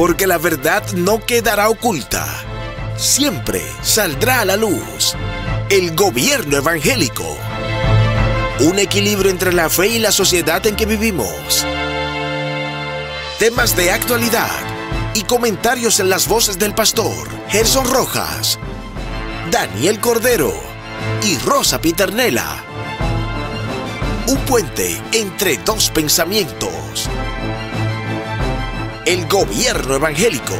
porque 0.00 0.26
la 0.26 0.38
verdad 0.38 0.82
no 0.92 1.26
quedará 1.26 1.68
oculta. 1.68 2.26
Siempre 2.96 3.62
saldrá 3.82 4.40
a 4.40 4.44
la 4.46 4.56
luz. 4.56 5.14
El 5.68 5.94
gobierno 5.94 6.56
evangélico. 6.56 7.36
Un 8.60 8.78
equilibrio 8.78 9.30
entre 9.30 9.52
la 9.52 9.68
fe 9.68 9.88
y 9.88 9.98
la 9.98 10.10
sociedad 10.10 10.66
en 10.66 10.74
que 10.74 10.86
vivimos. 10.86 11.66
Temas 13.38 13.76
de 13.76 13.90
actualidad 13.90 14.48
y 15.12 15.24
comentarios 15.24 16.00
en 16.00 16.08
las 16.08 16.26
voces 16.26 16.58
del 16.58 16.74
pastor 16.74 17.28
Gerson 17.50 17.84
Rojas, 17.84 18.58
Daniel 19.50 20.00
Cordero 20.00 20.54
y 21.22 21.36
Rosa 21.40 21.78
Piternela. 21.78 22.64
Un 24.28 24.38
puente 24.46 24.98
entre 25.12 25.58
dos 25.58 25.90
pensamientos. 25.90 27.10
El 29.10 29.26
gobierno 29.26 29.96
evangélico. 29.96 30.54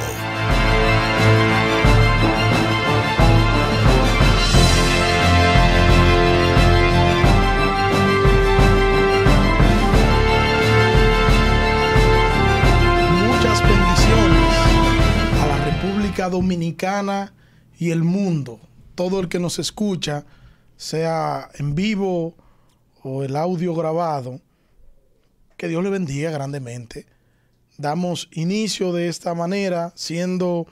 Muchas 13.22 13.62
bendiciones 13.62 14.48
a 15.40 15.46
la 15.46 15.64
República 15.64 16.28
Dominicana 16.28 17.32
y 17.78 17.92
el 17.92 18.02
mundo. 18.02 18.58
Todo 18.96 19.20
el 19.20 19.28
que 19.28 19.38
nos 19.38 19.60
escucha, 19.60 20.24
sea 20.76 21.50
en 21.54 21.76
vivo 21.76 22.34
o 23.04 23.22
el 23.22 23.36
audio 23.36 23.76
grabado, 23.76 24.40
que 25.56 25.68
Dios 25.68 25.84
le 25.84 25.90
bendiga 25.90 26.32
grandemente. 26.32 27.06
Damos 27.80 28.28
inicio 28.32 28.92
de 28.92 29.08
esta 29.08 29.34
manera, 29.34 29.94
siendo 29.94 30.66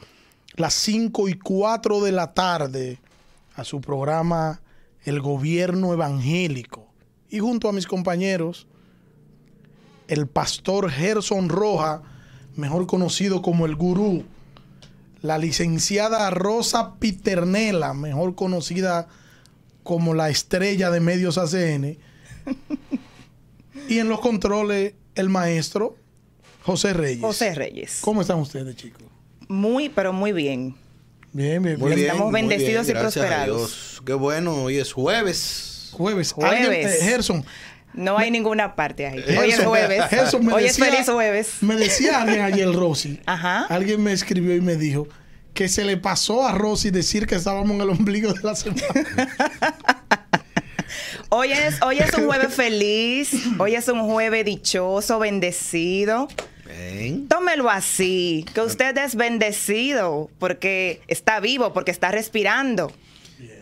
las 0.56 0.74
5 0.74 1.30
y 1.30 1.38
4 1.38 2.02
de 2.02 2.12
la 2.12 2.34
tarde, 2.34 2.98
a 3.54 3.64
su 3.64 3.80
programa 3.80 4.60
El 5.04 5.22
Gobierno 5.22 5.94
Evangélico. 5.94 6.86
Y 7.30 7.38
junto 7.38 7.66
a 7.66 7.72
mis 7.72 7.86
compañeros, 7.86 8.66
el 10.06 10.26
pastor 10.26 10.90
Gerson 10.90 11.48
Roja, 11.48 12.02
mejor 12.56 12.86
conocido 12.86 13.40
como 13.40 13.64
el 13.64 13.74
gurú, 13.74 14.24
la 15.22 15.38
licenciada 15.38 16.28
Rosa 16.28 16.96
Piternela, 16.98 17.94
mejor 17.94 18.34
conocida 18.34 19.08
como 19.82 20.12
la 20.12 20.28
estrella 20.28 20.90
de 20.90 21.00
medios 21.00 21.38
ACN, 21.38 21.96
y 23.88 23.98
en 23.98 24.10
los 24.10 24.20
controles 24.20 24.92
el 25.14 25.30
maestro 25.30 25.96
José 26.68 26.92
Reyes. 26.92 27.22
José 27.22 27.54
Reyes. 27.54 27.98
¿Cómo 28.02 28.20
están 28.20 28.38
ustedes, 28.40 28.76
chicos? 28.76 29.02
Muy, 29.48 29.88
pero 29.88 30.12
muy 30.12 30.32
bien. 30.32 30.74
Bien, 31.32 31.62
bien, 31.62 31.78
bien. 31.82 31.98
Estamos 31.98 32.30
muy 32.30 32.42
bendecidos 32.42 32.86
bien, 32.86 32.98
y 32.98 33.00
gracias 33.00 33.24
a 33.24 33.28
prosperados. 33.28 33.56
Dios. 33.56 34.02
Qué 34.04 34.12
bueno, 34.12 34.64
hoy 34.64 34.76
es 34.76 34.92
jueves. 34.92 35.88
Jueves. 35.92 36.32
Jueves. 36.32 37.00
Eh, 37.00 37.04
Gerson, 37.04 37.42
No 37.94 38.18
hay 38.18 38.30
ninguna 38.30 38.76
parte 38.76 39.06
ahí. 39.06 39.22
Gerson, 39.22 39.38
Hoy 39.38 39.50
es 39.50 39.64
jueves. 39.64 40.04
Gerson 40.10 40.44
me 40.44 40.52
Hoy 40.52 40.64
es 40.64 40.76
feliz 40.76 41.08
jueves. 41.08 41.54
Me 41.62 41.76
decía 41.76 42.20
alguien 42.20 42.42
ayer, 42.42 42.70
Rosy. 42.70 43.18
Ajá. 43.24 43.64
Alguien 43.70 44.02
me 44.02 44.12
escribió 44.12 44.54
y 44.54 44.60
me 44.60 44.76
dijo 44.76 45.08
que 45.54 45.70
se 45.70 45.86
le 45.86 45.96
pasó 45.96 46.46
a 46.46 46.52
Rosy 46.52 46.90
decir 46.90 47.26
que 47.26 47.36
estábamos 47.36 47.70
en 47.70 47.80
el 47.80 47.88
ombligo 47.88 48.30
de 48.34 48.42
la 48.42 48.54
semana. 48.54 48.82
Hoy 51.30 51.52
es, 51.52 51.82
hoy 51.82 51.98
es 51.98 52.14
un 52.14 52.26
jueves 52.26 52.54
feliz. 52.54 53.32
Hoy 53.58 53.74
es 53.74 53.86
un 53.88 54.00
jueves 54.00 54.46
dichoso, 54.46 55.18
bendecido. 55.18 56.28
Tómelo 57.28 57.70
así, 57.70 58.44
que 58.54 58.60
usted 58.60 58.96
es 58.98 59.14
bendecido 59.14 60.30
porque 60.38 61.00
está 61.08 61.40
vivo, 61.40 61.72
porque 61.72 61.90
está 61.90 62.10
respirando. 62.10 62.92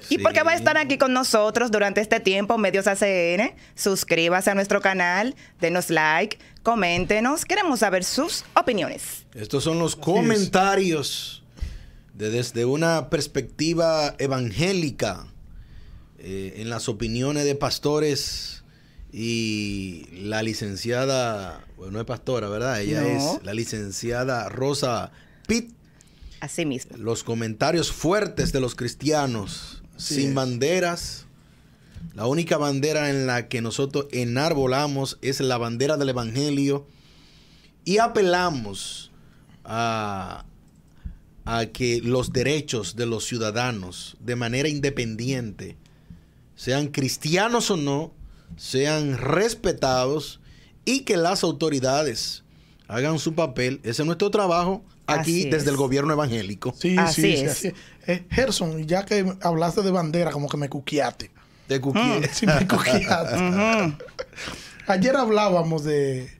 Y 0.09 0.16
Sí. 0.16 0.19
porque 0.19 0.43
va 0.43 0.53
a 0.53 0.54
estar 0.54 0.78
aquí 0.78 0.97
con 0.97 1.12
nosotros 1.12 1.71
durante 1.71 2.00
este 2.00 2.19
tiempo, 2.21 2.56
Medios 2.56 2.87
ACN. 2.87 3.54
Suscríbase 3.75 4.50
a 4.50 4.54
nuestro 4.54 4.81
canal, 4.81 5.34
denos 5.60 5.91
like, 5.91 6.38
coméntenos. 6.62 7.44
Queremos 7.44 7.81
saber 7.81 8.04
sus 8.04 8.44
opiniones. 8.54 9.27
Estos 9.34 9.65
son 9.65 9.78
los 9.78 9.94
comentarios 9.97 11.43
de 12.15 12.31
desde 12.31 12.65
una 12.65 13.10
perspectiva 13.10 14.15
evangélica 14.19 15.27
eh, 16.19 16.54
en 16.56 16.71
las 16.71 16.88
opiniones 16.88 17.44
de 17.44 17.54
pastores 17.54 18.65
y 19.19 20.04
la 20.12 20.43
licenciada, 20.43 21.65
bueno, 21.78 21.93
no 21.93 22.00
es 22.00 22.04
pastora, 22.04 22.50
¿verdad? 22.50 22.82
Ella 22.82 23.00
No. 23.00 23.06
es 23.09 23.43
la 23.44 23.54
licenciada 23.54 24.50
Rosa 24.50 25.10
Pitt. 25.49 25.72
Así 26.41 26.66
mismo. 26.66 26.99
Los 26.99 27.25
comentarios 27.25 27.91
fuertes 27.91 28.53
de 28.53 28.60
los 28.60 28.75
cristianos, 28.75 29.82
Así 29.97 30.16
sin 30.16 30.28
es. 30.31 30.34
banderas. 30.34 31.27
La 32.15 32.27
única 32.27 32.59
bandera 32.59 33.09
en 33.09 33.27
la 33.27 33.49
que 33.49 33.62
nosotros 33.62 34.06
enarbolamos 34.12 35.16
es 35.22 35.41
la 35.41 35.56
bandera 35.56 35.97
del 35.97 36.10
Evangelio 36.10 36.87
y 37.87 37.97
apelamos 37.98 39.12
a, 39.65 40.44
a 41.47 41.66
que 41.66 42.03
los 42.03 42.34
derechos 42.34 42.97
de 42.97 43.06
los 43.06 43.25
ciudadanos 43.25 44.19
de 44.21 44.37
manera 44.37 44.69
independiente, 44.69 45.78
sean 46.54 46.88
cristianos 46.88 47.71
o 47.71 47.78
no, 47.78 48.12
sean 48.57 49.19
respetados 49.19 50.41
y 50.84 51.01
que 51.01 51.17
las 51.17 51.43
autoridades 51.45 52.45
hagan 52.89 53.19
su 53.19 53.34
papel. 53.34 53.81
Ese 53.83 54.03
es 54.03 54.07
nuestro 54.07 54.31
trabajo 54.31 54.84
aquí 55.07 55.41
Así 55.43 55.51
desde 55.51 55.65
es. 55.65 55.67
el 55.69 55.77
gobierno 55.77 56.12
evangélico. 56.12 56.75
Sí, 56.79 56.97
Así 56.99 57.23
sí, 57.23 57.37
sí, 57.37 57.45
es. 57.45 57.51
así. 57.53 57.73
Eh, 58.07 58.25
Gerson, 58.31 58.87
ya 58.87 59.05
que 59.05 59.25
hablaste 59.43 59.83
de 59.83 59.91
bandera, 59.91 60.31
como 60.31 60.49
que 60.49 60.57
me 60.57 60.69
cuquiaste. 60.69 61.31
De 61.69 61.81
Cuquí- 61.81 62.29
Sí, 62.33 62.47
me 62.47 62.67
cuquiaste. 62.69 63.34
Ujú. 63.89 63.95
Ayer 64.87 65.17
hablábamos 65.17 65.83
de, 65.84 66.31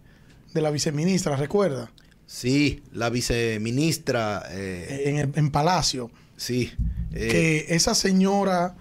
de 0.55 0.61
la 0.63 0.71
viceministra, 0.71 1.35
¿recuerda? 1.37 1.91
Sí, 2.27 2.83
la 2.93 3.11
viceministra, 3.11 4.45
eh, 4.51 5.03
En, 5.07 5.33
en 5.37 5.51
Palacio. 5.51 6.11
sí, 6.37 6.73
eh, 7.13 7.29
que 7.29 7.67
esa 7.75 7.95
señora. 7.95 8.77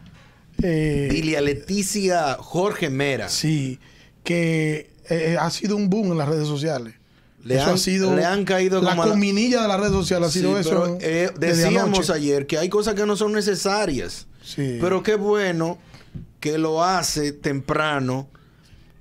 Eh, 0.63 1.07
Dilia 1.11 1.41
Leticia 1.41 2.37
Jorge 2.39 2.89
Mera. 2.89 3.29
Sí, 3.29 3.79
que 4.23 4.89
eh, 5.09 5.37
ha 5.39 5.49
sido 5.51 5.75
un 5.75 5.89
boom 5.89 6.11
en 6.13 6.17
las 6.17 6.27
redes 6.29 6.47
sociales. 6.47 6.95
Le 7.43 7.55
Eso 7.55 7.65
han- 7.65 7.73
ha 7.75 7.77
sido 7.77 8.15
le 8.15 8.25
han 8.25 8.43
caído 8.43 8.81
la 8.81 8.93
a 8.93 8.95
cominilla 8.95 9.61
de 9.61 9.67
las 9.67 9.79
redes 9.79 9.91
sociales 9.93 10.29
ha 10.29 10.31
Sí, 10.31 10.39
sido 10.39 10.57
eso. 10.57 10.69
pero, 10.69 10.97
eh, 11.01 11.29
decíamos 11.37 12.09
ayer 12.09 12.47
que 12.47 12.57
hay 12.57 12.69
cosas 12.69 12.95
que 12.95 13.05
no 13.05 13.15
son 13.15 13.33
necesarias. 13.33 14.25
Sí. 14.43 14.77
Pero 14.81 15.03
qué 15.03 15.15
bueno 15.15 15.77
que 16.39 16.57
lo 16.57 16.83
hace 16.83 17.31
temprano 17.33 18.27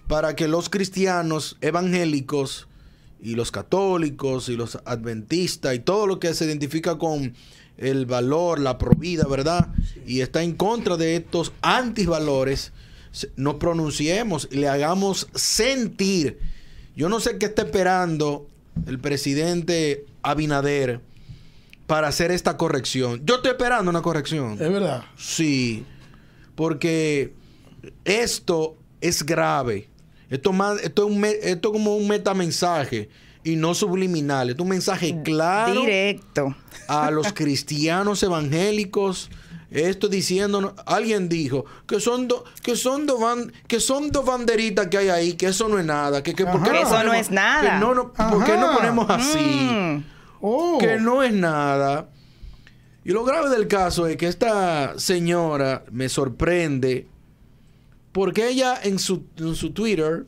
para 0.09 0.37
que 0.37 0.47
los 0.49 0.69
cristianos 0.69 1.57
evangélicos 1.63 2.69
y 3.23 3.35
los 3.35 3.51
católicos 3.51 4.51
y 4.51 4.57
los 4.57 4.79
adventistas 4.85 5.75
y 5.75 5.79
todo 5.79 6.07
lo 6.07 6.21
que 6.21 6.35
se 6.35 6.45
identifica 6.45 6.99
con 6.99 7.33
el 7.79 8.07
valor, 8.07 8.61
la 8.61 8.79
provida, 8.79 9.27
¿verdad? 9.27 9.69
Y 10.07 10.21
está 10.21 10.43
en 10.43 10.55
contra 10.55 10.97
de 10.97 11.17
estos 11.17 11.53
antivalores, 11.63 12.73
nos 13.37 13.57
pronunciemos 13.57 14.49
y 14.51 14.57
le 14.57 14.69
hagamos 14.69 15.29
sentir. 15.35 16.39
Yo 16.97 17.09
no 17.09 17.21
sé 17.21 17.39
qué 17.39 17.47
está 17.47 17.63
esperando 17.63 18.49
el 18.87 18.99
presidente 18.99 20.07
Abinader 20.23 21.01
para 21.87 22.09
hacer 22.09 22.31
esta 22.31 22.57
corrección. 22.57 23.23
Yo 23.25 23.37
estoy 23.37 23.53
esperando 23.53 23.91
una 23.91 24.03
corrección. 24.03 24.53
Es 24.53 24.73
verdad. 24.73 25.05
Sí, 25.17 25.85
porque 26.55 27.35
esto 28.05 28.77
es 29.01 29.25
grave. 29.25 29.89
Esto, 30.31 30.53
más, 30.53 30.81
esto, 30.83 31.07
es 31.07 31.15
un 31.15 31.25
esto 31.25 31.69
es 31.69 31.73
como 31.73 31.97
un 31.97 32.09
metamensaje 32.09 33.11
y 33.45 33.57
no 33.57 33.75
subliminal. 33.75 34.51
Esto 34.51 34.63
es 34.63 34.65
un 34.65 34.71
mensaje 34.71 35.21
claro 35.23 35.81
Directo. 35.83 36.55
a 36.89 37.11
los 37.11 37.33
cristianos 37.35 38.23
evangélicos. 38.23 39.31
Esto 39.71 40.07
diciendo, 40.09 40.75
alguien 40.87 41.29
dijo 41.29 41.65
que 41.87 41.99
son 41.99 42.29
do- 42.29 42.45
que 42.63 42.77
son 42.77 43.07
dos 43.07 43.19
ban- 43.21 43.53
que 43.67 43.81
son 43.81 44.11
dos 44.13 44.25
banderitas 44.25 44.87
que 44.87 44.99
hay 44.99 45.09
ahí, 45.09 45.33
que 45.33 45.47
eso 45.47 45.69
no 45.69 45.81
es 45.81 45.85
nada, 45.85 46.23
que, 46.23 46.33
que 46.33 46.47
¿por 46.47 46.63
qué 46.63 46.71
no 46.71 46.77
Eso 46.77 46.91
no 46.91 46.97
ponemos- 47.11 47.17
es 47.17 47.31
nada. 47.33 47.75
que 47.75 47.81
no, 47.85 47.93
no- 47.95 48.13
¿Por 48.13 48.45
qué 48.45 48.57
no 48.57 48.73
ponemos 48.77 49.11
así? 49.11 49.39
Mm. 49.39 50.05
Oh, 50.43 50.79
que 50.79 50.99
no 50.99 51.23
es 51.25 51.33
nada. 51.33 52.09
Y 53.05 53.11
lo 53.11 53.25
grave 53.25 53.51
del 53.51 53.67
caso 53.67 54.07
es 54.07 54.17
que 54.17 54.29
esta 54.29 54.97
señora 54.99 55.85
me 55.91 56.09
sorprende 56.09 57.09
porque 58.13 58.49
ella 58.49 58.79
en 58.83 58.99
su, 59.01 59.25
en 59.39 59.57
su 59.57 59.73
Twitter 59.73 60.25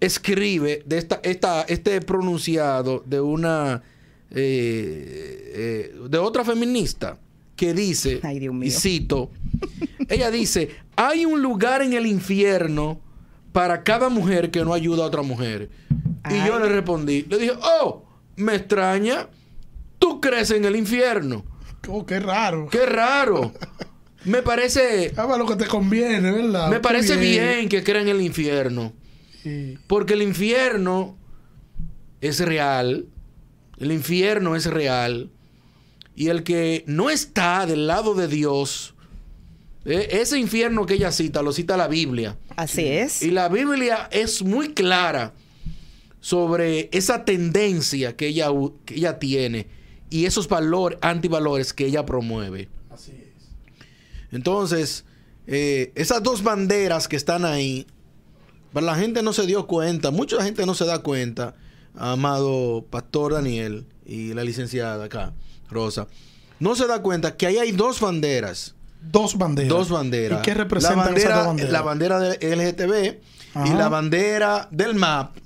escribe 0.00 0.82
de 0.86 0.98
esta, 0.98 1.20
esta, 1.22 1.62
este 1.62 2.00
pronunciado 2.00 3.02
de 3.06 3.20
una 3.20 3.82
eh, 4.30 5.52
eh, 5.54 5.94
de 6.08 6.18
otra 6.18 6.44
feminista 6.44 7.18
que 7.56 7.74
dice, 7.74 8.20
Ay, 8.22 8.38
Dios 8.38 8.54
mío. 8.54 8.68
y 8.68 8.70
cito, 8.70 9.30
ella 10.08 10.30
dice, 10.30 10.70
hay 10.96 11.24
un 11.24 11.42
lugar 11.42 11.82
en 11.82 11.92
el 11.92 12.06
infierno 12.06 13.00
para 13.52 13.82
cada 13.82 14.08
mujer 14.08 14.50
que 14.50 14.64
no 14.64 14.72
ayuda 14.72 15.04
a 15.04 15.06
otra 15.06 15.22
mujer. 15.22 15.68
Y 16.30 16.46
yo 16.46 16.58
le 16.58 16.68
respondí, 16.68 17.26
le 17.28 17.38
dije, 17.38 17.52
oh, 17.80 18.04
me 18.36 18.54
extraña 18.54 19.28
tú 20.00 20.20
crees 20.20 20.50
en 20.50 20.64
el 20.64 20.74
infierno. 20.74 21.44
Oh, 21.88 22.04
qué 22.04 22.18
raro. 22.18 22.68
Qué 22.68 22.84
raro. 22.84 23.52
Me 24.24 24.42
parece, 24.42 25.14
Haga 25.16 25.38
lo 25.38 25.46
que 25.46 25.56
te 25.56 25.66
conviene, 25.66 26.30
¿verdad? 26.30 26.68
me 26.68 26.78
parece 26.78 27.16
bien 27.16 27.70
que 27.70 27.82
crean 27.82 28.06
en 28.06 28.16
el 28.16 28.20
infierno. 28.20 28.92
Porque 29.86 30.14
el 30.14 30.22
infierno 30.22 31.16
es 32.20 32.40
real. 32.40 33.06
El 33.78 33.92
infierno 33.92 34.56
es 34.56 34.66
real. 34.66 35.30
Y 36.14 36.28
el 36.28 36.42
que 36.42 36.84
no 36.86 37.08
está 37.08 37.66
del 37.66 37.86
lado 37.86 38.14
de 38.14 38.28
Dios, 38.28 38.94
eh, 39.84 40.08
ese 40.12 40.38
infierno 40.38 40.84
que 40.84 40.94
ella 40.94 41.12
cita, 41.12 41.42
lo 41.42 41.52
cita 41.52 41.76
la 41.76 41.88
Biblia. 41.88 42.36
Así 42.56 42.86
es. 42.86 43.22
Y 43.22 43.30
la 43.30 43.48
Biblia 43.48 44.08
es 44.12 44.42
muy 44.42 44.74
clara 44.74 45.32
sobre 46.20 46.90
esa 46.92 47.24
tendencia 47.24 48.16
que 48.16 48.28
ella, 48.28 48.48
que 48.84 48.96
ella 48.96 49.18
tiene 49.18 49.66
y 50.10 50.26
esos 50.26 50.48
valores, 50.48 50.98
antivalores 51.00 51.72
que 51.72 51.86
ella 51.86 52.04
promueve. 52.04 52.68
Así 52.90 53.12
es. 53.12 53.48
Entonces, 54.32 55.04
eh, 55.46 55.92
esas 55.94 56.22
dos 56.22 56.42
banderas 56.42 57.08
que 57.08 57.16
están 57.16 57.44
ahí, 57.44 57.86
pero 58.72 58.86
la 58.86 58.96
gente 58.96 59.22
no 59.22 59.32
se 59.32 59.46
dio 59.46 59.66
cuenta, 59.66 60.10
mucha 60.10 60.42
gente 60.42 60.66
no 60.66 60.74
se 60.74 60.84
da 60.84 61.00
cuenta, 61.00 61.54
amado 61.96 62.84
Pastor 62.90 63.34
Daniel 63.34 63.86
y 64.04 64.34
la 64.34 64.44
licenciada 64.44 65.04
acá, 65.04 65.32
Rosa, 65.70 66.06
no 66.58 66.74
se 66.74 66.86
da 66.86 67.02
cuenta 67.02 67.36
que 67.36 67.46
ahí 67.46 67.58
hay 67.58 67.72
dos 67.72 68.00
banderas. 68.00 68.74
Dos 69.00 69.38
banderas. 69.38 69.70
Dos 69.70 69.90
banderas. 69.90 70.40
¿Y 70.40 70.42
qué 70.42 70.54
representan 70.54 70.98
la 70.98 71.04
bandera, 71.04 71.28
esas 71.28 71.38
dos 71.38 71.46
banderas? 71.46 71.72
La 71.72 71.82
bandera 71.82 72.20
del 72.20 72.58
LGTB 72.58 73.66
y 73.66 73.70
la 73.70 73.88
bandera 73.88 74.68
del 74.70 74.94
MAP. 74.94 75.36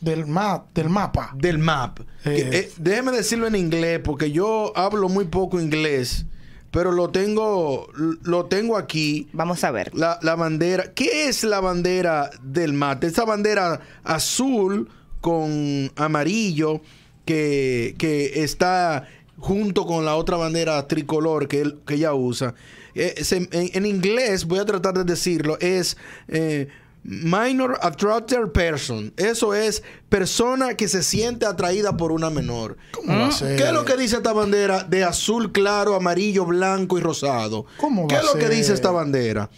Del, 0.00 0.26
ma 0.26 0.64
del 0.74 0.88
mapa. 0.88 1.30
Del 1.34 1.58
MAP. 1.58 2.00
Eh. 2.00 2.04
Que, 2.24 2.58
eh, 2.58 2.72
déjeme 2.76 3.12
decirlo 3.12 3.46
en 3.46 3.54
inglés 3.54 4.00
porque 4.02 4.32
yo 4.32 4.72
hablo 4.76 5.08
muy 5.08 5.26
poco 5.26 5.60
inglés, 5.60 6.26
pero 6.72 6.90
lo 6.90 7.10
tengo, 7.10 7.86
lo 8.24 8.46
tengo 8.46 8.76
aquí. 8.76 9.28
Vamos 9.32 9.62
a 9.62 9.70
ver. 9.70 9.94
La, 9.94 10.18
la 10.22 10.34
bandera. 10.34 10.92
¿Qué 10.94 11.28
es 11.28 11.44
la 11.44 11.60
bandera 11.60 12.30
del 12.42 12.72
MAP? 12.72 13.04
Esa 13.04 13.24
bandera 13.24 13.80
azul 14.02 14.88
con 15.20 15.92
amarillo 15.96 16.80
que, 17.24 17.94
que 17.98 18.42
está 18.42 19.06
junto 19.38 19.86
con 19.86 20.04
la 20.04 20.16
otra 20.16 20.36
bandera 20.36 20.88
tricolor 20.88 21.46
que, 21.46 21.60
él- 21.60 21.78
que 21.86 21.94
ella 21.94 22.14
usa. 22.14 22.54
Eh, 22.94 23.22
se- 23.22 23.36
en, 23.36 23.70
en 23.72 23.86
inglés, 23.86 24.46
voy 24.46 24.58
a 24.58 24.64
tratar 24.64 24.94
de 24.94 25.04
decirlo, 25.04 25.58
es 25.60 25.96
eh, 26.28 26.68
minor 27.04 27.78
attracted 27.82 28.52
person. 28.52 29.12
Eso 29.16 29.54
es 29.54 29.82
persona 30.08 30.74
que 30.74 30.88
se 30.88 31.02
siente 31.02 31.46
atraída 31.46 31.96
por 31.96 32.12
una 32.12 32.30
menor. 32.30 32.76
¿Cómo 32.92 33.18
va 33.18 33.28
a 33.28 33.32
ser? 33.32 33.56
¿Qué 33.56 33.64
es 33.64 33.72
lo 33.72 33.84
que 33.84 33.96
dice 33.96 34.16
esta 34.16 34.32
bandera 34.32 34.84
de 34.84 35.04
azul 35.04 35.52
claro, 35.52 35.94
amarillo, 35.94 36.44
blanco 36.44 36.98
y 36.98 37.00
rosado? 37.00 37.66
¿Cómo 37.78 38.06
¿Qué 38.06 38.16
es 38.16 38.24
lo 38.24 38.34
que 38.34 38.48
dice 38.48 38.72
esta 38.72 38.90
bandera? 38.90 39.50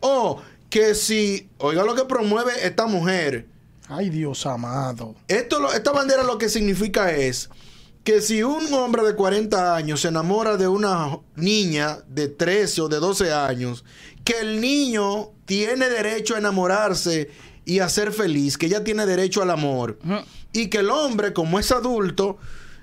O 0.00 0.40
que 0.68 0.94
si, 0.94 1.48
oiga 1.58 1.84
lo 1.84 1.94
que 1.94 2.04
promueve 2.04 2.52
esta 2.66 2.86
mujer, 2.86 3.46
Ay, 3.88 4.10
Dios 4.10 4.44
amado. 4.46 5.14
esto 5.28 5.72
esta 5.72 5.92
bandera 5.92 6.24
lo 6.24 6.38
que 6.38 6.48
significa 6.48 7.12
es 7.12 7.48
que 8.02 8.20
si 8.20 8.42
un 8.42 8.72
hombre 8.74 9.02
de 9.04 9.14
40 9.14 9.74
años 9.74 10.00
se 10.00 10.08
enamora 10.08 10.56
de 10.56 10.68
una 10.68 11.18
niña 11.34 11.98
de 12.08 12.28
13 12.28 12.82
o 12.82 12.88
de 12.88 12.98
12 12.98 13.32
años, 13.32 13.84
que 14.22 14.38
el 14.40 14.60
niño 14.60 15.32
tiene 15.46 15.88
derecho 15.88 16.34
a 16.34 16.38
enamorarse 16.38 17.30
y 17.64 17.78
a 17.78 17.88
ser 17.88 18.12
feliz, 18.12 18.58
que 18.58 18.66
ella 18.66 18.84
tiene 18.84 19.06
derecho 19.06 19.42
al 19.42 19.50
amor, 19.50 19.98
y 20.52 20.68
que 20.68 20.78
el 20.78 20.90
hombre, 20.90 21.32
como 21.32 21.58
es 21.58 21.72
adulto, 21.72 22.38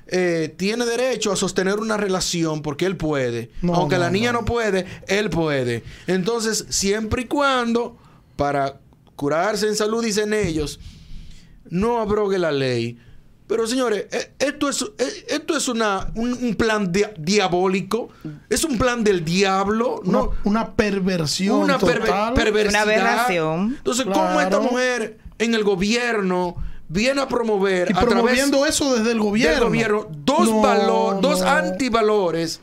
eh, 0.07 0.53
tiene 0.57 0.85
derecho 0.85 1.31
a 1.31 1.35
sostener 1.37 1.79
una 1.79 1.95
relación 1.95 2.61
porque 2.61 2.85
él 2.85 2.97
puede. 2.97 3.51
No, 3.61 3.75
Aunque 3.75 3.95
no, 3.95 4.01
la 4.01 4.09
niña 4.09 4.33
no. 4.33 4.39
no 4.41 4.45
puede, 4.45 4.85
él 5.07 5.29
puede. 5.29 5.83
Entonces, 6.07 6.65
siempre 6.69 7.21
y 7.21 7.25
cuando, 7.25 7.97
para 8.35 8.81
curarse 9.15 9.67
en 9.67 9.75
salud, 9.75 10.03
dicen 10.03 10.33
ellos, 10.33 10.79
no 11.69 11.99
abrogue 11.99 12.37
la 12.37 12.51
ley. 12.51 12.97
Pero 13.47 13.67
señores, 13.67 14.05
eh, 14.11 14.33
esto 14.39 14.69
es, 14.69 14.81
eh, 14.97 15.25
esto 15.29 15.55
es 15.57 15.67
una, 15.67 16.11
un, 16.15 16.31
un 16.33 16.55
plan 16.55 16.91
dia- 16.91 17.13
diabólico, 17.17 18.09
es 18.49 18.63
un 18.63 18.77
plan 18.77 19.03
del 19.03 19.25
diablo, 19.25 20.01
Una, 20.05 20.11
¿no? 20.19 20.31
una 20.45 20.71
perversión 20.75 21.57
Una 21.57 21.77
perver- 21.77 22.05
total. 22.05 22.33
perversidad. 22.33 22.83
Una 22.85 22.93
aberración. 22.93 23.75
Entonces, 23.77 24.05
¿cómo 24.05 24.39
esta 24.39 24.59
mujer 24.59 25.19
en 25.39 25.53
el 25.55 25.63
gobierno 25.63 26.55
viene 26.87 27.21
a 27.21 27.27
promover 27.27 27.89
y 27.89 27.91
a 27.91 27.95
través 27.95 28.13
promoviendo 28.13 28.65
eso 28.65 28.95
desde 28.95 29.11
el 29.11 29.19
gobierno. 29.19 29.55
del 29.55 29.63
gobierno 29.65 30.07
dos 30.09 30.49
No, 30.49 30.61
valor- 30.61 31.19
dos 31.21 31.41
no. 31.41 31.47
antivalores 31.49 32.61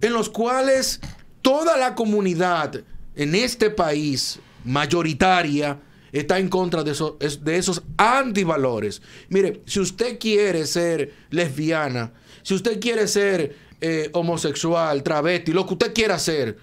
en 0.00 0.12
los 0.12 0.28
cuales 0.30 1.00
toda 1.42 1.76
la 1.76 1.94
comunidad 1.94 2.80
en 3.16 3.34
este 3.34 3.70
país 3.70 4.38
mayoritaria 4.64 5.78
está 6.12 6.38
en 6.38 6.48
contra 6.48 6.82
de 6.84 6.92
esos, 6.92 7.14
es- 7.20 7.44
de 7.44 7.56
esos 7.56 7.82
antivalores. 7.96 9.02
Mire, 9.28 9.62
si 9.66 9.80
usted 9.80 10.18
quiere 10.18 10.66
ser 10.66 11.12
lesbiana, 11.30 12.12
si 12.42 12.54
usted 12.54 12.80
quiere 12.80 13.06
ser 13.08 13.56
eh, 13.80 14.10
homosexual, 14.12 15.02
travesti, 15.02 15.52
lo 15.52 15.66
que 15.66 15.72
usted 15.74 15.94
quiera 15.94 16.16
hacer, 16.16 16.58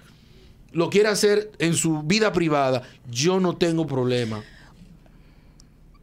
lo 0.72 0.88
quiere 0.90 1.08
hacer 1.08 1.50
en 1.58 1.74
su 1.74 2.02
vida 2.02 2.32
privada, 2.32 2.82
yo 3.10 3.40
no 3.40 3.56
tengo 3.56 3.86
problema. 3.86 4.42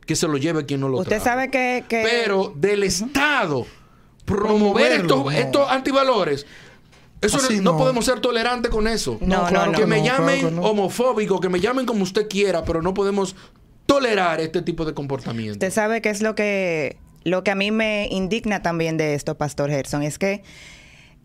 Que 0.06 0.16
se 0.16 0.28
lo 0.28 0.38
lleve 0.38 0.66
quien 0.66 0.82
no 0.82 0.90
lo 0.90 0.98
Usted 1.00 1.22
sabe 1.22 1.50
que... 1.50 1.84
que- 1.88 2.04
Pero 2.04 2.54
del 2.56 2.84
Estado 2.84 3.66
promover 4.26 5.06
estos 5.36 5.70
antivalores. 5.70 6.46
Eso 7.22 7.38
no, 7.38 7.62
no. 7.62 7.78
podemos 7.78 8.06
ser 8.06 8.20
tolerantes 8.20 8.72
con 8.72 8.88
eso. 8.88 9.18
No, 9.22 9.44
no, 9.44 9.48
claro 9.48 9.72
no. 9.72 9.78
que 9.78 9.86
me 9.86 9.98
no, 9.98 10.04
claro 10.04 10.20
llamen 10.20 10.46
que 10.46 10.51
no. 10.51 10.62
homofóbico, 10.62 11.39
que 11.39 11.50
me 11.50 11.60
llamen 11.60 11.86
como 11.86 12.04
usted 12.04 12.28
quiera, 12.28 12.63
pero 12.63 12.82
no 12.82 12.94
podemos 12.94 13.36
tolerar 13.86 14.39
este 14.42 14.62
tipo 14.62 14.86
de 14.86 14.94
comportamiento. 14.94 15.54
Usted 15.54 15.72
sabe 15.72 16.01
que 16.01 16.10
es 16.10 16.22
lo 16.22 16.36
que, 16.36 16.98
lo 17.24 17.44
que 17.44 17.51
a 17.51 17.56
mí 17.56 17.72
me 17.72 18.08
indigna 18.12 18.62
también 18.62 18.98
de 18.98 19.16
esto, 19.16 19.36
Pastor 19.38 19.70
Gerson, 19.70 20.04
es 20.04 20.20
que 20.20 20.44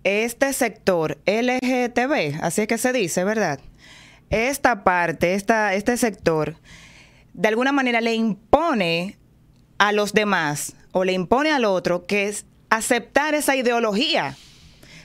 este 0.04 0.52
sector 0.52 1.18
LGTB, 1.26 2.42
así 2.42 2.62
es 2.62 2.68
que 2.68 2.78
se 2.78 2.92
dice, 2.92 3.24
¿verdad? 3.24 3.60
Esta 4.30 4.84
parte, 4.84 5.34
esta, 5.34 5.74
este 5.74 5.96
sector, 5.96 6.56
de 7.34 7.48
alguna 7.48 7.72
manera 7.72 8.00
le 8.00 8.14
impone 8.14 9.18
a 9.78 9.92
los 9.92 10.12
demás 10.12 10.74
o 10.92 11.04
le 11.04 11.12
impone 11.12 11.50
al 11.50 11.64
otro 11.64 12.06
que 12.06 12.28
es 12.28 12.46
aceptar 12.70 13.34
esa 13.34 13.56
ideología. 13.56 14.36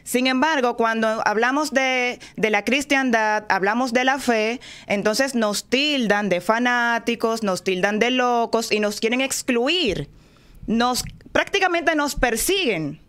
Sin 0.05 0.27
embargo, 0.27 0.77
cuando 0.77 1.23
hablamos 1.25 1.71
de, 1.71 2.19
de 2.37 2.49
la 2.51 2.63
cristiandad, 2.63 3.43
hablamos 3.49 3.91
de 3.91 4.03
la 4.03 4.19
fe, 4.19 4.61
entonces 4.85 5.33
nos 5.33 5.67
tildan 5.67 6.29
de 6.29 6.41
fanáticos, 6.41 7.41
nos 7.41 7.63
tildan 7.63 7.97
de 7.97 8.11
locos 8.11 8.71
y 8.71 8.79
nos 8.79 8.99
quieren 8.99 9.19
excluir. 9.19 10.07
Nos 10.67 11.03
prácticamente 11.31 11.95
nos 11.95 12.13
persiguen. 12.13 13.01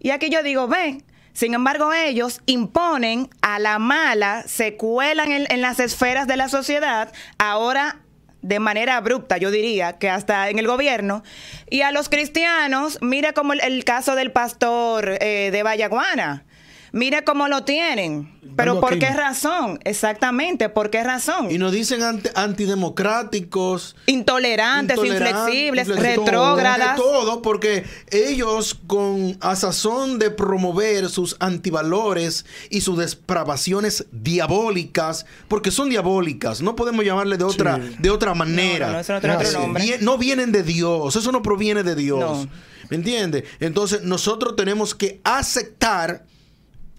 Y 0.00 0.10
aquí 0.10 0.28
yo 0.28 0.42
digo, 0.42 0.68
ven, 0.68 1.02
sin 1.32 1.54
embargo 1.54 1.94
ellos 1.94 2.42
imponen 2.44 3.30
a 3.40 3.58
la 3.58 3.78
mala, 3.78 4.44
se 4.46 4.76
cuelan 4.76 5.32
en, 5.32 5.46
en 5.50 5.62
las 5.62 5.80
esferas 5.80 6.26
de 6.26 6.36
la 6.36 6.50
sociedad, 6.50 7.10
ahora 7.38 8.00
de 8.42 8.60
manera 8.60 8.96
abrupta, 8.96 9.36
yo 9.36 9.50
diría, 9.50 9.98
que 9.98 10.08
hasta 10.10 10.48
en 10.50 10.58
el 10.58 10.66
gobierno. 10.66 11.22
Y 11.70 11.82
a 11.82 11.92
los 11.92 12.08
cristianos, 12.08 12.98
mira 13.00 13.32
como 13.32 13.52
el, 13.52 13.60
el 13.60 13.84
caso 13.84 14.14
del 14.14 14.32
pastor 14.32 15.18
eh, 15.20 15.50
de 15.52 15.62
Vallaguana. 15.62 16.44
Mira 16.92 17.22
cómo 17.22 17.48
lo 17.48 17.64
tienen. 17.64 18.32
Pero 18.56 18.72
Dando 18.74 18.80
¿por 18.80 18.90
aquí. 18.94 19.00
qué 19.00 19.10
razón? 19.10 19.78
Exactamente, 19.84 20.68
¿por 20.68 20.90
qué 20.90 21.04
razón? 21.04 21.50
Y 21.50 21.58
nos 21.58 21.70
dicen 21.72 22.02
anti- 22.02 22.30
antidemocráticos. 22.34 23.94
Intolerantes, 24.06 24.96
intolerantes, 24.96 25.28
inflexibles, 25.36 25.88
inflexibles, 25.88 26.16
retrógradas. 26.24 26.96
Todo, 26.96 27.42
porque 27.42 27.84
ellos 28.10 28.76
con 28.86 29.36
a 29.40 29.54
sazón 29.54 30.18
de 30.18 30.30
promover 30.30 31.08
sus 31.08 31.36
antivalores 31.40 32.46
y 32.70 32.80
sus 32.80 32.98
depravaciones 32.98 34.06
diabólicas, 34.10 35.26
porque 35.48 35.70
son 35.70 35.88
diabólicas, 35.90 36.60
no 36.62 36.74
podemos 36.74 37.04
llamarle 37.04 37.36
de 37.36 37.44
otra, 37.44 37.76
Sí. 37.76 37.96
de 37.98 38.10
otra 38.10 38.34
manera. 38.34 38.86
no, 38.88 38.92
no, 38.94 38.98
eso 39.00 39.12
no 39.12 39.20
tiene 39.20 39.36
otro 39.36 39.60
nombre. 39.60 39.98
no 40.00 40.18
vienen 40.18 40.52
de 40.52 40.62
Dios, 40.62 41.14
eso 41.16 41.30
no 41.32 41.42
proviene 41.42 41.82
de 41.82 41.94
Dios. 41.94 42.18
No. 42.46 42.48
¿Me 42.90 42.96
entiendes? 42.96 43.44
Entonces 43.60 44.02
nosotros 44.02 44.56
tenemos 44.56 44.94
que 44.94 45.20
aceptar, 45.22 46.24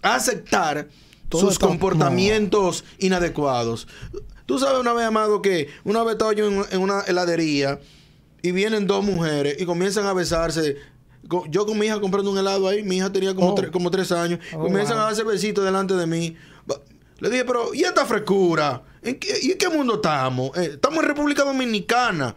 aceptar 0.01 0.88
Todo 1.29 1.41
sus 1.41 1.60
comportamientos 1.60 2.84
inadecuados. 3.00 3.88
Tú 4.46 4.58
sabes 4.60 4.79
una 4.79 4.94
vez, 4.94 5.06
Amado, 5.06 5.41
que 5.41 5.70
una 5.84 6.03
vez 6.03 6.13
estaba 6.13 6.34
yo 6.34 6.48
en, 6.48 6.65
en 6.72 6.82
una 6.82 7.01
heladería 7.01 7.79
y 8.41 8.51
vienen 8.51 8.88
dos 8.88 9.03
mujeres 9.03 9.58
y 9.60 9.65
comienzan 9.65 10.06
a 10.08 10.13
besarse. 10.13 10.77
Yo 11.50 11.65
con 11.65 11.77
mi 11.77 11.86
hija 11.86 12.00
comprando 12.00 12.32
un 12.32 12.38
helado 12.38 12.68
ahí, 12.68 12.82
mi 12.82 12.98
hija 12.98 13.12
tenía 13.12 13.36
como, 13.36 13.50
Oh. 13.51 13.56
tre- 13.56 13.70
como 13.70 13.91
tres 13.91 14.12
años, 14.12 14.39
Oh, 14.53 14.60
comienzan 14.62 14.96
wow. 14.96 15.03
a 15.03 15.06
darse 15.08 15.24
besitos 15.24 15.63
delante 15.63 15.94
de 15.94 16.08
mí. 16.08 16.36
Le 17.20 17.29
dije, 17.29 17.44
pero 17.46 17.74
¿y 17.75 17.84
esta 17.84 18.06
frescura? 18.06 18.82
¿En 19.03 19.20
qué, 19.20 19.38
¿Y 19.41 19.51
en 19.51 19.58
qué 19.58 19.68
mundo 19.70 19.96
estamos? 19.96 20.58
Eh, 20.58 20.72
estamos 20.75 21.00
en 21.00 21.06
República 21.10 21.44
Dominicana. 21.44 22.34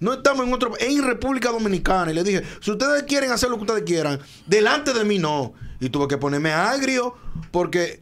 No 0.00 0.14
estamos 0.14 0.46
en 0.46 0.52
otro, 0.54 0.72
en 0.80 1.02
República 1.04 1.50
Dominicana. 1.50 2.10
Y 2.10 2.14
le 2.14 2.24
dije, 2.24 2.42
si 2.60 2.70
ustedes 2.72 3.02
quieren 3.04 3.30
hacer 3.30 3.50
lo 3.50 3.56
que 3.56 3.62
ustedes 3.64 3.82
quieran, 3.84 4.18
delante 4.46 4.94
de 4.94 5.04
mí 5.04 5.18
no. 5.18 5.52
Y 5.82 5.90
tuve 5.90 6.06
que 6.06 6.16
ponerme 6.16 6.52
agrio 6.52 7.14
porque 7.50 8.00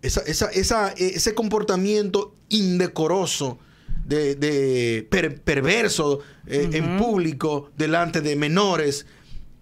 esa, 0.00 0.20
esa, 0.22 0.46
esa, 0.46 0.88
ese 0.92 1.34
comportamiento 1.34 2.34
indecoroso, 2.48 3.58
de, 4.06 4.34
de 4.36 5.06
per- 5.10 5.40
perverso 5.42 6.20
eh, 6.46 6.70
en 6.72 6.96
público, 6.98 7.70
delante 7.76 8.20
de 8.20 8.36
menores, 8.36 9.06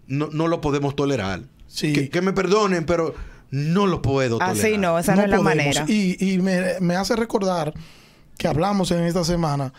no, 0.06 0.28
no 0.32 0.46
lo 0.46 0.60
podemos 0.60 0.94
tolerar. 0.94 1.42
Sí. 1.66 1.92
Que, 1.92 2.10
que 2.10 2.20
me 2.20 2.32
perdonen, 2.32 2.84
pero 2.84 3.14
no 3.50 3.86
lo 3.86 4.02
puedo 4.02 4.38
tolerar. 4.38 4.56
Así 4.56 4.76
no, 4.76 4.98
esa 4.98 5.14
no, 5.16 5.22
es 5.22 5.30
la 5.30 5.36
podemos. 5.38 5.56
manera. 5.56 5.84
Y, 5.88 6.32
y 6.34 6.38
me, 6.38 6.80
me 6.80 6.96
hace 6.96 7.16
recordar 7.16 7.72
que 8.38 8.46
hablamos 8.48 8.90
en 8.90 9.04
esta 9.04 9.24
semana 9.24 9.72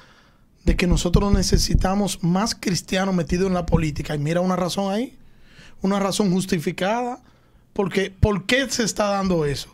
de 0.64 0.76
que 0.76 0.86
nosotros 0.88 1.34
necesitamos 1.34 2.24
más 2.24 2.56
cristianos 2.56 3.14
metidos 3.16 3.48
en 3.48 3.54
la 3.56 3.66
política. 3.66 4.16
Y 4.16 4.20
mira 4.20 4.42
una 4.42 4.56
razón 4.56 4.94
ahí, 4.94 5.18
una 5.82 6.00
razón 6.00 6.32
justificada. 6.32 7.22
Porque, 7.74 8.12
¿Por 8.12 8.46
qué 8.46 8.70
se 8.70 8.84
está 8.84 9.08
dando 9.08 9.46
eso? 9.46 9.74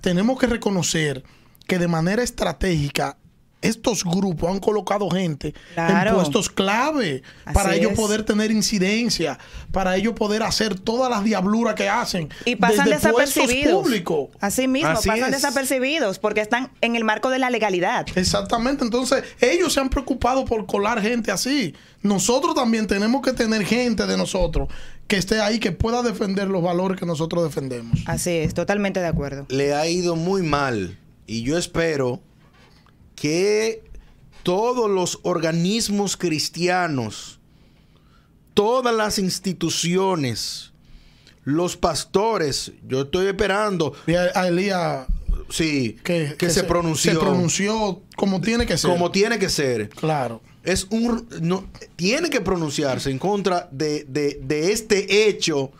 Tenemos 0.00 0.38
que 0.38 0.46
reconocer 0.46 1.22
que 1.66 1.78
de 1.78 1.86
manera 1.88 2.22
estratégica 2.22 3.16
estos 3.62 4.04
grupos 4.04 4.50
han 4.50 4.58
colocado 4.58 5.10
gente 5.10 5.52
Claro. 5.74 6.10
en 6.10 6.16
puestos 6.16 6.48
clave 6.48 7.22
Así 7.44 7.54
para 7.54 7.74
ellos 7.74 7.92
es. 7.92 7.98
poder 7.98 8.22
tener 8.24 8.50
incidencia, 8.50 9.38
para 9.70 9.96
ellos 9.96 10.14
poder 10.14 10.42
hacer 10.42 10.80
todas 10.80 11.10
las 11.10 11.22
diabluras 11.24 11.74
que 11.74 11.86
hacen. 11.88 12.30
Y 12.46 12.56
pasan 12.56 12.86
desde 12.88 13.08
desapercibidos. 13.08 13.82
públicos. 13.82 14.28
Así 14.40 14.66
mismo, 14.66 14.88
Así 14.88 15.08
pasan 15.08 15.26
es. 15.26 15.42
desapercibidos 15.42 16.18
porque 16.18 16.40
están 16.40 16.70
en 16.80 16.96
el 16.96 17.04
marco 17.04 17.28
de 17.28 17.38
la 17.38 17.50
legalidad. 17.50 18.06
Exactamente, 18.16 18.82
entonces 18.82 19.22
ellos 19.40 19.72
se 19.74 19.80
han 19.80 19.90
preocupado 19.90 20.44
por 20.46 20.64
colar 20.66 21.00
gente 21.02 21.30
así. 21.30 21.74
Nosotros 22.02 22.54
también 22.54 22.86
tenemos 22.86 23.20
que 23.20 23.34
tener 23.34 23.64
gente 23.66 24.06
de 24.06 24.16
nosotros 24.16 24.68
que 25.10 25.16
esté 25.16 25.40
ahí, 25.40 25.58
que 25.58 25.72
pueda 25.72 26.04
defender 26.04 26.46
los 26.46 26.62
valores 26.62 26.96
que 26.96 27.04
nosotros 27.04 27.42
defendemos. 27.42 27.98
Así 28.06 28.30
es, 28.30 28.54
totalmente 28.54 29.00
de 29.00 29.08
acuerdo. 29.08 29.44
le 29.48 29.74
ha 29.74 29.88
ido 29.88 30.14
muy 30.14 30.42
mal 30.42 30.96
y 31.26 31.42
yo 31.42 31.58
espero 31.58 32.20
que 33.16 33.82
todos 34.44 34.88
los 34.88 35.18
organismos 35.24 36.16
cristianos, 36.16 37.40
todas 38.54 38.94
las 38.94 39.18
instituciones, 39.18 40.72
los 41.42 41.76
pastores, 41.76 42.70
yo 42.86 43.02
estoy 43.02 43.26
esperando, 43.26 43.92
Y 44.06 44.14
a, 44.14 44.30
a 44.36 44.46
Elías 44.46 45.08
sí, 45.48 45.96
que, 46.04 46.36
que, 46.38 46.50
se, 46.50 46.62
pronunció 46.62 47.14
se 47.14 47.18
pronunció 47.18 48.02
como 48.14 48.40
tiene 48.40 48.64
que 48.64 48.78
ser. 48.78 48.88
como 48.88 49.10
tiene 49.10 49.40
que 49.40 49.48
ser. 49.48 49.88
Claro. 49.88 50.40
Es 50.62 50.86
un 50.90 51.26
no, 51.40 51.64
tiene 51.96 52.28
que 52.30 52.40
pronunciarse 52.40 53.10
en 53.10 53.18
contra 53.18 53.68
de, 53.70 54.04
de- 54.08 54.40
de 54.42 54.72
este 54.72 55.28
hecho. 55.28 55.70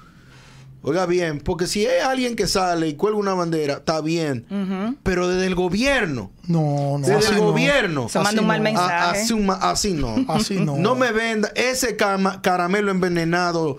Oiga 0.83 1.05
bien, 1.05 1.41
porque 1.41 1.67
si 1.67 1.85
hay 1.87 2.01
alguien 2.01 2.35
que 2.37 2.47
sale 2.47 2.89
y 2.89 2.95
cuelga 2.95 3.19
una 3.19 3.35
bandera, 3.35 3.75
está 3.75 4.01
bien. 4.01 4.97
Pero 5.03 5.29
desde 5.29 5.47
el 5.47 5.55
gobierno, 5.55 6.31
No, 6.47 6.97
no. 6.99 7.01
desde 7.01 7.17
así 7.17 7.33
el 7.33 7.37
no. 7.41 7.45
gobierno, 7.49 8.09
Se 8.09 8.19
manda 8.19 8.41
un 8.41 8.47
mal 8.49 8.59
no. 8.61 8.65
mensaje. 8.65 8.95
a- 8.95 9.11
así, 9.11 9.33
un 9.35 9.45
ma- 9.45 9.55
así 9.61 9.93
no. 9.93 10.15
Así 10.29 10.55
no. 10.57 10.77
No 10.79 10.95
me 10.95 11.13
venda 11.13 11.53
ese 11.55 11.97
cama- 11.97 12.41
caramelo 12.41 12.91
envenenado, 12.91 13.77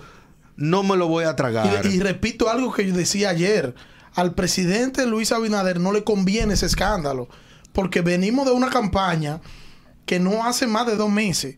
no 0.58 0.84
me 0.84 0.96
lo 0.96 1.08
voy 1.08 1.24
a 1.26 1.36
tragar. 1.36 1.84
Y, 1.88 1.96
y 1.96 2.00
repito 2.02 2.50
algo 2.52 2.72
que 2.72 2.86
yo 2.88 2.94
decía 2.94 3.30
ayer. 3.30 3.74
Al 4.14 4.36
presidente 4.36 5.08
Luis 5.08 5.32
Abinader 5.32 5.80
no 5.80 5.92
le 5.94 6.04
conviene 6.04 6.54
ese 6.54 6.68
escándalo. 6.68 7.28
Porque 7.74 8.02
venimos 8.02 8.46
de 8.46 8.52
una 8.52 8.70
campaña 8.70 9.42
que 10.12 10.20
no 10.20 10.46
hace 10.46 10.68
más 10.68 10.86
de 10.88 10.98
dos 10.98 11.10
meses. 11.10 11.56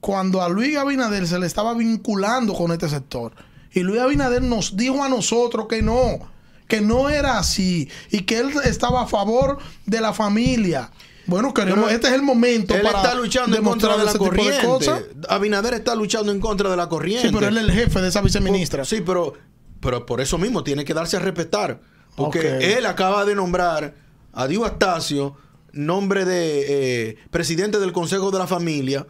Cuando 0.00 0.42
a 0.42 0.48
Luis 0.48 0.76
Abinader 0.76 1.28
se 1.28 1.38
le 1.38 1.46
estaba 1.46 1.74
vinculando 1.74 2.52
con 2.52 2.72
este 2.72 2.88
sector. 2.88 3.32
Y 3.70 3.84
Luis 3.84 4.00
Abinader 4.00 4.42
nos 4.42 4.76
dijo 4.76 5.04
a 5.04 5.08
nosotros 5.08 5.68
que 5.68 5.80
no. 5.80 6.18
Que 6.66 6.80
no 6.80 7.08
era 7.08 7.38
así. 7.38 7.88
Y 8.10 8.22
que 8.22 8.38
él 8.38 8.52
estaba 8.64 9.02
a 9.02 9.06
favor 9.06 9.58
de 9.86 10.00
la 10.00 10.12
familia. 10.12 10.90
Bueno, 11.26 11.54
queremos, 11.54 11.84
Pero 11.84 11.94
este 11.94 12.08
es 12.08 12.14
el 12.14 12.22
momento 12.22 12.74
Él 12.74 12.82
para 12.82 13.00
está 13.00 13.14
luchando 13.14 13.56
en 13.56 13.62
contra 13.62 13.96
de 13.96 14.04
la 14.04 14.14
corriente. 14.14 14.90
Abinader 15.28 15.74
está 15.74 15.94
luchando 15.94 16.32
en 16.32 16.40
contra 16.40 16.68
de 16.70 16.76
la 16.76 16.88
corriente. 16.88 17.28
Sí, 17.28 17.32
pero 17.32 17.46
él 17.46 17.58
es 17.58 17.62
el 17.62 17.70
jefe 17.70 18.00
de 18.00 18.08
esa 18.08 18.22
viceministra. 18.22 18.84
Sí, 18.84 19.04
pero, 19.06 19.34
pero 19.78 20.04
por 20.04 20.20
eso 20.20 20.36
mismo 20.36 20.64
tiene 20.64 20.84
que 20.84 20.94
darse 20.94 21.16
a 21.16 21.20
respetar. 21.20 21.80
Porque 22.16 22.76
él 22.76 22.86
acaba 22.86 23.24
de 23.24 23.36
nombrar 23.36 23.94
a 24.32 24.48
Dio 24.48 24.64
Astacio, 24.64 25.36
nombre 25.74 26.24
de 26.24 27.10
eh, 27.10 27.16
presidente 27.30 27.78
del 27.78 27.92
Consejo 27.92 28.30
de 28.30 28.38
la 28.38 28.46
Familia. 28.46 29.06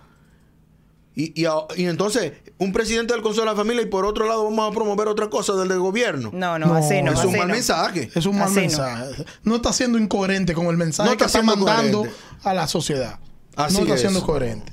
Y, 1.17 1.33
y, 1.43 1.85
entonces, 1.85 2.33
un 2.59 2.73
presidente 2.73 3.13
del 3.15 3.23
Consejo 3.23 3.45
de 3.47 3.53
la 3.53 3.57
Familia 3.57 3.83
y 3.83 3.87
por 3.87 4.05
otro 4.05 4.27
lado 4.27 4.45
vamos 4.45 4.69
a 4.69 4.75
promover 4.75 5.07
otra 5.07 5.31
cosa 5.31 5.53
del, 5.55 5.69
del 5.69 5.79
gobierno. 5.79 6.31
No, 6.33 6.59
no, 6.59 6.67
No, 6.67 6.75
así 6.75 7.01
no. 7.03 7.13
es 7.13 7.19
es 7.21 7.25
un 7.25 7.31
así 7.31 7.39
mal 7.39 7.49
no. 7.49 7.55
mensaje. 7.55 8.11
Es 8.15 8.27
un 8.27 8.37
mal 8.37 8.49
Así 8.49 8.57
mensaje. 8.61 9.25
No. 9.45 9.55
está 9.57 9.73
siendo 9.73 9.97
incoherente 9.97 10.55
con 10.55 10.67
el 10.67 10.77
mensaje 10.77 11.09
No 11.11 11.17
que 11.17 11.25
está 11.25 11.41
mandando 11.43 11.99
coherente. 11.99 12.21
a 12.43 12.55
la 12.55 12.67
sociedad. 12.67 13.21
Así 13.55 13.75
no 13.77 13.83
está 13.83 13.95
es. 13.95 14.01
siendo 14.01 14.25
coherente. 14.27 14.73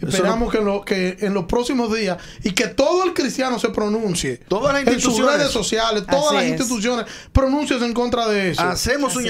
Esperamos 0.00 0.50
que, 0.50 0.58
en 0.58 0.64
lo- 0.64 0.80
que 0.84 1.16
en 1.20 1.32
los 1.34 1.44
próximos 1.44 1.94
días 1.94 2.16
y 2.42 2.52
que 2.52 2.66
todo 2.68 3.04
el 3.04 3.12
cristiano 3.14 3.58
se 3.60 3.68
pronuncie. 3.68 4.38
Todas 4.48 4.72
las 4.72 4.82
En 4.82 4.86
sus 4.88 4.94
instituciones. 4.96 5.36
redes 5.36 5.52
sociales, 5.52 6.04
todas 6.10 6.26
Así 6.26 6.34
las 6.36 6.44
es. 6.44 6.50
instituciones 6.52 7.06
pronuncias 7.32 7.82
en 7.82 7.92
contra 7.92 8.26
de 8.28 8.50
eso. 8.52 8.62
Hacemos 8.62 9.14
un 9.14 9.22
es. 9.26 9.28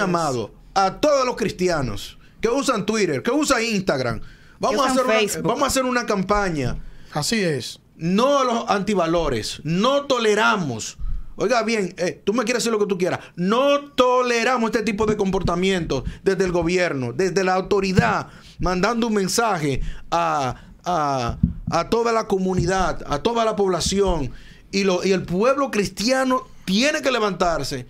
A 0.75 1.01
todos 1.01 1.25
los 1.27 1.37
cristianos 1.37 2.19
que 2.41 2.49
usan 2.49 2.87
Twitter, 2.87 3.23
que 3.23 3.31
usan 3.31 3.63
Instagram. 3.63 4.21
Vamos, 4.59 4.87
a 4.87 4.91
hacer, 4.91 5.05
una, 5.05 5.43
vamos 5.49 5.63
a 5.63 5.67
hacer 5.67 5.85
una 5.85 6.07
campaña. 6.07 6.77
Así 7.13 7.41
es. 7.43 7.81
No 7.97 8.39
a 8.41 8.45
los 8.45 8.71
antivalores. 8.71 9.61
No 9.65 10.07
toleramos. 10.07 10.99
Oiga 11.37 11.63
bien, 11.63 11.95
eh, 11.99 12.21
tú 12.25 12.33
me 12.35 12.45
quieres 12.45 12.63
decir 12.63 12.73
lo 12.73 12.79
que 12.79 12.87
tú 12.87 12.99
quieras. 12.99 13.21
No 13.37 13.91
toleramos 13.93 14.71
este 14.71 14.83
tipo 14.85 15.07
de 15.07 15.17
comportamientos 15.17 16.05
desde 16.23 16.45
el 16.45 16.53
gobierno, 16.53 17.13
desde 17.13 17.43
la 17.43 17.55
autoridad, 17.55 18.29
mandando 18.59 19.07
un 19.09 19.15
mensaje 19.15 19.81
a, 20.11 20.57
a- 20.85 21.39
a 21.71 21.89
toda 21.89 22.13
la 22.13 22.27
comunidad, 22.29 23.03
a 23.07 23.21
toda 23.23 23.45
la 23.45 23.57
población. 23.57 24.31
Y, 24.71 24.85
lo, 24.85 25.05
y 25.05 25.13
el 25.13 25.23
pueblo 25.23 25.71
cristiano 25.71 26.47
tiene 26.67 27.01
que 27.03 27.11
levantarse 27.11 27.87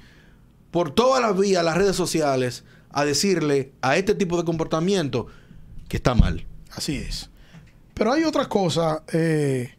por 0.71 0.91
todas 0.91 1.21
las 1.21 1.37
vías, 1.37 1.65
las 1.65 1.77
redes 1.77 1.97
sociales, 1.97 2.65
a 2.92 3.04
decirle 3.04 3.72
a 3.82 3.96
este 3.96 4.14
tipo 4.14 4.37
de 4.37 4.44
comportamiento 4.44 5.26
que 5.88 5.96
está 5.96 6.14
mal. 6.14 6.46
Así 6.75 6.96
es. 6.96 7.30
Pero 7.94 8.12
hay 8.12 8.25
otra 8.25 8.49
cosa, 8.49 9.02
eh, 9.12 9.75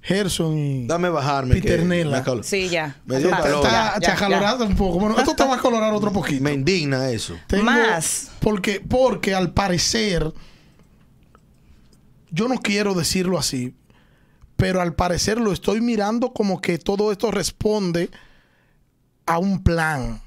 Gerson 0.00 0.56
y 0.56 0.86
Dame 0.86 1.10
bajarme. 1.10 1.56
que 1.56 1.60
Piternela. 1.60 2.22
me 2.26 2.42
Sí, 2.42 2.68
ya. 2.68 2.96
Me 3.04 3.18
dio 3.18 3.30
calor. 3.30 3.64
está 3.66 3.98
ya, 4.00 4.12
acalorado 4.14 4.64
un 4.64 4.74
poco. 4.76 4.98
Bueno, 4.98 5.18
esto 5.18 5.34
te 5.34 5.44
va 5.44 5.56
a 5.56 5.58
colorar 5.58 5.92
otro 5.92 6.10
poquito. 6.12 6.42
Me 6.42 6.52
indigna 6.54 7.10
eso. 7.10 7.36
Tengo- 7.46 7.64
Más. 7.64 8.30
Porque, 8.40 8.80
porque 8.80 9.34
al 9.34 9.52
parecer, 9.52 10.32
yo 12.30 12.48
no 12.48 12.56
quiero 12.58 12.94
decirlo 12.94 13.38
así, 13.38 13.74
pero 14.56 14.80
al 14.80 14.94
parecer 14.94 15.38
lo 15.40 15.52
estoy 15.52 15.80
mirando 15.80 16.32
como 16.32 16.60
que 16.60 16.78
todo 16.78 17.12
esto 17.12 17.30
responde 17.30 18.10
a 19.26 19.38
un 19.38 19.62
plan, 19.62 20.20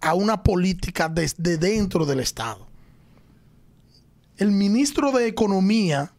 a 0.00 0.14
una 0.14 0.42
política 0.42 1.08
desde 1.08 1.58
dentro 1.58 2.06
del 2.06 2.20
Estado. 2.20 2.66
El 4.36 4.50
ministro 4.50 5.12
de 5.12 5.26
Economía, 5.26 6.12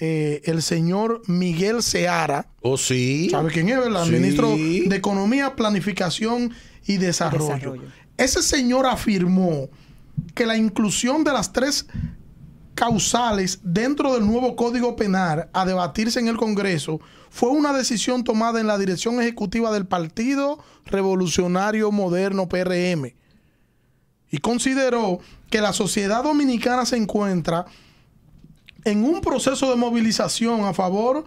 eh, 0.00 0.42
el 0.44 0.62
señor 0.62 1.22
Miguel 1.26 1.82
Seara, 1.82 2.48
¿Oh, 2.60 2.76
sí? 2.76 3.28
¿Sabe 3.30 3.50
quién 3.50 3.68
es, 3.68 3.78
verdad? 3.78 4.04
Sí. 4.04 4.10
Ministro 4.12 4.48
de 4.56 4.94
Economía, 4.94 5.56
Planificación 5.56 6.52
y 6.86 6.98
Desarrollo. 6.98 7.54
Desarrollo. 7.54 7.82
Ese 8.18 8.42
señor 8.42 8.86
afirmó 8.86 9.68
que 10.34 10.46
la 10.46 10.56
inclusión 10.56 11.24
de 11.24 11.32
las 11.32 11.52
tres 11.52 11.86
causales 12.74 13.60
dentro 13.62 14.14
del 14.14 14.26
nuevo 14.26 14.56
Código 14.56 14.96
Penal 14.96 15.48
a 15.52 15.64
debatirse 15.64 16.20
en 16.20 16.28
el 16.28 16.36
Congreso 16.36 17.00
fue 17.30 17.50
una 17.50 17.72
decisión 17.72 18.24
tomada 18.24 18.60
en 18.60 18.66
la 18.66 18.78
dirección 18.78 19.20
ejecutiva 19.20 19.72
del 19.72 19.86
Partido 19.86 20.58
Revolucionario 20.86 21.90
Moderno 21.90 22.48
PRM 22.48 23.14
y 24.30 24.38
consideró 24.38 25.20
que 25.50 25.60
la 25.60 25.72
sociedad 25.72 26.24
dominicana 26.24 26.86
se 26.86 26.96
encuentra 26.96 27.66
en 28.84 29.04
un 29.04 29.20
proceso 29.20 29.70
de 29.70 29.76
movilización 29.76 30.64
a 30.64 30.74
favor 30.74 31.24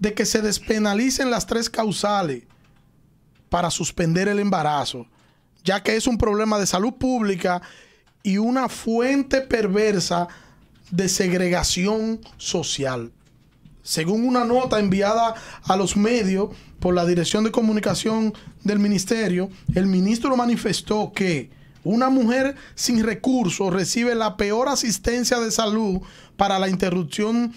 de 0.00 0.14
que 0.14 0.26
se 0.26 0.42
despenalicen 0.42 1.30
las 1.30 1.46
tres 1.46 1.70
causales 1.70 2.44
para 3.48 3.70
suspender 3.70 4.28
el 4.28 4.38
embarazo, 4.38 5.06
ya 5.64 5.82
que 5.82 5.96
es 5.96 6.06
un 6.06 6.18
problema 6.18 6.58
de 6.58 6.66
salud 6.66 6.94
pública 6.94 7.62
y 8.22 8.38
una 8.38 8.68
fuente 8.68 9.40
perversa 9.40 10.28
de 10.90 11.08
segregación 11.08 12.20
social. 12.36 13.12
Según 13.82 14.26
una 14.26 14.44
nota 14.44 14.78
enviada 14.78 15.34
a 15.64 15.76
los 15.76 15.96
medios 15.96 16.50
por 16.78 16.94
la 16.94 17.06
Dirección 17.06 17.44
de 17.44 17.50
Comunicación 17.50 18.34
del 18.62 18.78
Ministerio, 18.78 19.48
el 19.74 19.86
ministro 19.86 20.36
manifestó 20.36 21.12
que 21.14 21.50
Una 21.82 22.10
mujer 22.10 22.56
sin 22.74 23.02
recursos 23.02 23.72
recibe 23.72 24.14
la 24.14 24.36
peor 24.36 24.68
asistencia 24.68 25.40
de 25.40 25.50
salud 25.50 26.00
para 26.36 26.58
la 26.58 26.68
interrupción 26.68 27.54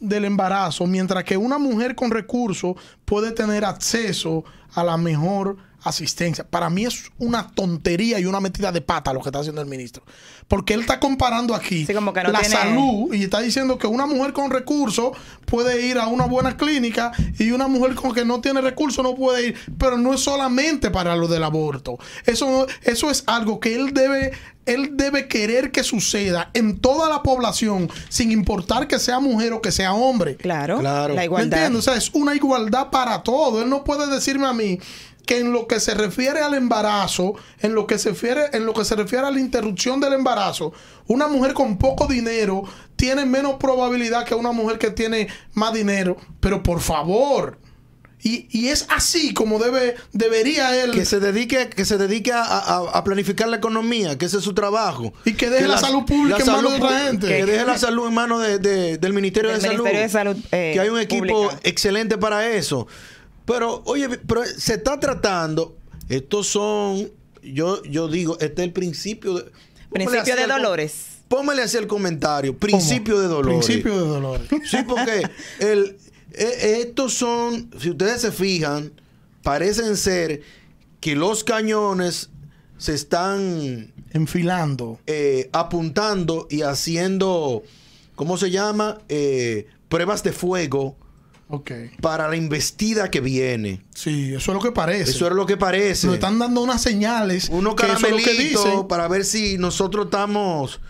del 0.00 0.26
embarazo, 0.26 0.86
mientras 0.86 1.24
que 1.24 1.38
una 1.38 1.56
mujer 1.56 1.94
con 1.94 2.10
recursos 2.10 2.76
puede 3.06 3.32
tener 3.32 3.64
acceso 3.64 4.44
a 4.74 4.84
la 4.84 4.98
mejor. 4.98 5.56
Para 6.50 6.70
mí 6.70 6.84
es 6.86 7.10
una 7.18 7.48
tontería 7.48 8.18
y 8.18 8.24
una 8.24 8.40
metida 8.40 8.72
de 8.72 8.80
pata 8.80 9.12
lo 9.12 9.20
que 9.20 9.28
está 9.28 9.40
haciendo 9.40 9.60
el 9.60 9.66
ministro. 9.68 10.02
Porque 10.48 10.74
él 10.74 10.80
está 10.80 11.00
comparando 11.00 11.54
aquí 11.54 11.86
Sí, 11.86 11.94
como 11.94 12.12
que 12.12 12.22
no 12.22 12.30
la 12.30 12.40
tiene- 12.40 12.54
salud 12.54 13.14
y 13.14 13.24
está 13.24 13.40
diciendo 13.40 13.78
que 13.78 13.86
una 13.86 14.06
mujer 14.06 14.32
con 14.32 14.50
recursos 14.50 15.12
puede 15.46 15.86
ir 15.86 15.98
a 15.98 16.06
una 16.06 16.26
buena 16.26 16.56
clínica 16.56 17.12
y 17.38 17.50
una 17.50 17.66
mujer 17.66 17.94
con 17.94 18.12
que 18.12 18.24
no 18.24 18.40
tiene 18.40 18.60
recursos 18.60 19.02
no 19.02 19.14
puede 19.14 19.48
ir. 19.48 19.56
Pero 19.78 19.96
no 19.96 20.12
es 20.14 20.20
solamente 20.20 20.90
para 20.90 21.16
lo 21.16 21.28
del 21.28 21.44
aborto. 21.44 21.98
Eso, 22.26 22.50
no- 22.50 22.66
eso 22.82 23.10
es 23.10 23.24
algo 23.26 23.58
que 23.60 23.74
él 23.74 23.94
debe, 23.94 24.32
él 24.66 24.90
debe 24.96 25.28
querer 25.28 25.70
que 25.70 25.82
suceda 25.82 26.50
en 26.54 26.78
toda 26.78 27.08
la 27.08 27.22
población, 27.22 27.90
sin 28.10 28.30
importar 28.30 28.86
que 28.86 28.98
sea 28.98 29.20
mujer 29.20 29.52
o 29.54 29.62
que 29.62 29.72
sea 29.72 29.94
hombre. 29.94 30.36
Claro, 30.36 30.78
Claro. 30.80 31.14
la 31.14 31.20
¿Me 31.20 31.24
igualdad. 31.24 31.58
entiendes? 31.58 31.78
O 31.78 31.82
sea, 31.90 31.96
es 31.98 32.10
una 32.14 32.34
igualdad 32.34 32.90
para 32.90 33.22
todo. 33.22 33.62
Él 33.62 33.70
no 33.70 33.82
puede 33.84 34.06
decirme 34.08 34.46
a 34.46 34.52
mí 34.52 34.78
que 35.26 35.38
en 35.38 35.52
lo 35.52 35.66
que 35.66 35.80
se 35.80 35.94
refiere 35.94 36.40
al 36.40 36.54
embarazo, 36.54 37.34
en 37.60 37.74
lo 37.74 37.86
que 37.86 37.98
se 37.98 38.10
refiere, 38.10 38.42
en 38.52 38.66
lo 38.66 38.74
que 38.74 38.84
se 38.84 38.94
refiere 38.94 39.26
a 39.26 39.30
la 39.30 39.40
interrupción 39.40 40.00
del 40.00 40.12
embarazo, 40.12 40.72
una 41.06 41.28
mujer 41.28 41.54
con 41.54 41.78
poco 41.78 42.06
dinero 42.06 42.62
tiene 42.96 43.24
menos 43.24 43.54
probabilidad 43.54 44.24
que 44.24 44.34
una 44.34 44.52
mujer 44.52 44.78
que 44.78 44.90
tiene 44.90 45.28
más 45.54 45.72
dinero. 45.72 46.16
Pero 46.40 46.62
por 46.62 46.80
favor. 46.80 47.58
Y, 48.26 48.48
y 48.50 48.68
es 48.68 48.86
así 48.88 49.34
como 49.34 49.58
debe, 49.58 49.96
debería 50.12 50.82
él. 50.82 50.92
Que 50.92 51.04
se 51.04 51.20
dedique, 51.20 51.68
que 51.68 51.84
se 51.84 51.98
dedique 51.98 52.32
a, 52.32 52.42
a- 52.42 52.90
a 52.98 53.04
planificar 53.04 53.48
la 53.48 53.58
economía, 53.58 54.16
que 54.16 54.24
ese 54.24 54.38
es 54.38 54.42
su 54.44 54.54
trabajo. 54.54 55.12
Y 55.26 55.34
que 55.34 55.50
deje 55.50 55.68
la 55.68 55.76
salud 55.76 56.04
pública 56.06 56.38
en 56.40 56.46
manos 56.46 56.72
de 56.72 56.78
otra 56.82 57.00
gente. 57.00 57.26
Que 57.28 57.44
deje 57.44 57.66
la 57.66 57.76
salud 57.76 58.08
en 58.08 58.14
manos 58.14 58.40
de- 58.40 58.58
de- 58.58 58.96
del 58.96 59.12
Ministerio, 59.12 59.50
Del 59.50 59.60
de, 59.60 59.66
salud, 59.68 59.84
Ministerio 59.84 60.02
de 60.02 60.08
Salud, 60.08 60.36
eh, 60.52 60.70
que 60.72 60.80
hay 60.80 60.88
un 60.88 61.00
equipo 61.00 61.26
Pública. 61.26 61.60
excelente 61.64 62.16
para 62.16 62.48
eso. 62.48 62.86
Pero, 63.46 63.82
oye, 63.86 64.08
pero 64.08 64.44
se 64.44 64.74
está 64.74 64.98
tratando, 64.98 65.76
estos 66.08 66.46
son, 66.46 67.10
yo, 67.42 67.82
yo 67.84 68.08
digo, 68.08 68.34
este 68.40 68.62
es 68.62 68.68
el 68.68 68.72
principio 68.72 69.34
de... 69.34 69.50
Principio 69.90 70.34
de 70.36 70.46
dolores. 70.46 71.06
Póngale 71.28 71.62
así 71.62 71.76
el 71.76 71.86
comentario, 71.86 72.56
principio 72.56 73.14
¿Cómo? 73.14 73.22
de 73.22 73.28
dolores. 73.28 73.66
Principio 73.66 73.92
de 73.94 74.08
dolores. 74.08 74.48
Sí, 74.70 74.78
porque 74.86 75.22
el, 75.58 75.96
eh, 76.32 76.80
estos 76.86 77.14
son, 77.14 77.70
si 77.78 77.90
ustedes 77.90 78.20
se 78.20 78.32
fijan, 78.32 78.92
parecen 79.42 79.96
ser 79.96 80.42
que 81.00 81.14
los 81.14 81.44
cañones 81.44 82.30
se 82.78 82.94
están 82.94 83.92
Enfilando. 84.12 85.00
eh, 85.06 85.48
apuntando 85.52 86.46
y 86.50 86.62
haciendo, 86.62 87.62
¿cómo 88.14 88.36
se 88.38 88.50
llama? 88.50 88.98
Eh, 89.08 89.66
pruebas 89.88 90.22
de 90.22 90.32
fuego 90.32 90.96
Para 92.00 92.28
la 92.28 92.36
investida 92.36 93.10
que 93.10 93.20
viene. 93.20 93.82
Sí, 93.94 94.34
eso 94.34 94.52
es 94.52 94.54
lo 94.56 94.60
que 94.60 94.72
parece. 94.72 95.10
Eso 95.10 95.26
es 95.26 95.32
lo 95.32 95.46
que 95.46 95.56
parece. 95.56 96.06
Nos 96.06 96.16
están 96.16 96.38
dando 96.38 96.62
unas 96.62 96.82
señales. 96.82 97.44
Es 97.44 97.50
que 97.50 97.74
caramelitos 97.76 98.64
dicen. 98.64 98.88
para 98.88 99.08
ver 99.08 99.24
si 99.24 99.58
nosotros 99.58 100.06
estamos, 100.06 100.80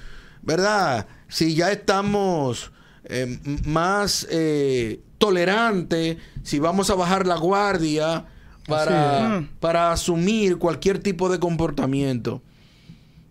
¿verdad? 0.42 1.06
Si 1.28 1.54
ya 1.54 1.72
estamos 1.72 2.72
eh, 3.04 3.38
más 3.64 4.26
eh, 4.30 5.00
tolerantes, 5.18 6.16
si 6.42 6.58
vamos 6.58 6.90
a 6.90 6.94
bajar 6.94 7.26
la 7.26 7.36
guardia 7.36 8.26
para, 8.66 9.36
Así 9.36 9.48
para 9.60 9.92
asumir 9.92 10.58
cualquier 10.58 10.98
tipo 10.98 11.28
de 11.28 11.38
comportamiento. 11.38 12.42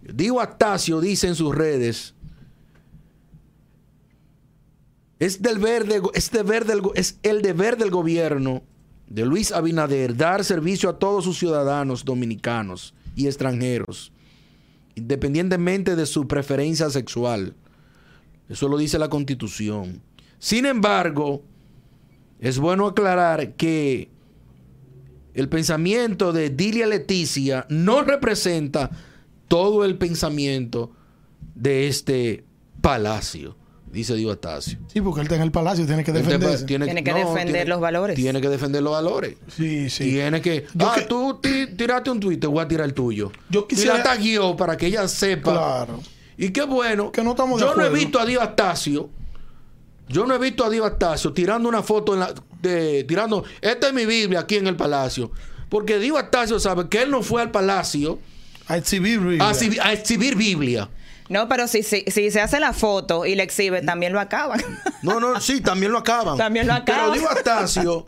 Digo 0.02 0.42
Astacio 0.42 1.00
dice 1.00 1.28
en 1.28 1.36
sus 1.36 1.56
redes. 1.56 2.13
Es, 5.24 5.42
del 5.42 5.58
verde, 5.58 6.02
es, 6.96 7.18
el 7.24 7.42
deber 7.42 7.78
del 7.78 7.92
gobierno 7.92 8.62
de 9.08 9.26
Luis 9.26 9.54
Abinader 9.54 10.18
dar 10.18 10.44
servicio 10.44 10.90
a 10.90 11.00
todos 11.00 11.24
sus 11.24 11.40
ciudadanos 11.40 12.04
dominicanos 12.04 12.94
y 13.16 13.28
extranjeros, 13.28 14.12
independientemente 14.96 15.96
de 15.96 16.06
su 16.08 16.28
preferencia 16.28 16.90
sexual. 16.90 17.56
Eso 18.50 18.68
lo 18.68 18.78
dice 18.78 19.00
la 19.00 19.08
Constitución. 19.08 20.02
Sin 20.40 20.66
embargo, 20.66 21.42
es 22.42 22.60
bueno 22.60 22.88
aclarar 22.88 23.54
que 23.54 24.10
el 25.36 25.48
pensamiento 25.48 26.34
de 26.34 26.50
Dilia 26.50 26.86
Leticia 26.86 27.66
no 27.70 28.04
representa 28.04 28.92
todo 29.48 29.86
el 29.86 29.98
pensamiento 29.98 30.92
de 31.56 31.88
este 31.88 32.44
palacio, 32.82 33.56
dice 33.94 34.16
Diostacio. 34.16 34.78
Sí, 34.92 35.00
porque 35.00 35.22
él 35.22 35.26
está 35.28 35.36
en 35.38 35.44
el 35.44 35.52
palacio, 35.52 35.86
tiene 35.86 36.04
que 36.04 36.12
defenderse. 36.12 36.66
Tiene 36.66 36.86
que 37.04 37.14
defender 37.14 37.68
los 37.70 37.80
valores. 37.80 38.16
Tiene 38.18 38.42
que 38.42 38.50
defender 38.50 38.84
los 38.84 38.92
valores. 38.92 39.36
Sí, 39.56 39.90
sí. 39.90 40.10
Tiene 40.12 40.42
que. 40.42 40.66
Yo 40.74 40.90
ah, 40.90 40.96
que- 40.96 41.02
tú 41.04 41.40
ti- 41.42 41.68
tiraste 41.78 42.10
un 42.10 42.20
tuit, 42.20 42.40
te 42.42 42.48
voy 42.48 42.64
a 42.64 42.68
tirar 42.68 42.86
el 42.86 42.94
tuyo. 42.94 43.32
Yo 43.50 43.68
quisiera- 43.68 43.98
la 44.00 44.04
taguió 44.04 44.58
para 44.58 44.76
que 44.76 44.88
ella 44.88 45.08
sepa. 45.08 45.52
Claro. 45.54 46.02
Y 46.38 46.50
qué 46.50 46.64
bueno. 46.64 47.12
Que 47.12 47.24
no 47.24 47.32
estamos 47.32 47.60
de 47.62 47.66
Yo 47.68 47.76
no 47.76 47.86
he 47.86 47.90
visto 47.90 48.20
a 48.20 48.26
Dio 48.26 48.42
Astacio. 48.42 49.10
Yo 50.10 50.26
no 50.26 50.36
he 50.36 50.40
visto 50.40 50.66
a 50.66 50.70
Dio 50.70 50.84
Astacio 50.86 51.32
tirando 51.32 51.70
una 51.70 51.82
foto 51.84 52.14
en 52.14 52.20
la. 52.20 52.34
De, 52.62 53.04
tirando. 53.04 53.44
Esta 53.62 53.88
es 53.88 53.94
mi 53.94 54.06
Biblia 54.06 54.42
aquí 54.42 54.56
en 54.56 54.68
el 54.68 54.76
palacio. 54.76 55.32
Porque 55.70 56.00
Dio 56.00 56.18
Astacio 56.18 56.60
sabe 56.60 56.88
que 56.90 57.02
él 57.04 57.12
no 57.12 57.22
fue 57.24 57.42
al 57.42 57.52
palacio 57.52 58.20
A 58.68 58.78
exhibir 58.78 59.20
Biblia. 59.20 59.48
a, 59.48 59.52
exhibir- 59.52 59.82
a 59.82 59.92
exhibir 59.94 60.36
Biblia. 60.36 60.90
No, 61.34 61.50
pero 61.50 61.68
si, 61.68 61.84
si, 61.84 62.04
si 62.08 62.32
se 62.32 62.40
hace 62.40 62.60
la 62.60 62.72
foto 62.74 63.26
y 63.26 63.36
la 63.36 63.44
exhibe, 63.44 63.82
también 63.82 64.14
lo 64.14 64.20
acaban. 64.20 64.62
No, 65.02 65.20
no, 65.20 65.42
sí, 65.42 65.60
también 65.60 65.92
lo 65.92 65.98
acaban. 65.98 66.38
También 66.38 66.68
lo 66.68 66.74
acaban. 66.74 67.12
Pero 67.12 67.20
Dio 67.20 67.30
Astacio 67.30 68.06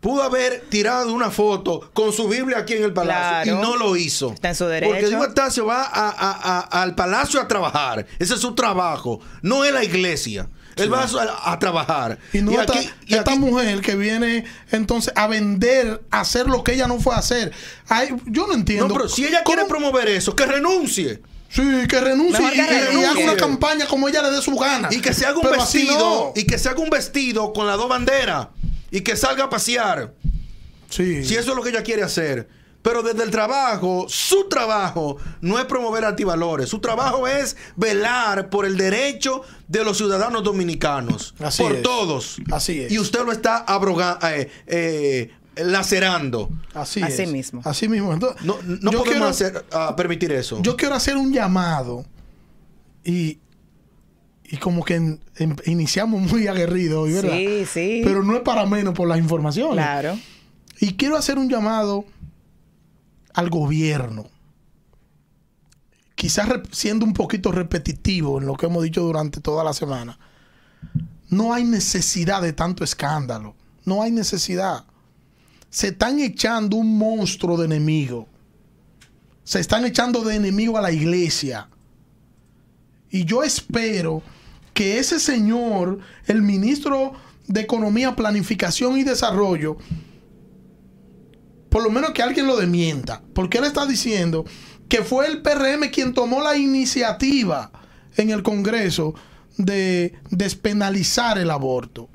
pudo 0.00 0.22
haber 0.24 0.62
tirado 0.68 1.12
una 1.12 1.30
foto 1.30 1.88
con 1.94 2.12
su 2.12 2.28
Biblia 2.28 2.58
aquí 2.58 2.74
en 2.74 2.82
el 2.82 2.92
palacio 2.92 3.52
Claro. 3.52 3.58
y 3.58 3.62
no 3.62 3.76
lo 3.76 3.96
hizo. 3.96 4.32
Está 4.32 4.48
en 4.48 4.54
su 4.56 4.66
derecho. 4.66 4.92
Porque 4.92 5.06
Dio 5.08 5.22
Astacio 5.22 5.64
va 5.66 5.84
a- 5.84 6.10
a- 6.10 6.58
a- 6.58 6.82
al 6.82 6.94
palacio 6.96 7.40
a 7.40 7.46
trabajar. 7.46 8.04
Ese 8.18 8.34
es 8.34 8.40
su 8.40 8.54
trabajo. 8.54 9.20
No 9.42 9.64
es 9.64 9.72
la 9.72 9.84
iglesia. 9.84 10.48
Él 10.74 10.92
va 10.92 11.04
a, 11.04 11.52
a 11.52 11.58
trabajar. 11.58 12.18
Y 12.32 12.40
no 12.42 12.50
esta, 12.58 12.72
aquí- 12.72 12.90
y 13.06 13.14
esta 13.14 13.30
aquí- 13.32 13.38
mujer 13.40 13.80
que 13.82 13.94
viene 13.94 14.44
entonces 14.72 15.12
a 15.16 15.26
vender, 15.28 16.02
a 16.10 16.20
hacer 16.20 16.46
lo 16.48 16.64
que 16.64 16.72
ella 16.72 16.88
no 16.88 16.98
fue 16.98 17.14
a 17.14 17.18
hacer. 17.18 17.52
Ay, 17.88 18.08
yo 18.26 18.46
no 18.48 18.54
entiendo. 18.54 18.88
No, 18.88 18.94
pero 18.94 19.08
si 19.08 19.24
ella 19.26 19.42
quiere 19.44 19.66
promover 19.66 20.08
eso, 20.08 20.34
que 20.34 20.46
renuncie. 20.46 21.20
Sí, 21.52 21.86
que 21.86 22.00
renuncie 22.00 22.46
y, 22.46 22.50
que 22.52 22.94
y 22.98 23.04
haga 23.04 23.20
una 23.20 23.36
campaña 23.36 23.86
como 23.86 24.08
ella 24.08 24.22
le 24.22 24.30
dé 24.30 24.40
su 24.40 24.56
gana. 24.56 24.88
Y 24.90 25.00
que 25.00 25.12
se 25.12 25.26
haga 25.26 25.36
un 25.36 25.42
Pero 25.42 25.56
vestido. 25.58 25.98
no. 25.98 26.32
Y 26.34 26.44
que 26.44 26.58
se 26.58 26.68
haga 26.70 26.80
un 26.80 26.88
vestido 26.88 27.52
con 27.52 27.66
las 27.66 27.76
dos 27.76 27.88
banderas. 27.88 28.48
Y 28.90 29.02
que 29.02 29.16
salga 29.16 29.44
a 29.44 29.50
pasear. 29.50 30.14
Sí. 30.88 31.24
Si 31.24 31.34
eso 31.34 31.50
es 31.50 31.56
lo 31.56 31.62
que 31.62 31.68
ella 31.70 31.82
quiere 31.82 32.02
hacer. 32.02 32.48
Pero 32.82 33.02
desde 33.02 33.22
el 33.22 33.30
trabajo, 33.30 34.06
su 34.08 34.48
trabajo 34.48 35.16
no 35.40 35.58
es 35.58 35.66
promover 35.66 36.04
antivalores. 36.04 36.68
Su 36.68 36.80
trabajo 36.80 37.28
es 37.28 37.56
velar 37.76 38.50
por 38.50 38.66
el 38.66 38.76
derecho 38.76 39.42
de 39.68 39.84
los 39.84 39.98
ciudadanos 39.98 40.42
dominicanos. 40.42 41.34
Así 41.38 41.62
por 41.62 41.76
es. 41.76 41.82
todos. 41.82 42.38
Así 42.50 42.80
es. 42.80 42.90
Y 42.90 42.98
usted 42.98 43.24
lo 43.24 43.30
está 43.30 43.58
abrogando, 43.58 44.26
lacerando. 45.56 46.48
Así, 46.74 47.02
Así 47.02 47.22
es. 47.22 47.30
mismo. 47.32 47.60
Así 47.64 47.88
mismo. 47.88 48.12
Entonces, 48.12 48.44
No, 48.44 48.56
no 48.62 48.90
podemos 48.90 49.02
quiero- 49.08 49.24
hacer, 49.26 49.64
ah, 49.72 49.94
permitir 49.96 50.32
eso. 50.32 50.60
Yo 50.62 50.76
quiero 50.76 50.94
hacer 50.94 51.16
un 51.16 51.32
llamado 51.32 52.04
y, 53.04 53.38
y 54.44 54.56
como 54.58 54.84
que 54.84 54.94
en- 54.96 55.20
en- 55.36 55.56
iniciamos 55.66 56.20
muy 56.30 56.46
aguerridos, 56.46 57.04
hoy, 57.04 57.12
¿verdad? 57.12 57.36
Sí, 57.36 57.66
sí. 57.66 58.00
Pero 58.04 58.22
no 58.22 58.34
es 58.36 58.42
para 58.42 58.64
menos 58.66 58.94
por 58.94 59.08
las 59.08 59.18
informaciones. 59.18 59.74
Claro. 59.84 60.18
Y 60.80 60.94
quiero 60.94 61.16
hacer 61.16 61.38
un 61.38 61.48
llamado 61.48 62.04
al 63.34 63.50
gobierno. 63.50 64.26
Quizás 66.14 66.48
siendo 66.70 67.04
un 67.04 67.14
poquito 67.14 67.50
repetitivo 67.50 68.38
en 68.38 68.46
lo 68.46 68.54
que 68.54 68.66
hemos 68.66 68.82
dicho 68.84 69.02
durante 69.02 69.40
toda 69.40 69.64
la 69.64 69.72
semana. 69.72 70.18
No 71.28 71.52
hay 71.54 71.64
necesidad 71.64 72.42
de 72.42 72.52
tanto 72.52 72.84
escándalo. 72.84 73.54
No 73.84 74.02
hay 74.02 74.10
necesidad. 74.12 74.84
Se 75.72 75.88
están 75.88 76.20
echando 76.20 76.76
un 76.76 76.98
monstruo 76.98 77.56
de 77.56 77.64
enemigo. 77.64 78.28
Se 79.42 79.58
están 79.58 79.86
echando 79.86 80.20
de 80.22 80.36
enemigo 80.36 80.76
a 80.76 80.82
la 80.82 80.92
iglesia. 80.92 81.66
Y 83.10 83.24
yo 83.24 83.42
espero 83.42 84.22
que 84.74 84.98
ese 84.98 85.18
señor, 85.18 85.98
el 86.26 86.42
ministro 86.42 87.14
de 87.46 87.62
Economía, 87.62 88.14
Planificación 88.14 88.98
y 88.98 89.02
Desarrollo, 89.02 89.78
por 91.70 91.82
lo 91.82 91.88
menos 91.88 92.10
que 92.10 92.22
alguien 92.22 92.46
lo 92.46 92.58
demienta, 92.58 93.22
porque 93.32 93.56
él 93.56 93.64
está 93.64 93.86
diciendo 93.86 94.44
que 94.90 95.02
fue 95.02 95.26
el 95.26 95.40
PRM 95.40 95.90
quien 95.90 96.12
tomó 96.12 96.42
la 96.42 96.54
iniciativa 96.54 97.72
en 98.18 98.28
el 98.28 98.42
Congreso 98.42 99.14
de 99.56 100.18
despenalizar 100.28 101.38
el 101.38 101.50
aborto. 101.50 102.10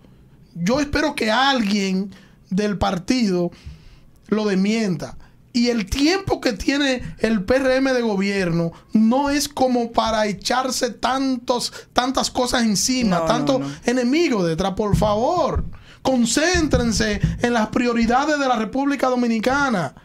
Yo 0.53 0.79
espero 0.79 1.15
que 1.15 1.31
alguien 1.31 2.11
del 2.49 2.77
partido 2.77 3.51
lo 4.27 4.45
demienta. 4.45 5.17
Y 5.53 5.69
el 5.69 5.87
tiempo 5.87 6.39
que 6.39 6.53
tiene 6.53 7.01
el 7.19 7.43
PRM 7.43 7.85
de 7.93 8.01
gobierno 8.01 8.73
no 8.93 9.29
es 9.31 9.49
como 9.49 9.91
para 9.91 10.27
echarse 10.27 10.91
tantos, 10.91 11.73
tantas 11.93 12.29
cosas 12.29 12.63
encima, 12.63 13.19
No, 13.19 13.25
tantos 13.25 13.59
no, 13.61 13.67
no. 13.67 13.75
enemigos 13.85 14.45
detrás. 14.47 14.73
Por 14.73 14.95
favor, 14.95 15.65
concéntrense 16.03 17.19
en 17.41 17.53
las 17.53 17.67
prioridades 17.69 18.37
de 18.39 18.47
la 18.47 18.55
República 18.57 19.07
Dominicana. 19.07 19.95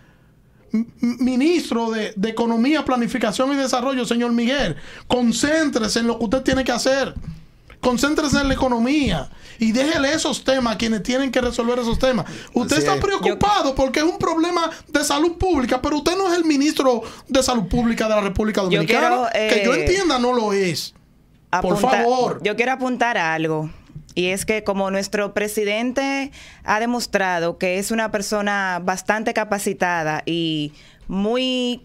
M- 0.72 0.86
Ministro 1.00 1.90
de, 1.90 2.14
de 2.16 2.28
Economía, 2.30 2.84
Planificación 2.84 3.52
y 3.52 3.56
Desarrollo, 3.56 4.06
señor 4.06 4.32
Miguel, 4.32 4.76
concéntrese 5.06 5.98
en 6.00 6.06
lo 6.06 6.18
que 6.18 6.24
usted 6.24 6.42
tiene 6.42 6.64
que 6.64 6.72
hacer. 6.72 7.14
Concéntrese 7.82 8.38
en 8.38 8.48
la 8.48 8.54
economía 8.54 9.28
y 9.58 9.72
déjele 9.72 10.14
esos 10.14 10.44
temas 10.44 10.76
a 10.76 10.78
quienes 10.78 11.02
tienen 11.02 11.30
que 11.30 11.40
resolver 11.40 11.78
esos 11.80 11.98
temas. 11.98 12.26
Usted 12.54 12.78
está 12.78 12.94
es. 12.94 13.00
preocupado 13.00 13.74
porque 13.74 13.98
es 13.98 14.06
un 14.06 14.18
problema 14.18 14.70
de 14.86 15.04
salud 15.04 15.36
pública, 15.36 15.82
pero 15.82 15.96
usted 15.98 16.16
no 16.16 16.32
es 16.32 16.38
el 16.38 16.44
ministro 16.44 17.02
de 17.28 17.42
Salud 17.42 17.66
Pública 17.66 18.08
de 18.08 18.14
la 18.14 18.20
República 18.20 18.62
Dominicana. 18.62 19.28
quiero, 19.32 19.54
que 19.54 19.64
yo 19.64 19.74
eh, 19.74 19.80
entienda, 19.80 20.18
no 20.20 20.32
lo 20.32 20.52
es. 20.52 20.94
Por 21.60 21.76
favor. 21.76 22.40
Yo 22.42 22.56
quiero 22.56 22.72
apuntar 22.72 23.18
algo. 23.18 23.68
Y 24.14 24.26
es 24.26 24.44
que 24.44 24.62
como 24.62 24.90
nuestro 24.90 25.34
presidente 25.34 26.30
ha 26.64 26.80
demostrado 26.80 27.58
que 27.58 27.78
es 27.78 27.90
una 27.90 28.10
persona 28.10 28.80
bastante 28.82 29.34
capacitada 29.34 30.22
y 30.24 30.72
muy 31.08 31.82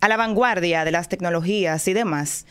a 0.00 0.08
la 0.08 0.16
vanguardia 0.16 0.84
de 0.84 0.90
las 0.90 1.08
tecnologías 1.08 1.86
y 1.88 1.92
demás, 1.92 2.46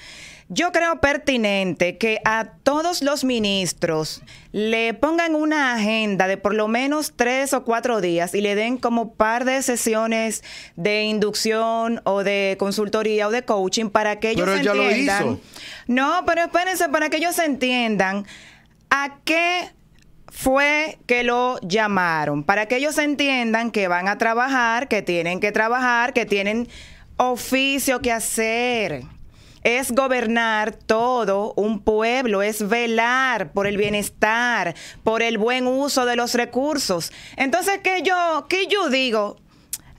yo 0.49 0.71
creo 0.71 1.01
pertinente 1.01 1.97
que 1.97 2.19
a 2.23 2.45
todos 2.63 3.01
los 3.01 3.25
ministros 3.25 4.21
le 4.53 4.93
pongan 4.93 5.35
una 5.35 5.73
agenda 5.73 6.27
de 6.27 6.37
por 6.37 6.53
lo 6.53 6.69
menos 6.69 7.13
tres 7.15 7.53
o 7.53 7.65
cuatro 7.65 7.99
días 7.99 8.33
y 8.33 8.41
le 8.41 8.55
den 8.55 8.77
como 8.77 9.13
par 9.13 9.43
de 9.43 9.61
sesiones 9.61 10.43
de 10.77 11.03
inducción 11.03 12.01
o 12.05 12.23
de 12.23 12.55
consultoría 12.57 13.27
o 13.27 13.31
de 13.31 13.43
coaching 13.43 13.89
para 13.89 14.19
que 14.19 14.31
ellos 14.31 14.47
Pero 14.47 14.61
ya 14.61 14.73
lo 14.73 14.83
entiendan. 14.83 15.23
hizo. 15.23 15.39
No, 15.87 16.23
pero 16.25 16.43
espérense 16.43 16.87
para 16.89 17.09
que 17.09 17.17
ellos 17.17 17.37
entiendan 17.39 18.25
a 18.89 19.17
qué 19.25 19.71
fue 20.29 20.97
que 21.07 21.23
lo 21.23 21.59
llamaron, 21.61 22.43
para 22.43 22.67
que 22.67 22.77
ellos 22.77 22.97
entiendan 22.97 23.71
que 23.71 23.89
van 23.89 24.07
a 24.07 24.17
trabajar, 24.17 24.87
que 24.87 25.01
tienen 25.01 25.41
que 25.41 25.51
trabajar, 25.51 26.13
que 26.13 26.25
tienen 26.25 26.69
oficio 27.17 28.01
que 28.01 28.13
hacer. 28.13 29.03
Es 29.67 29.91
gobernar 29.91 30.71
todo 30.71 31.51
un 31.57 31.81
pueblo, 31.81 32.41
es 32.41 32.69
velar 32.69 33.51
por 33.51 33.67
el 33.67 33.75
bienestar, 33.75 34.75
por 35.03 35.21
el 35.21 35.37
buen 35.37 35.67
uso 35.67 36.05
de 36.05 36.15
los 36.15 36.35
recursos. 36.35 37.11
Entonces, 37.35 37.81
¿qué 37.83 38.01
yo, 38.01 38.45
qué 38.47 38.67
yo 38.67 38.89
digo? 38.89 39.35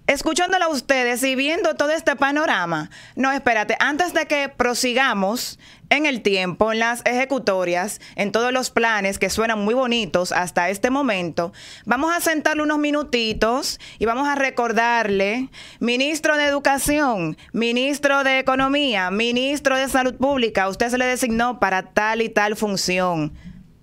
escuchándola 0.06 0.64
a 0.64 0.68
ustedes 0.70 1.22
y 1.22 1.34
viendo 1.34 1.76
todo 1.76 1.90
este 1.90 2.16
panorama, 2.16 2.88
no, 3.14 3.30
espérate, 3.30 3.76
antes 3.78 4.14
de 4.14 4.26
que 4.26 4.48
prosigamos 4.48 5.58
en 5.90 6.06
el 6.06 6.22
tiempo, 6.22 6.72
en 6.72 6.80
las 6.80 7.02
ejecutorias, 7.04 8.00
en 8.16 8.32
todos 8.32 8.52
los 8.52 8.70
planes 8.70 9.18
que 9.18 9.30
suenan 9.30 9.60
muy 9.60 9.74
bonitos 9.74 10.32
hasta 10.32 10.68
este 10.70 10.90
momento, 10.90 11.52
vamos 11.84 12.14
a 12.14 12.20
sentarle 12.20 12.62
unos 12.62 12.78
minutitos 12.78 13.80
y 13.98 14.04
vamos 14.06 14.28
a 14.28 14.34
recordarle, 14.34 15.48
ministro 15.80 16.36
de 16.36 16.44
Educación, 16.44 17.36
ministro 17.52 18.24
de 18.24 18.38
Economía, 18.38 19.10
ministro 19.10 19.76
de 19.76 19.88
Salud 19.88 20.14
Pública, 20.14 20.68
usted 20.68 20.90
se 20.90 20.98
le 20.98 21.06
designó 21.06 21.58
para 21.60 21.82
tal 21.82 22.22
y 22.22 22.28
tal 22.28 22.56
función. 22.56 23.32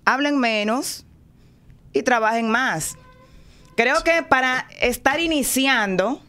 Hablen 0.04 0.38
menos 0.38 1.04
y 1.92 2.02
trabajen 2.02 2.48
más. 2.50 2.96
Creo 3.76 4.02
que 4.04 4.22
para 4.22 4.68
estar 4.80 5.20
iniciando, 5.20 6.22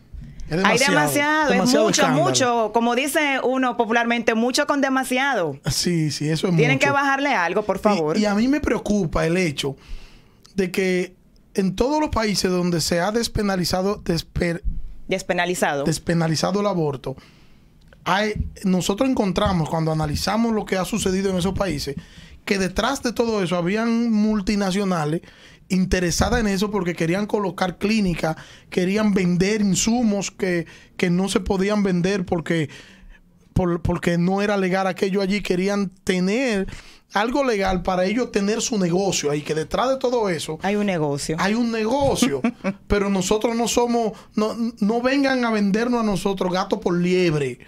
Es 0.50 0.64
hay 0.64 0.78
demasiado, 0.78 1.52
es 1.54 1.60
mucho, 1.66 1.90
escándalo. 1.90 2.24
mucho, 2.24 2.72
como 2.74 2.96
dice 2.96 3.40
uno 3.44 3.76
popularmente, 3.76 4.34
mucho 4.34 4.66
con 4.66 4.80
demasiado. 4.82 5.60
Sí, 5.70 6.10
sí, 6.12 6.30
eso 6.30 6.48
es 6.48 6.56
Tienen 6.56 6.78
mucho. 6.78 6.88
que 6.88 6.92
bajarle 6.94 7.30
algo, 7.34 7.64
por 7.64 7.80
favor. 7.80 8.18
Y, 8.18 8.22
y 8.22 8.26
a 8.26 8.34
mí 8.34 8.48
me 8.48 8.62
preocupa 8.62 9.26
el 9.26 9.36
hecho 9.38 9.76
de 10.56 10.72
que 10.72 11.16
en 11.54 11.76
todos 11.76 12.00
los 12.00 12.10
países 12.10 12.50
donde 12.50 12.80
se 12.82 13.02
ha 13.02 13.12
despenalizado, 13.12 14.02
despe- 14.04 14.62
Despenalizado. 15.08 15.84
despenalizado 15.84 16.62
el 16.62 16.68
aborto, 16.68 17.16
hay, 18.06 18.34
nosotros 18.64 19.10
encontramos 19.10 19.70
cuando 19.70 19.92
analizamos 19.92 20.54
lo 20.54 20.66
que 20.66 20.78
ha 20.78 20.86
sucedido 20.86 21.30
en 21.32 21.38
esos 21.38 21.54
países, 21.54 21.96
que 22.46 22.58
detrás 22.58 23.04
de 23.04 23.12
todo 23.12 23.44
eso 23.44 23.58
habían 23.58 24.12
multinacionales 24.12 25.22
interesadas 25.70 26.40
en 26.40 26.48
eso 26.48 26.72
porque 26.72 26.94
querían 26.96 27.26
colocar 27.26 27.78
clínicas, 27.78 28.36
querían 28.70 29.14
vender 29.14 29.62
insumos 29.62 30.32
que, 30.32 30.66
que 30.96 31.10
no 31.10 31.28
se 31.30 31.40
podían 31.40 31.84
vender 31.84 32.26
porque, 32.26 32.70
por- 33.54 33.82
porque 33.82 34.18
no 34.18 34.42
era 34.42 34.56
legal 34.58 34.88
aquello 34.88 35.22
allí, 35.22 35.42
querían 35.42 35.90
tener 36.04 36.68
algo 37.14 37.44
legal 37.44 37.84
para 37.84 38.06
ellos 38.06 38.32
tener 38.32 38.62
su 38.62 38.78
negocio 38.78 39.32
ahí, 39.32 39.42
que 39.42 39.56
detrás 39.56 39.90
de 39.90 39.98
todo 39.98 40.30
eso 40.30 40.60
Hay 40.62 40.76
un 40.76 40.86
negocio. 40.86 41.38
hay 41.40 41.54
un 41.54 41.72
negocio, 41.72 42.42
pero 42.88 43.10
nosotros 43.10 43.56
no 43.56 43.68
somos, 43.68 44.12
no, 44.36 44.56
no 44.80 45.02
vengan 45.02 45.44
a 45.46 45.52
vendernos 45.52 46.02
a 46.02 46.06
nosotros 46.06 46.52
gato 46.52 46.80
por 46.80 46.98
liebre. 46.98 47.60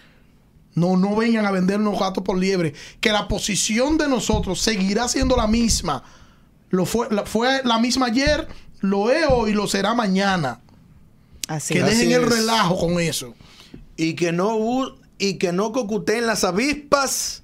No, 0.75 0.95
no 0.95 1.15
vengan 1.15 1.45
a 1.45 1.51
vendernos 1.51 1.99
gato 1.99 2.23
por 2.23 2.37
liebre. 2.37 2.73
Que 3.01 3.11
la 3.11 3.27
posición 3.27 3.97
de 3.97 4.07
nosotros 4.07 4.61
seguirá 4.61 5.07
siendo 5.09 5.35
la 5.35 5.47
misma. 5.47 6.03
Lo 6.69 6.85
fue, 6.85 7.07
la, 7.09 7.25
fue 7.25 7.61
la 7.63 7.79
misma 7.79 8.07
ayer, 8.07 8.47
lo 8.81 9.09
es 9.11 9.25
hoy 9.29 9.51
y 9.51 9.53
lo 9.53 9.67
será 9.67 9.93
mañana. 9.93 10.61
Así 11.47 11.73
que. 11.73 11.81
Así 11.83 11.95
dejen 12.05 12.11
el 12.11 12.23
es. 12.23 12.29
relajo 12.37 12.77
con 12.77 12.99
eso. 12.99 13.33
y 13.97 14.13
que 14.13 14.31
no 14.31 14.57
y 15.17 15.33
que 15.35 15.51
no 15.51 15.71
cocuteen 15.73 16.25
las 16.27 16.43
avispas 16.43 17.43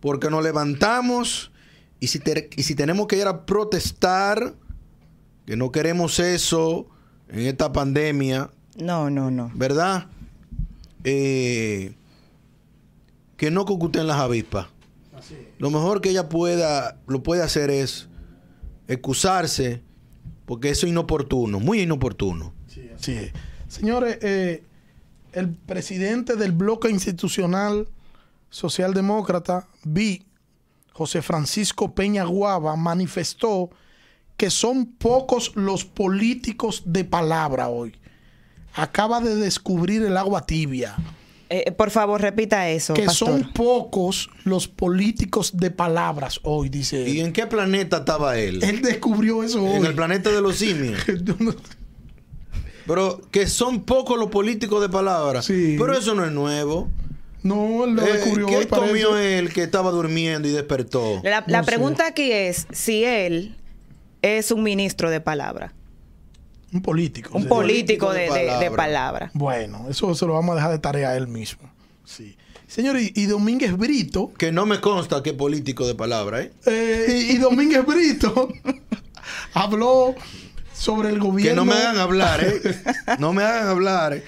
porque 0.00 0.30
nos 0.30 0.42
levantamos 0.42 1.52
y 2.00 2.08
si, 2.08 2.18
te- 2.18 2.50
y 2.56 2.62
si 2.64 2.74
tenemos 2.74 3.06
que 3.06 3.16
ir 3.16 3.26
a 3.28 3.46
protestar 3.46 4.54
que 5.46 5.56
no 5.56 5.70
queremos 5.70 6.18
eso 6.18 6.88
en 7.28 7.40
esta 7.46 7.72
pandemia 7.72 8.50
No, 8.76 9.10
no, 9.10 9.30
no. 9.30 9.52
verdad 9.54 10.08
Eh, 11.04 11.94
que 13.36 13.50
no 13.50 13.64
cocuteen 13.64 14.06
las 14.08 14.18
avispas 14.18 14.66
lo 15.58 15.70
mejor 15.70 16.00
que 16.00 16.10
ella 16.10 16.28
pueda 16.28 16.98
lo 17.06 17.22
puede 17.22 17.42
hacer 17.42 17.70
es 17.70 18.08
excusarse 18.88 19.82
porque 20.46 20.70
eso 20.70 20.86
es 20.86 20.90
inoportuno 20.90 21.60
muy 21.60 21.80
inoportuno 21.80 22.52
es. 23.12 23.32
Señores, 23.68 24.18
eh, 24.22 24.62
el 25.32 25.48
presidente 25.50 26.36
del 26.36 26.52
bloque 26.52 26.90
institucional 26.90 27.88
socialdemócrata, 28.50 29.66
BI, 29.82 30.24
José 30.92 31.22
Francisco 31.22 31.94
Peña 31.94 32.24
Guava, 32.24 32.76
manifestó 32.76 33.70
que 34.36 34.50
son 34.50 34.86
pocos 34.86 35.52
los 35.56 35.84
políticos 35.84 36.82
de 36.86 37.04
palabra 37.04 37.68
hoy. 37.68 37.96
Acaba 38.74 39.20
de 39.20 39.34
descubrir 39.36 40.02
el 40.02 40.16
agua 40.16 40.46
tibia. 40.46 40.96
Eh, 41.50 41.70
por 41.72 41.90
favor, 41.90 42.20
repita 42.20 42.68
eso, 42.70 42.94
Que 42.94 43.04
pastor. 43.04 43.28
son 43.28 43.52
pocos 43.52 44.30
los 44.44 44.66
políticos 44.66 45.56
de 45.56 45.70
palabras 45.70 46.40
hoy, 46.42 46.68
dice 46.70 47.06
¿y 47.08 47.20
él. 47.20 47.26
en 47.26 47.32
qué 47.32 47.46
planeta 47.46 47.98
estaba 47.98 48.38
él? 48.38 48.62
Él 48.64 48.80
descubrió 48.82 49.42
eso 49.42 49.62
hoy. 49.62 49.76
en 49.76 49.84
el 49.86 49.94
planeta 49.94 50.30
de 50.30 50.40
los 50.40 50.56
simios 50.56 50.98
Pero 52.86 53.20
que 53.30 53.46
son 53.46 53.82
pocos 53.84 54.18
los 54.18 54.28
políticos 54.30 54.82
de 54.82 54.88
palabra. 54.90 55.40
Sí. 55.42 55.76
Pero 55.78 55.96
eso 55.96 56.14
no 56.14 56.24
es 56.24 56.32
nuevo. 56.32 56.90
No, 57.42 57.84
él 57.84 57.94
lo 57.94 58.02
Eh, 58.06 58.12
descubrió 58.12 58.46
hoy, 58.46 58.54
¿Qué 58.60 58.68
comió 58.68 59.10
parece. 59.10 59.38
él 59.38 59.52
que 59.52 59.62
estaba 59.62 59.90
durmiendo 59.90 60.48
y 60.48 60.50
despertó? 60.52 61.20
La, 61.22 61.44
la 61.46 61.58
No 61.58 61.64
sé. 61.64 61.66
pregunta 61.70 62.06
aquí 62.06 62.30
es 62.32 62.66
si 62.72 63.04
él 63.04 63.56
es 64.22 64.50
un 64.50 64.62
ministro 64.62 65.10
de 65.10 65.20
palabra. 65.20 65.72
Un 66.74 66.82
político. 66.82 67.30
Un 67.38 67.46
político 67.46 68.12
de, 68.12 68.28
de 68.30 68.44
de- 68.46 68.58
de 68.58 68.70
palabra. 68.72 69.30
Bueno, 69.32 69.86
eso 69.88 70.14
se 70.14 70.26
lo 70.26 70.34
vamos 70.34 70.52
a 70.52 70.56
dejar 70.56 70.72
de 70.72 70.78
tarea 70.80 71.10
a 71.10 71.16
él 71.16 71.28
mismo. 71.28 71.70
Sí. 72.04 72.36
Señor, 72.66 72.98
y, 72.98 73.12
y 73.14 73.26
Domínguez 73.26 73.76
Brito, 73.76 74.32
Que 74.36 74.50
no 74.50 74.66
me 74.66 74.80
consta 74.80 75.22
que 75.22 75.32
político 75.32 75.86
de 75.86 75.94
palabra, 75.94 76.40
¿eh? 76.42 76.52
eh, 76.66 77.06
y, 77.30 77.34
y 77.34 77.38
Domínguez 77.38 77.86
Brito 77.86 78.48
habló 79.54 80.14
sobre 80.72 81.10
el 81.10 81.20
gobierno. 81.20 81.62
Que 81.62 81.66
no 81.70 81.74
me 81.74 81.80
hagan 81.80 81.98
hablar, 81.98 82.42
¿eh? 82.44 82.60
No 83.18 83.32
me 83.32 83.42
hagan 83.44 83.68
hablar. 83.68 84.14
Eh, 84.14 84.22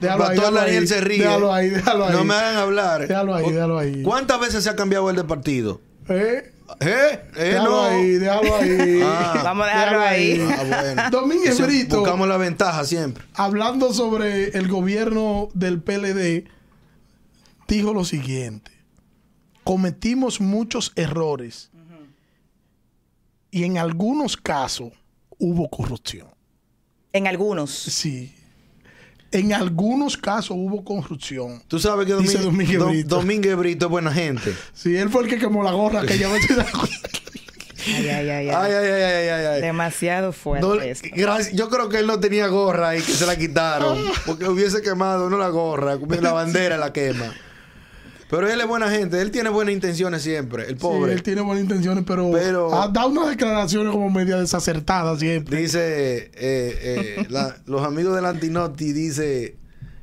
Déjalo 0.00 0.26
ahí, 0.26 0.36
déjalo 0.36 0.56
Daniel 0.58 0.82
ahí. 0.82 0.86
se 0.86 1.00
ríe. 1.00 1.18
Déjalo 1.22 1.52
ahí, 1.54 1.70
déjalo 1.70 2.04
ahí. 2.06 2.12
No 2.16 2.24
me 2.24 2.34
hagan 2.34 2.56
hablar. 2.56 3.08
Déjalo 3.08 3.34
ahí, 3.34 3.50
déjalo 3.50 3.78
ahí. 3.78 4.02
¿Cuántas 4.02 4.38
veces 4.40 4.62
se 4.64 4.70
ha 4.70 4.76
cambiado 4.76 5.08
el 5.10 5.16
de 5.16 5.24
partido? 5.24 5.80
¿Eh? 6.08 6.52
¿Eh? 6.80 6.86
¿Eh? 7.36 7.44
Déjalo 7.44 7.70
No. 7.70 7.82
ahí, 7.84 8.10
déjalo 8.12 8.56
ahí. 8.56 9.00
Ah. 9.04 9.40
Vamos 9.44 9.66
a 9.66 9.68
dejarlo 9.68 10.00
Déjalo 10.00 10.14
ahí. 10.14 10.40
Ah, 10.40 10.80
bueno. 10.82 11.10
Domínguez 11.10 11.50
Eso, 11.54 11.66
Brito, 11.66 11.98
Buscamos 12.00 12.28
la 12.28 12.36
ventaja 12.36 12.84
siempre. 12.84 13.24
hablando 13.34 13.92
sobre 13.92 14.48
el 14.56 14.68
gobierno 14.68 15.48
del 15.54 15.80
PLD, 15.82 16.48
dijo 17.68 17.92
lo 17.94 18.04
siguiente. 18.04 18.70
Cometimos 19.64 20.40
muchos 20.40 20.92
errores 20.96 21.70
y 23.50 23.64
en 23.64 23.78
algunos 23.78 24.36
casos 24.36 24.92
hubo 25.38 25.68
corrupción. 25.68 26.28
En 27.12 27.26
algunos. 27.26 27.70
Sí. 27.70 28.34
En 29.32 29.52
algunos 29.52 30.16
casos 30.16 30.56
hubo 30.58 30.84
corrupción. 30.84 31.62
Tú 31.68 31.78
sabes 31.78 32.06
que 32.06 32.12
Domínguez, 32.14 32.42
Domínguez 32.42 32.78
Dom- 32.80 32.88
Brito. 32.90 33.16
Domínguez 33.16 33.56
Brito 33.56 33.86
es 33.86 33.90
buena 33.90 34.12
gente. 34.12 34.54
Sí, 34.74 34.96
él 34.96 35.08
fue 35.08 35.22
el 35.22 35.28
que 35.28 35.38
quemó 35.38 35.62
la 35.62 35.70
gorra 35.72 36.02
que 36.04 36.18
ya 36.18 36.28
me 36.28 36.38
Ay, 37.86 38.08
ay, 38.08 38.08
ay, 38.08 38.28
ay. 38.30 38.48
Ay, 38.50 38.72
ay, 38.72 38.72
ay, 38.74 39.02
ay, 39.02 39.28
ay, 39.28 39.46
ay. 39.46 39.60
Demasiado 39.62 40.32
fuerte 40.32 40.66
No, 40.66 40.74
esto. 40.74 41.08
gracias. 41.14 41.54
Yo 41.56 41.68
creo 41.70 41.88
que 41.88 41.98
él 41.98 42.06
no 42.06 42.20
tenía 42.20 42.46
gorra 42.48 42.96
y 42.96 43.00
que 43.02 43.12
se 43.12 43.24
la 43.26 43.36
quitaron. 43.36 43.98
Porque 44.26 44.46
hubiese 44.48 44.82
quemado 44.82 45.30
no 45.30 45.38
la 45.38 45.48
gorra, 45.48 45.96
la 46.20 46.32
bandera 46.32 46.76
la 46.76 46.92
quema. 46.92 47.32
Pero 48.30 48.48
él 48.48 48.60
es 48.60 48.66
buena 48.66 48.88
gente, 48.90 49.20
él 49.20 49.30
tiene 49.32 49.50
buenas 49.50 49.74
intenciones 49.74 50.22
siempre, 50.22 50.62
el 50.64 50.68
Sí, 50.70 50.74
pobre. 50.76 51.12
él 51.12 51.22
tiene 51.24 51.40
buenas 51.40 51.64
intenciones, 51.64 52.04
pero, 52.06 52.30
Pero- 52.30 52.72
ha 52.80 52.86
dado 52.88 53.08
unas 53.08 53.28
declaraciones 53.30 53.92
como 53.92 54.08
media 54.08 54.36
desacertadas 54.36 55.18
siempre. 55.18 55.58
Dice, 55.60 55.78
eh, 55.80 56.30
eh, 56.34 57.26
la- 57.28 57.56
los 57.66 57.84
amigos 57.84 58.14
del 58.14 58.26
Antinotti 58.26 58.92
dice 58.92 59.56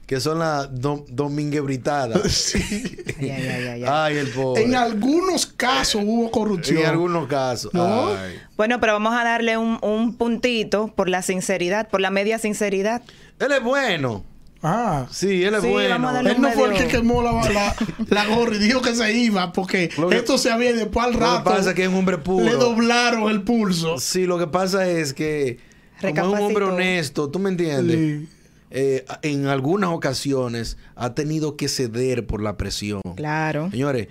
que 0.05 0.19
son 0.21 0.39
las 0.39 0.69
dom 0.79 1.03
dominguebritadas. 1.09 2.21
Sí. 2.31 2.59
Ay, 3.19 3.29
ay, 3.31 3.67
ay, 3.67 3.83
ay, 3.87 4.17
el 4.17 4.27
pobre. 4.29 4.63
En 4.63 4.75
algunos 4.75 5.45
casos 5.47 6.01
hubo 6.05 6.29
corrupción. 6.29 6.77
En 6.79 6.85
algunos 6.85 7.27
casos. 7.27 7.73
¿No? 7.73 8.09
Ay. 8.09 8.35
Bueno, 8.55 8.79
pero 8.79 8.93
vamos 8.93 9.13
a 9.15 9.23
darle 9.23 9.57
un, 9.57 9.79
un 9.81 10.15
puntito 10.15 10.93
por 10.95 11.09
la 11.09 11.21
sinceridad, 11.23 11.89
por 11.89 11.99
la 11.99 12.11
media 12.11 12.37
sinceridad. 12.39 13.01
Él 13.39 13.51
es 13.51 13.63
bueno. 13.63 14.23
Ah. 14.69 15.07
Sí, 15.11 15.43
él 15.43 15.53
es 15.55 15.61
Sí, 15.61 15.67
bueno. 15.69 16.19
Él 16.19 16.41
no 16.41 16.51
fue 16.51 16.69
el 16.69 16.77
que 16.77 16.87
quemó 16.87 17.21
la, 17.21 17.31
la, 17.51 17.75
la 18.09 18.25
gorra 18.35 18.55
y 18.55 18.59
dijo 18.59 18.81
que 18.81 18.93
se 18.95 19.11
iba 19.17 19.51
porque 19.53 19.89
que- 19.89 20.15
esto 20.17 20.37
se 20.37 20.51
había 20.51 20.71
y 20.71 20.73
después 20.73 21.05
al 21.05 21.13
Lo 21.13 21.19
que 21.19 21.25
rato 21.25 21.43
pasa 21.45 21.69
es 21.69 21.75
que 21.75 21.83
es 21.83 21.89
un 21.89 21.95
hombre 21.95 22.17
puro. 22.17 22.45
le 22.45 22.53
doblaron 22.53 23.29
el 23.31 23.43
pulso. 23.43 23.97
Sí, 23.99 24.25
lo 24.25 24.37
que 24.37 24.47
pasa 24.47 24.87
es 24.89 25.13
que 25.13 25.59
como 26.01 26.35
es 26.35 26.41
un 26.41 26.45
hombre 26.47 26.65
honesto, 26.65 27.29
¿tú 27.29 27.39
me 27.39 27.49
entiendes? 27.49 27.95
Sí. 27.97 28.29
Eh, 28.69 29.05
en 29.21 29.47
algunas 29.47 29.91
ocasiones 29.91 30.77
ha 30.95 31.13
tenido 31.15 31.55
que 31.55 31.69
ceder 31.69 32.27
por 32.27 32.41
la 32.43 32.57
presión. 32.57 33.01
Claro. 33.15 33.69
Señores, 33.71 34.09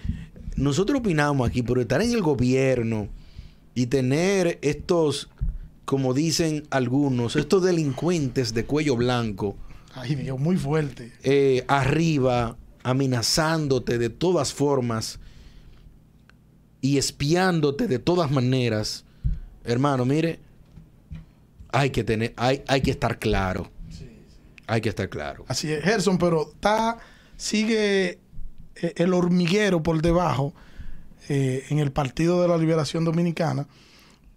nosotros 0.57 1.01
opinamos 1.01 1.47
aquí, 1.49 1.63
pero 1.63 1.83
estar 1.83 2.01
en 2.01 2.13
el 2.13 2.23
gobierno 2.23 3.09
y 3.75 3.87
tener 3.87 4.59
estos, 4.63 5.29
como 5.85 6.15
dicen 6.15 6.63
algunos, 6.71 7.37
estos 7.37 7.63
delincuentes 7.65 8.55
de 8.55 8.65
cuello 8.65 8.97
blanco 8.97 9.57
Ay, 9.99 10.15
Dios, 10.15 10.39
muy 10.39 10.57
fuerte. 10.57 11.13
eh, 11.23 11.65
arriba, 11.69 12.57
amenazándote 12.83 13.99
de 13.99 14.11
todas 14.11 14.53
formas 14.53 15.19
y 16.81 16.99
espiándote 16.99 17.89
de 17.89 17.99
todas 17.99 18.31
maneras, 18.31 19.05
hermano, 19.65 20.05
mire, 20.05 20.39
hay 21.73 21.91
que 21.91 22.05
tener, 22.05 22.35
hay, 22.37 22.63
hay 22.69 22.81
que 22.83 22.91
estar 22.91 23.19
claro. 23.19 23.71
Hay 24.69 24.81
que 24.81 24.89
estar 24.89 25.09
claro. 25.09 25.45
Así 25.49 25.73
es, 25.73 25.83
Gerson, 25.83 26.19
pero 26.19 26.51
está, 26.53 26.99
sigue 27.37 28.19
eh, 28.75 28.93
el 28.97 29.15
hormiguero 29.15 29.83
por 29.83 30.03
debajo 30.03 30.53
eh, 31.29 31.65
en 31.71 31.79
el 31.79 31.93
Partido 31.93 32.43
de 32.43 32.49
la 32.49 32.59
Liberación 32.59 33.05
Dominicana 33.05 33.67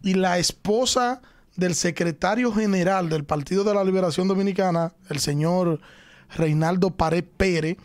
y 0.03 0.13
la 0.13 0.37
esposa 0.37 1.21
del 1.55 1.75
secretario 1.75 2.51
general 2.53 3.09
del 3.09 3.23
Partido 3.25 3.63
de 3.63 3.73
la 3.73 3.83
Liberación 3.83 4.27
Dominicana, 4.27 4.93
el 5.09 5.19
señor 5.19 5.79
Reinaldo 6.35 6.91
Pared 6.91 7.23
Pérez, 7.37 7.77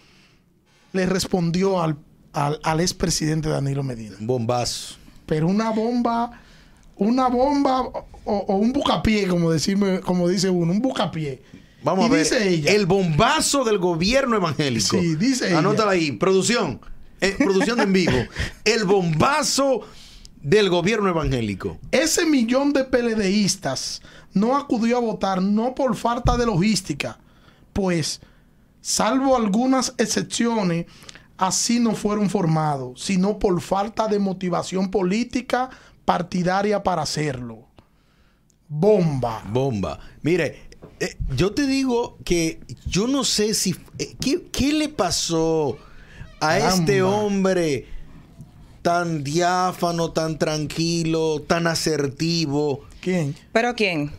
le 0.93 1.07
respondió 1.07 1.83
al, 1.83 1.97
al, 2.33 2.61
al 2.63 2.81
expresidente 2.81 3.49
Danilo 3.49 3.83
Medina. 3.83 4.17
Un 4.21 4.27
bombazo. 4.27 4.97
Pero 5.27 5.49
una 5.49 5.71
bomba, 5.71 6.31
una 6.97 7.29
bomba 7.29 7.81
o, 7.83 8.05
o 8.25 8.57
un 8.57 8.73
bucapié, 8.73 9.27
como, 9.27 9.51
decime, 9.51 10.01
como 10.01 10.29
dice 10.29 10.51
uno, 10.51 10.71
un 10.73 10.81
bucapié. 10.81 11.43
Vamos 11.83 12.05
Y 12.05 12.09
a 12.09 12.13
ver. 12.13 12.21
dice 12.25 12.49
ella, 12.49 12.73
El 12.73 12.87
bombazo 12.87 13.65
del 13.65 13.79
gobierno 13.79 14.37
evangélico. 14.37 14.99
Sí, 14.99 15.17
dice 15.17 15.49
ella. 15.49 15.59
Anótala 15.59 15.93
ahí. 15.93 16.13
Producción. 16.13 16.81
Eh, 17.21 17.35
producción 17.39 17.81
en 17.81 17.93
vivo. 17.93 18.17
El 18.65 18.85
bombazo 18.85 19.81
del 20.45 20.69
gobierno 20.69 21.09
evangélico. 21.09 21.79
Ese 21.91 22.27
millón 22.27 22.75
de 22.75 22.85
PLDistas 22.85 24.03
no 24.35 24.57
acudió 24.57 24.99
a 24.99 25.01
votar 25.01 25.43
no 25.43 25.75
por 25.75 25.97
falta 25.97 26.37
de 26.37 26.45
logística, 26.47 27.19
pues, 27.73 28.21
salvo 28.83 29.37
algunas 29.37 29.95
excepciones, 29.97 30.85
así 31.39 31.81
no 31.81 31.95
fueron 31.95 32.29
formados, 32.29 33.03
sino 33.03 33.39
por 33.39 33.61
falta 33.63 34.07
de 34.07 34.19
motivación 34.19 34.91
política 34.91 35.71
partidaria 36.05 36.83
para 36.83 37.03
hacerlo. 37.03 37.67
Bomba. 38.69 39.43
Bomba. 39.51 39.99
Mire, 40.21 40.69
eh, 41.01 41.17
yo 41.35 41.53
te 41.55 41.67
digo 41.67 42.19
que 42.23 42.61
yo 42.87 43.07
no 43.07 43.25
sé 43.25 43.55
si... 43.55 43.75
eh, 43.99 44.15
¿qué, 44.21 44.43
qué 44.53 44.75
le 44.75 44.91
pasó 44.91 45.79
a 46.41 46.49
Caramba. 46.49 46.75
este 46.75 47.03
hombre 47.03 47.94
tan 48.85 49.25
diáfano, 49.25 50.11
tan 50.13 50.39
tranquilo, 50.39 51.41
tan 51.47 51.67
asertivo? 51.67 52.85
¿Quién? 53.01 53.35
¿Pero 53.51 53.75
quién? 53.75 54.13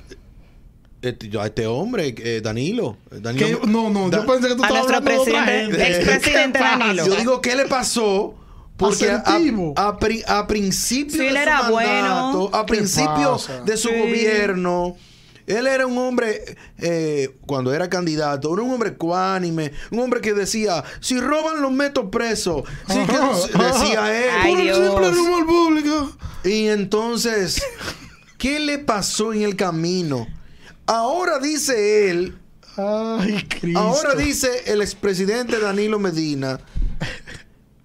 Este, 1.03 1.29
yo- 1.29 1.39
a 1.39 1.45
este 1.45 1.67
hombre, 1.67 2.15
eh, 2.17 2.41
Danilo. 2.43 2.97
Danilo 3.11 3.61
¿Qué? 3.61 3.67
No, 3.67 3.91
no, 3.91 4.09
Da- 4.09 4.21
yo 4.21 4.25
pensé 4.25 4.47
que 4.47 4.55
tú 4.55 4.63
A 4.63 4.67
estabas 4.67 4.87
nuestro 4.89 4.97
hablando 4.97 5.23
de 5.25 5.31
otra 5.31 5.45
presidente- 5.45 5.85
gente. 5.85 5.97
expresidente. 6.11 6.59
Danilo. 6.59 7.05
Yo 7.05 7.15
digo, 7.15 7.41
¿qué 7.41 7.55
le 7.55 7.65
pasó? 7.65 8.33
Porque 8.75 9.09
a, 9.11 9.23
a 9.77 9.97
pri- 9.99 10.23
a 10.27 10.47
principio 10.47 11.11
Sí, 11.21 11.27
él 11.27 11.33
de 11.35 11.39
su 11.39 11.43
era 11.43 11.61
mandato, 11.61 11.71
bueno. 11.73 12.49
a 12.51 12.65
¿Qué 12.65 12.73
principio 12.73 13.37
de 13.65 13.77
su 13.77 13.87
Sí. 13.89 13.95
gobierno, 13.99 14.97
él 15.47 15.67
era 15.67 15.85
un 15.85 15.97
hombre, 15.97 16.55
eh, 16.79 17.35
cuando 17.45 17.73
era 17.73 17.89
candidato, 17.89 18.53
era 18.53 18.63
un 18.63 18.71
hombre 18.71 18.89
ecuánime, 18.89 19.71
un 19.91 19.99
hombre 19.99 20.21
que 20.21 20.33
decía, 20.33 20.83
si 21.01 21.19
roban 21.19 21.61
los 21.61 21.71
meto 21.71 22.09
preso. 22.11 22.63
Sí, 22.87 22.99
que- 23.05 23.15
Ajá, 23.15 23.31
decía 23.73 24.23
él. 24.25 24.29
Ay, 24.41 24.51
Por 24.53 24.61
el 24.61 24.75
simple 24.75 25.11
rumor 25.11 25.45
público. 25.45 26.17
Y 26.43 26.67
entonces, 26.67 27.61
¿qué 28.37 28.59
le 28.59 28.79
pasó 28.79 29.33
en 29.33 29.41
el 29.43 29.55
camino? 29.55 30.27
Ahora 30.87 31.39
dice 31.39 32.09
él, 32.11 32.37
Ay, 32.77 33.45
Cristo. 33.47 33.79
Ahora 33.79 34.15
dice 34.15 34.49
el 34.65 34.81
expresidente 34.81 35.59
Danilo 35.59 35.97
Medina 35.97 36.59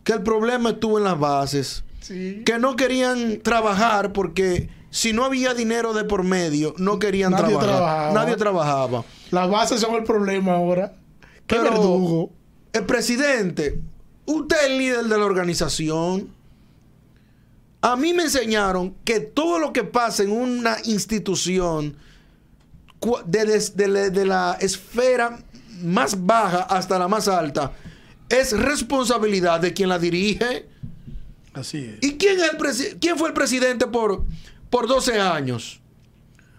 que 0.02 0.12
el 0.14 0.22
problema 0.22 0.70
estuvo 0.70 0.98
en 0.98 1.04
las 1.04 1.18
bases, 1.18 1.84
Sí. 2.00 2.42
que 2.44 2.58
no 2.58 2.74
querían 2.74 3.40
trabajar 3.40 4.12
porque 4.12 4.68
si 4.90 5.12
no 5.12 5.24
había 5.24 5.54
dinero 5.54 5.92
de 5.92 6.04
por 6.04 6.22
medio, 6.24 6.74
no 6.78 6.98
querían 6.98 7.30
Nadie 7.32 7.44
trabajar. 7.46 7.68
trabajaba. 7.70 8.12
Nadie 8.12 8.36
trabajaba. 8.36 9.04
Las 9.30 9.48
bases 9.50 9.80
son 9.80 9.94
el 9.94 10.04
problema 10.04 10.52
ahora. 10.54 10.92
Qué 11.46 11.56
Pero 11.56 11.62
verdugo. 11.64 12.30
el 12.72 12.84
presidente, 12.84 13.80
usted 14.26 14.56
es 14.56 14.66
el 14.70 14.78
líder 14.78 15.04
de 15.04 15.18
la 15.18 15.24
organización. 15.24 16.28
A 17.82 17.96
mí 17.96 18.12
me 18.12 18.24
enseñaron 18.24 18.94
que 19.04 19.20
todo 19.20 19.58
lo 19.58 19.72
que 19.72 19.84
pasa 19.84 20.22
en 20.22 20.32
una 20.32 20.76
institución, 20.84 21.96
cu- 22.98 23.18
de, 23.24 23.88
la- 23.88 24.10
de 24.10 24.24
la 24.26 24.56
esfera 24.60 25.38
más 25.82 26.26
baja 26.26 26.62
hasta 26.62 26.98
la 26.98 27.08
más 27.08 27.26
alta, 27.26 27.72
es 28.28 28.52
responsabilidad 28.58 29.60
de 29.60 29.72
quien 29.72 29.88
la 29.88 29.98
dirige. 29.98 30.68
Así 31.54 31.78
es. 31.78 32.06
¿Y 32.06 32.16
quién, 32.18 32.38
es 32.38 32.80
el 32.80 32.98
quién 32.98 33.16
fue 33.16 33.28
el 33.28 33.34
presidente 33.34 33.86
por, 33.86 34.24
por 34.70 34.86
12 34.88 35.20
años? 35.20 35.80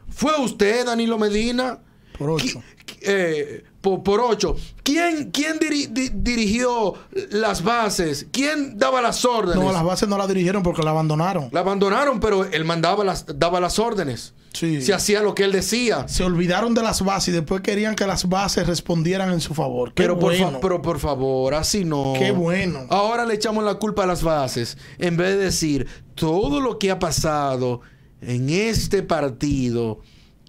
¿Fue 0.09 0.37
usted, 0.39 0.85
Danilo 0.85 1.17
Medina? 1.17 1.79
Por 2.17 2.29
ocho. 2.31 2.61
Qui- 2.85 2.97
eh, 3.03 3.63
por, 3.79 4.03
por 4.03 4.19
ocho. 4.19 4.55
¿Quién, 4.83 5.31
quién 5.31 5.57
diri- 5.57 5.87
di- 5.87 6.11
dirigió 6.13 6.93
las 7.31 7.63
bases? 7.63 8.27
¿Quién 8.31 8.77
daba 8.77 9.01
las 9.01 9.23
órdenes? 9.25 9.63
No, 9.63 9.71
las 9.71 9.83
bases 9.83 10.07
no 10.09 10.17
la 10.17 10.27
dirigieron 10.27 10.61
porque 10.61 10.83
la 10.83 10.91
abandonaron. 10.91 11.49
La 11.51 11.61
abandonaron, 11.61 12.19
pero 12.19 12.45
él 12.45 12.65
mandaba 12.65 13.03
las, 13.03 13.25
daba 13.39 13.59
las 13.59 13.79
órdenes. 13.79 14.33
Sí. 14.53 14.81
Se 14.81 14.93
hacía 14.93 15.21
lo 15.21 15.33
que 15.33 15.45
él 15.45 15.53
decía. 15.53 16.07
Se 16.09 16.23
olvidaron 16.25 16.73
de 16.75 16.83
las 16.83 17.01
bases 17.03 17.29
y 17.29 17.31
después 17.31 17.61
querían 17.61 17.95
que 17.95 18.05
las 18.05 18.27
bases 18.27 18.67
respondieran 18.67 19.31
en 19.31 19.39
su 19.39 19.53
favor. 19.55 19.93
Qué 19.93 20.03
Pero 20.03 20.19
por, 20.19 20.35
fa- 20.35 20.59
pero 20.61 20.81
por 20.81 20.99
favor, 20.99 21.53
así 21.55 21.85
no. 21.85 22.13
Qué 22.19 22.31
bueno. 22.31 22.85
Ahora 22.89 23.25
le 23.25 23.33
echamos 23.33 23.63
la 23.63 23.75
culpa 23.75 24.03
a 24.03 24.07
las 24.07 24.21
bases. 24.21 24.77
En 24.99 25.15
vez 25.15 25.37
de 25.37 25.45
decir, 25.45 25.87
todo 26.15 26.59
lo 26.59 26.77
que 26.77 26.91
ha 26.91 26.99
pasado 26.99 27.79
en 28.21 28.49
este 28.49 29.03
partido 29.03 29.99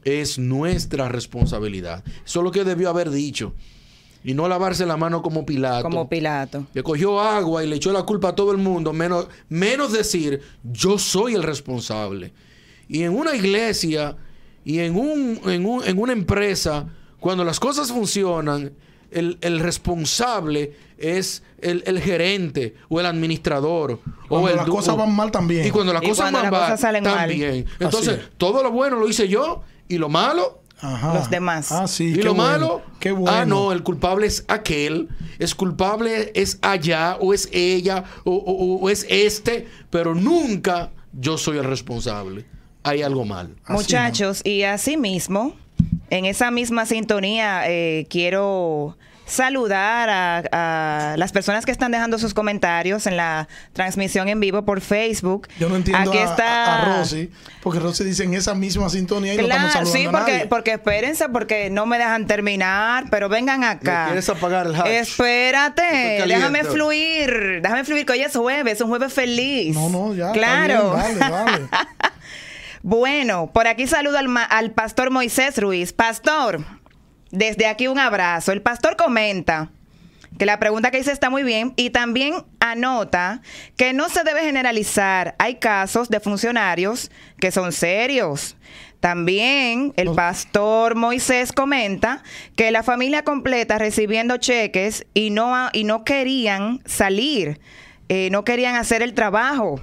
es 0.05 0.39
nuestra 0.39 1.09
responsabilidad. 1.09 2.05
Eso 2.25 2.41
es 2.41 2.45
lo 2.45 2.51
que 2.53 2.65
debió 2.65 2.91
haber 2.91 3.11
dicho. 3.11 3.55
Y 4.25 4.35
no 4.35 4.47
lavarse 4.49 4.87
la 4.87 4.97
mano 4.97 5.21
como 5.21 5.45
Pilato. 5.45 5.83
Como 5.83 6.09
Pilato. 6.09 6.67
Le 6.75 6.83
cogió 6.85 7.21
agua 7.21 7.65
y 7.65 7.69
le 7.69 7.77
echó 7.77 7.93
la 7.93 8.05
culpa 8.05 8.29
a 8.29 8.35
todo 8.37 8.53
el 8.53 8.59
mundo, 8.59 8.93
menos, 8.93 9.27
menos 9.49 9.93
decir, 9.93 10.41
yo 10.63 10.97
soy 10.99 11.35
el 11.35 11.43
responsable. 11.43 12.33
Y 12.89 13.03
en 13.03 13.17
una 13.17 13.35
iglesia 13.35 14.17
y 14.65 14.79
en, 14.79 14.95
un, 14.97 15.41
en, 15.47 15.67
un- 15.67 15.85
en 15.85 15.99
una 15.99 16.13
empresa, 16.13 16.87
cuando 17.19 17.43
las 17.45 17.59
cosas 17.59 17.91
funcionan, 17.91 18.73
el, 19.11 19.39
el 19.41 19.59
responsable 19.59 20.73
es 21.03 21.43
el, 21.61 21.83
el 21.87 22.01
gerente 22.01 22.75
o 22.89 23.01
el 23.01 23.07
administrador. 23.07 24.01
Cuando 24.29 24.47
o 24.47 24.51
el 24.51 24.57
las 24.57 24.67
cosas 24.67 24.97
van 24.97 25.15
mal 25.15 25.31
también. 25.31 25.67
Y 25.67 25.71
cuando 25.71 25.93
las 25.93 26.03
Y 26.03 26.09
cosas 26.09 26.25
cuando 26.31 26.39
van 26.39 26.45
las 26.45 26.53
mal, 26.53 26.61
cosas 26.63 26.81
salen 26.81 27.05
mal. 27.05 27.15
también. 27.29 27.67
Entonces, 27.81 28.09
Así 28.15 28.21
es. 28.23 28.31
todo 28.39 28.63
lo 28.63 28.71
bueno 28.71 28.97
lo 28.97 29.09
hice 29.09 29.29
yo 29.29 29.63
y 29.89 29.99
lo 29.99 30.09
malo 30.09 30.61
Ajá. 30.81 31.15
los 31.15 31.31
demás. 31.31 31.71
Ah, 31.71 31.87
sí. 31.87 32.07
y 32.13 32.15
qué 32.15 32.23
lo 32.25 32.35
bueno, 32.35 32.51
malo, 32.51 32.83
Qué 32.99 33.13
bueno. 33.13 33.31
ah, 33.37 33.45
no, 33.45 33.73
el 33.73 33.83
culpable 33.83 34.27
es 34.27 34.45
aquel, 34.49 35.09
es 35.39 35.55
culpable 35.55 36.33
es 36.35 36.59
allá, 36.63 37.17
o 37.21 37.33
es 37.35 37.49
ella, 37.53 38.05
o, 38.25 38.33
o- 38.35 38.79
o 38.81 38.91
es 38.91 39.07
este, 39.09 39.69
pero 39.91 40.15
nunca 40.15 40.91
yo 41.13 41.37
soy 41.39 41.59
el 41.59 41.65
responsable. 41.65 42.47
Hay 42.85 43.03
algo 43.03 43.25
mal. 43.25 43.55
Así, 43.65 43.73
Muchachos, 43.75 44.41
y 44.45 44.65
asimismo, 44.65 45.55
en 46.11 46.25
esa 46.25 46.51
misma 46.51 46.85
sintonía, 46.85 47.63
eh, 47.71 48.07
quiero 48.11 48.97
saludar 49.33 50.09
a, 50.11 51.13
a 51.13 51.17
las 51.17 51.33
personas 51.33 51.65
que 51.67 51.73
están 51.73 51.91
dejando 51.93 52.19
sus 52.19 52.35
comentarios 52.35 53.07
en 53.07 53.17
la 53.17 53.49
transmisión 53.73 54.29
en 54.29 54.39
vivo 54.41 54.65
por 54.65 54.81
Facebook. 54.81 55.49
Yo 55.59 55.69
no 55.69 55.77
entiendo 55.77 56.11
Aquí 56.11 56.19
a, 56.19 56.25
está... 56.25 56.65
a- 56.65 56.83
a 56.95 56.99
Rosy, 56.99 57.31
porque 57.63 57.81
Rosy 57.81 58.05
dice 58.05 58.25
en 58.25 58.35
esa 58.35 58.55
misma 58.55 58.89
sintonía 58.89 59.35
y 59.35 59.37
no 59.39 59.43
estamos 59.45 59.71
Claro, 59.73 59.87
saludando 59.87 59.99
sí, 59.99 60.07
a 60.07 60.11
porque, 60.19 60.33
nadie. 60.33 60.47
porque 60.47 60.73
espérense, 60.73 61.29
porque 61.29 61.71
no 61.71 61.87
me 61.87 61.99
dejan 61.99 62.27
terminar, 62.27 63.05
pero 63.11 63.29
vengan 63.29 63.65
acá. 63.65 64.01
¿Me 64.03 64.07
quieres 64.11 64.29
apagar 64.29 64.67
el 64.67 64.77
hatch? 64.77 64.87
Espérate, 64.87 66.25
déjame 66.27 66.65
fluir, 66.65 67.61
déjame 67.63 67.85
fluir, 67.85 68.07
que 68.07 68.13
hoy 68.13 68.21
es 68.23 68.37
jueves, 68.37 68.81
un 68.81 68.89
jueves 68.89 69.13
feliz. 69.13 69.75
No, 69.75 69.89
no, 69.89 70.15
ya. 70.15 70.27
está 70.29 70.33
Claro. 70.39 70.95
bien, 70.95 71.19
dale, 71.19 71.33
dale. 71.35 71.69
Bueno, 72.85 73.51
por 73.53 73.69
aquí 73.69 73.87
saludo 73.87 74.19
al, 74.19 74.29
ma- 74.29 74.43
al 74.45 74.73
pastor 74.73 75.11
Moisés 75.11 75.57
Ruiz. 75.59 75.93
Pastor, 75.93 76.65
desde 77.33 77.67
aquí 77.67 77.89
un 77.89 77.99
abrazo. 77.99 78.53
El 78.53 78.63
pastor 78.63 78.97
comenta 78.97 79.71
que 80.39 80.47
la 80.47 80.59
pregunta 80.59 80.91
que 80.91 80.99
hice 80.99 81.13
está 81.13 81.31
muy 81.31 81.43
bien 81.43 81.73
y 81.77 81.91
también 81.91 82.45
anota 82.61 83.43
que 83.77 83.93
no 83.93 84.09
se 84.09 84.23
debe 84.23 84.43
generalizar. 84.43 85.35
Hay 85.39 85.57
casos 85.57 86.09
de 86.09 86.21
funcionarios 86.21 87.11
que 87.41 87.51
son 87.51 87.73
serios. 87.73 88.57
También 89.01 89.93
el 89.97 90.13
pastor 90.13 90.95
Moisés 90.95 91.53
comenta 91.53 92.23
que 92.55 92.71
la 92.71 92.85
familia 92.85 93.25
completa 93.25 93.77
recibiendo 93.77 94.37
cheques 94.37 95.07
y 95.13 95.31
no, 95.31 95.71
y 95.73 95.83
no 95.83 96.05
querían 96.05 96.81
salir, 96.87 97.61
eh, 98.09 98.29
no 98.31 98.45
querían 98.45 98.77
hacer 98.77 99.03
el 99.03 99.13
trabajo. 99.13 99.81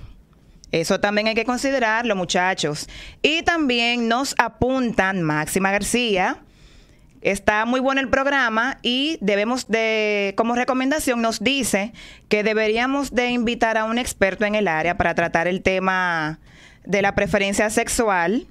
Eso 0.71 0.99
también 0.99 1.27
hay 1.27 1.35
que 1.35 1.45
considerarlo, 1.45 2.15
muchachos. 2.15 2.87
Y 3.21 3.41
también 3.41 4.07
nos 4.07 4.35
apuntan 4.37 5.21
Máxima 5.23 5.71
García. 5.71 6.37
Está 7.21 7.65
muy 7.65 7.81
bueno 7.81 7.99
el 7.99 8.09
programa 8.09 8.77
y 8.81 9.17
debemos 9.19 9.67
de, 9.67 10.33
como 10.37 10.55
recomendación, 10.55 11.21
nos 11.21 11.41
dice 11.41 11.91
que 12.29 12.43
deberíamos 12.43 13.13
de 13.13 13.29
invitar 13.29 13.77
a 13.77 13.83
un 13.83 13.97
experto 13.97 14.45
en 14.45 14.55
el 14.55 14.67
área 14.67 14.95
para 14.95 15.15
tratar 15.15 15.47
el 15.47 15.61
tema 15.61 16.39
de 16.85 17.01
la 17.01 17.15
preferencia 17.15 17.69
sexual 17.69 18.47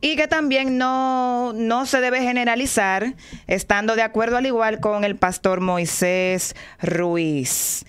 y 0.00 0.16
que 0.16 0.26
también 0.26 0.78
no, 0.78 1.52
no 1.54 1.86
se 1.86 2.00
debe 2.00 2.22
generalizar, 2.22 3.14
estando 3.46 3.94
de 3.94 4.02
acuerdo 4.02 4.38
al 4.38 4.46
igual 4.46 4.80
con 4.80 5.04
el 5.04 5.16
pastor 5.16 5.60
Moisés 5.60 6.56
Ruiz. 6.80 7.84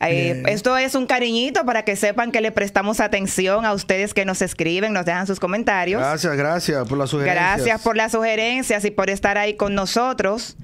Eh, 0.00 0.42
esto 0.48 0.76
es 0.76 0.94
un 0.94 1.06
cariñito 1.06 1.64
para 1.64 1.84
que 1.84 1.96
sepan 1.96 2.30
que 2.30 2.40
le 2.40 2.52
prestamos 2.52 3.00
atención 3.00 3.64
a 3.64 3.72
ustedes 3.72 4.12
que 4.12 4.24
nos 4.24 4.42
escriben, 4.42 4.92
nos 4.92 5.06
dejan 5.06 5.26
sus 5.26 5.40
comentarios. 5.40 6.00
Gracias, 6.00 6.36
gracias 6.36 6.88
por 6.88 6.98
la 6.98 7.06
sugerencia. 7.06 7.42
Gracias 7.42 7.80
por 7.82 7.96
las 7.96 8.12
sugerencias 8.12 8.84
y 8.84 8.90
por 8.90 9.08
estar 9.08 9.38
ahí 9.38 9.54
con 9.54 9.74
nosotros. 9.74 10.56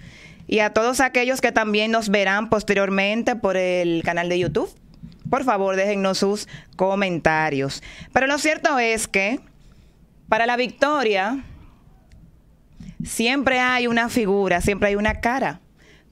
Y 0.46 0.58
a 0.58 0.70
todos 0.70 1.00
aquellos 1.00 1.40
que 1.40 1.52
también 1.52 1.90
nos 1.90 2.08
verán 2.08 2.50
posteriormente 2.50 3.36
por 3.36 3.56
el 3.56 4.02
canal 4.04 4.28
de 4.28 4.40
YouTube. 4.40 4.68
Por 5.30 5.44
favor, 5.44 5.76
déjennos 5.76 6.18
sus 6.18 6.48
comentarios. 6.74 7.82
Pero 8.12 8.26
lo 8.26 8.36
cierto 8.38 8.78
es 8.78 9.06
que 9.06 9.38
para 10.28 10.46
la 10.46 10.56
victoria 10.56 11.44
siempre 13.04 13.60
hay 13.60 13.86
una 13.86 14.08
figura, 14.08 14.60
siempre 14.60 14.88
hay 14.88 14.96
una 14.96 15.20
cara. 15.20 15.60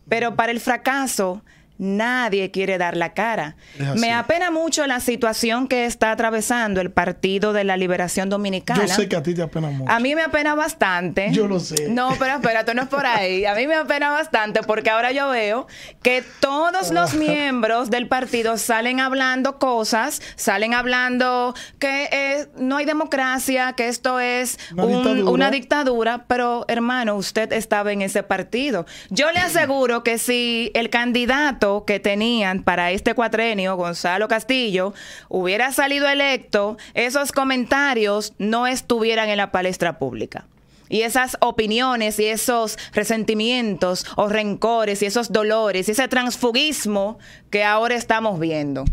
Pero 0.08 0.36
para 0.36 0.52
el 0.52 0.60
fracaso 0.60 1.42
nadie 1.78 2.50
quiere 2.50 2.76
dar 2.78 2.96
la 2.96 3.14
cara. 3.14 3.56
Me 3.96 4.12
apena 4.12 4.50
mucho 4.50 4.86
la 4.86 5.00
situación 5.00 5.68
que 5.68 5.84
está 5.86 6.10
atravesando 6.10 6.80
el 6.80 6.90
Partido 6.90 7.52
de 7.52 7.64
la 7.64 7.76
Liberación 7.76 8.28
Dominicana. 8.28 8.84
Yo 8.86 8.94
sé 8.94 9.08
que 9.08 9.16
a 9.16 9.22
ti 9.22 9.34
te 9.34 9.42
apena 9.42 9.68
mucho. 9.70 9.90
A 9.90 10.00
mí 10.00 10.14
me 10.14 10.22
apena 10.22 10.54
bastante. 10.54 11.28
Yo 11.32 11.46
lo 11.48 11.60
sé. 11.60 11.88
No, 11.88 12.14
pero 12.18 12.34
espérate, 12.34 12.74
no 12.74 12.82
es 12.82 12.88
por 12.88 13.06
ahí. 13.06 13.44
A 13.44 13.54
mí 13.54 13.66
me 13.66 13.76
apena 13.76 14.10
bastante 14.10 14.62
porque 14.62 14.90
ahora 14.90 15.12
yo 15.12 15.28
veo 15.30 15.66
que 16.02 16.24
todos 16.40 16.90
los 16.90 17.14
miembros 17.14 17.90
del 17.90 18.08
partido 18.08 18.58
salen 18.58 19.00
hablando 19.00 19.58
cosas, 19.58 20.20
salen 20.36 20.74
hablando 20.74 21.54
que 21.78 22.08
eh, 22.12 22.48
no 22.56 22.76
hay 22.78 22.84
democracia, 22.84 23.72
que 23.74 23.88
esto 23.88 24.18
es 24.20 24.58
Una 24.72 24.84
un- 24.84 24.92
dictadura. 25.04 25.30
una 25.30 25.50
dictadura, 25.50 26.24
pero 26.26 26.64
hermano, 26.68 27.14
usted 27.16 27.52
estaba 27.52 27.92
en 27.92 28.02
ese 28.02 28.22
partido. 28.22 28.86
Yo 29.10 29.30
le 29.32 29.38
aseguro 29.38 30.02
que 30.02 30.18
si 30.18 30.70
el 30.74 30.90
candidato 30.90 31.67
que 31.86 32.00
tenían 32.00 32.62
para 32.62 32.90
este 32.90 33.14
cuatrenio, 33.14 33.76
Gonzalo 33.76 34.28
Castillo, 34.28 34.94
hubiera 35.28 35.72
salido 35.72 36.08
electo, 36.08 36.76
esos 36.94 37.32
comentarios 37.32 38.34
no 38.38 38.66
estuvieran 38.66 39.28
en 39.28 39.36
la 39.36 39.52
palestra 39.52 39.98
pública. 39.98 40.46
Y 40.88 41.02
esas 41.02 41.36
opiniones 41.40 42.18
y 42.18 42.26
esos 42.26 42.78
resentimientos 42.92 44.06
o 44.16 44.28
rencores 44.28 45.02
y 45.02 45.06
esos 45.06 45.32
dolores 45.32 45.88
y 45.88 45.92
ese 45.92 46.08
transfugismo 46.08 47.18
que 47.50 47.62
ahora 47.62 47.94
estamos 47.94 48.40
viendo. 48.40 48.84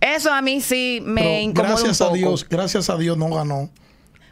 Eso 0.00 0.32
a 0.32 0.40
mí 0.40 0.60
sí 0.60 1.00
me 1.02 1.22
Pero 1.22 1.40
incomoda 1.40 1.68
gracias 1.74 2.00
un 2.00 2.06
a. 2.06 2.12
Dios, 2.12 2.48
gracias 2.48 2.90
a 2.90 2.96
Dios 2.96 3.18
no 3.18 3.28
ganó. 3.28 3.70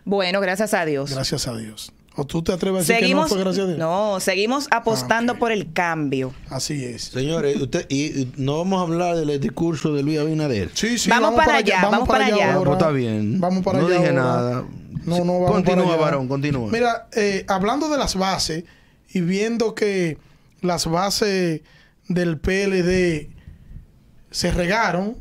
Bueno, 0.05 0.41
gracias 0.41 0.73
a 0.73 0.85
Dios. 0.85 1.13
Gracias 1.13 1.47
a 1.49 1.57
Dios. 1.57 1.93
¿O 2.21 2.27
tú 2.27 2.43
te 2.43 2.53
atreves 2.53 2.79
a 2.79 2.81
decir 2.81 2.97
Seguimos, 2.97 3.27
que 3.27 3.31
no 3.31 3.35
fue 3.37 3.45
gracias 3.45 3.65
a 3.65 3.69
Dios? 3.69 3.79
no, 3.79 4.19
seguimos 4.19 4.67
apostando 4.73 5.35
Ah, 5.35 5.39
por 5.39 5.53
el 5.53 5.73
cambio. 5.73 6.35
Así 6.51 6.85
es. 6.85 7.05
Señores, 7.05 7.57
usted, 7.61 7.87
y, 7.89 8.07
y 8.23 8.33
no 8.37 8.59
vamos 8.59 8.81
a 8.81 8.83
hablar 8.83 9.17
del 9.17 9.39
discurso 9.41 9.95
de 9.95 10.03
Luis 10.03 10.19
Abinader. 10.19 10.71
Sí, 10.75 10.99
sí, 10.99 11.09
Vamos 11.09 11.35
para 11.35 11.57
allá, 11.59 11.81
vamos 11.89 12.09
para 12.09 12.27
allá. 12.27 12.55
Ahora. 12.55 12.71
pues 12.71 12.79
está 12.81 12.91
bien. 12.91 13.41
Vamos 13.41 13.63
para 13.65 13.79
No 13.79 13.87
allá. 13.87 13.97
dije 13.99 14.09
ahora. 14.09 14.23
nada. 14.23 14.65
No, 15.05 15.19
no, 15.25 15.33
vamos 15.35 15.51
Continúa, 15.53 15.85
para 15.85 15.95
allá. 15.95 16.03
varón, 16.05 16.29
continúa. 16.29 16.71
Mira, 16.73 17.09
eh, 17.15 17.45
hablando 17.47 17.89
de 17.89 17.99
las 17.99 18.17
bases 18.17 18.65
y 19.13 19.21
viendo 19.21 19.75
que 19.77 20.19
las 20.61 20.87
bases 20.87 21.61
del 22.09 22.39
PLD 22.39 23.31
se 24.33 24.51
regaron. 24.51 25.17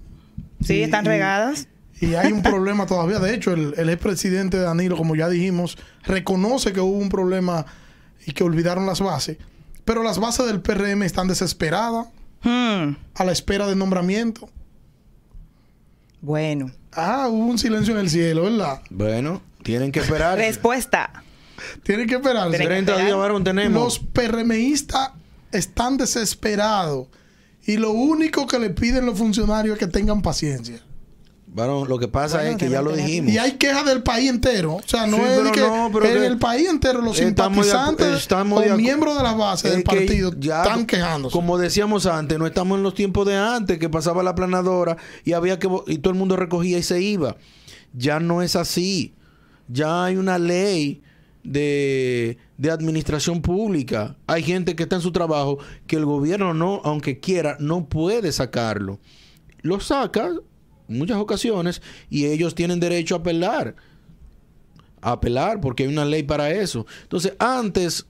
Sí, 0.61 0.77
y- 0.77 0.81
están 0.83 1.05
y- 1.05 1.09
regadas. 1.09 1.67
Y 1.99 2.13
hay 2.15 2.31
un 2.31 2.43
problema 2.43 2.85
todavía. 2.85 3.19
De 3.19 3.33
hecho, 3.33 3.53
el, 3.53 3.73
el 3.77 3.89
expresidente 3.89 4.57
Danilo, 4.57 4.95
como 4.97 5.15
ya 5.15 5.29
dijimos, 5.29 5.77
reconoce 6.03 6.73
que 6.73 6.79
hubo 6.79 6.97
un 6.97 7.09
problema 7.09 7.65
y 8.25 8.33
que 8.33 8.43
olvidaron 8.43 8.85
las 8.85 8.99
bases. 9.01 9.37
Pero 9.85 10.03
las 10.03 10.19
bases 10.19 10.45
del 10.47 10.61
PRM 10.61 11.03
están 11.03 11.27
desesperadas 11.27 12.07
Hmm, 12.43 12.95
a 13.15 13.23
la 13.25 13.31
espera 13.31 13.65
de 13.67 13.75
nombramiento. 13.75 14.47
Bueno, 16.21 16.71
Ah, 16.91 17.27
hubo 17.29 17.45
un 17.45 17.57
silencio 17.59 17.93
en 17.93 17.99
el 17.99 18.09
cielo, 18.09 18.43
¿verdad? 18.43 18.81
Bueno, 18.89 19.41
tienen 19.63 19.91
que 19.91 19.99
esperar. 19.99 20.37
respuesta. 20.37 21.23
Tienen 21.83 22.07
que 22.07 22.15
que 22.15 22.57
30 22.65 22.91
días, 22.93 22.99
esperar. 22.99 23.19
varón, 23.19 23.43
tenemos. 23.43 23.83
Los 23.83 23.99
PRMistas 23.99 25.11
están 25.51 25.97
desesperados. 25.97 27.07
Y 27.65 27.77
lo 27.77 27.91
único 27.91 28.47
que 28.47 28.57
le 28.59 28.69
piden 28.69 29.05
los 29.05 29.17
funcionarios 29.17 29.73
es 29.73 29.79
que 29.79 29.87
tengan 29.87 30.21
paciencia. 30.21 30.81
Varón, 31.49 31.87
lo 31.87 31.97
que 31.97 32.09
pasa 32.09 32.37
Bueno, 32.37 32.51
es 32.51 32.57
que 32.57 32.69
ya 32.69 32.81
lo 32.81 32.93
dijimos. 32.93 33.31
Y 33.31 33.37
hay 33.37 33.53
quejas 33.53 33.85
del 33.85 34.03
país 34.03 34.29
entero. 34.29 34.75
O 34.75 34.83
sea, 34.85 35.07
no 35.07 35.17
Sí, 35.17 35.23
es 35.23 35.51
que 35.51 35.61
no, 35.61 36.03
en 36.03 36.23
el 36.23 36.37
país 36.37 36.67
entero 36.67 37.01
los 37.01 37.17
simpatizantes 37.17 38.27
o 38.31 38.75
miembros 38.75 39.17
de 39.17 39.23
la 39.23 39.33
base 39.33 39.69
del 39.69 39.83
que 39.83 39.83
partido 39.83 40.33
ya, 40.37 40.63
están 40.63 40.85
quejándose. 40.85 41.33
Como 41.33 41.57
decíamos 41.57 42.05
antes, 42.05 42.37
no 42.37 42.45
estamos 42.45 42.77
en 42.77 42.83
los 42.83 42.93
tiempos 42.93 43.25
de 43.25 43.37
antes, 43.37 43.79
que 43.79 43.89
pasaba 43.89 44.23
la 44.23 44.35
planadora 44.35 44.97
y 45.23 45.33
había 45.33 45.57
que 45.57 45.69
y 45.87 45.99
todo 45.99 46.11
el 46.11 46.19
mundo 46.19 46.35
recogía 46.35 46.77
y 46.77 46.83
se 46.83 47.01
iba. 47.01 47.37
Ya 47.93 48.19
no 48.19 48.41
es 48.41 48.57
así. 48.57 49.13
Ya 49.69 50.03
hay 50.03 50.17
una 50.17 50.37
ley 50.37 51.01
de, 51.43 52.37
de 52.57 52.71
administración 52.71 53.41
pública. 53.41 54.17
Hay 54.27 54.43
gente 54.43 54.75
que 54.75 54.83
está 54.83 54.97
en 54.97 55.01
su 55.01 55.13
trabajo 55.13 55.59
que 55.87 55.95
el 55.95 56.05
gobierno 56.05 56.53
no, 56.53 56.81
aunque 56.83 57.19
quiera, 57.21 57.55
no 57.59 57.85
puede 57.85 58.33
sacarlo. 58.33 58.99
Lo 59.61 59.79
saca 59.79 60.29
muchas 60.87 61.17
ocasiones 61.17 61.81
y 62.09 62.25
ellos 62.25 62.55
tienen 62.55 62.79
derecho 62.79 63.15
a 63.15 63.19
apelar. 63.19 63.75
A 65.01 65.11
apelar 65.13 65.61
porque 65.61 65.83
hay 65.83 65.89
una 65.89 66.05
ley 66.05 66.23
para 66.23 66.49
eso. 66.51 66.85
Entonces, 67.03 67.33
antes 67.39 68.05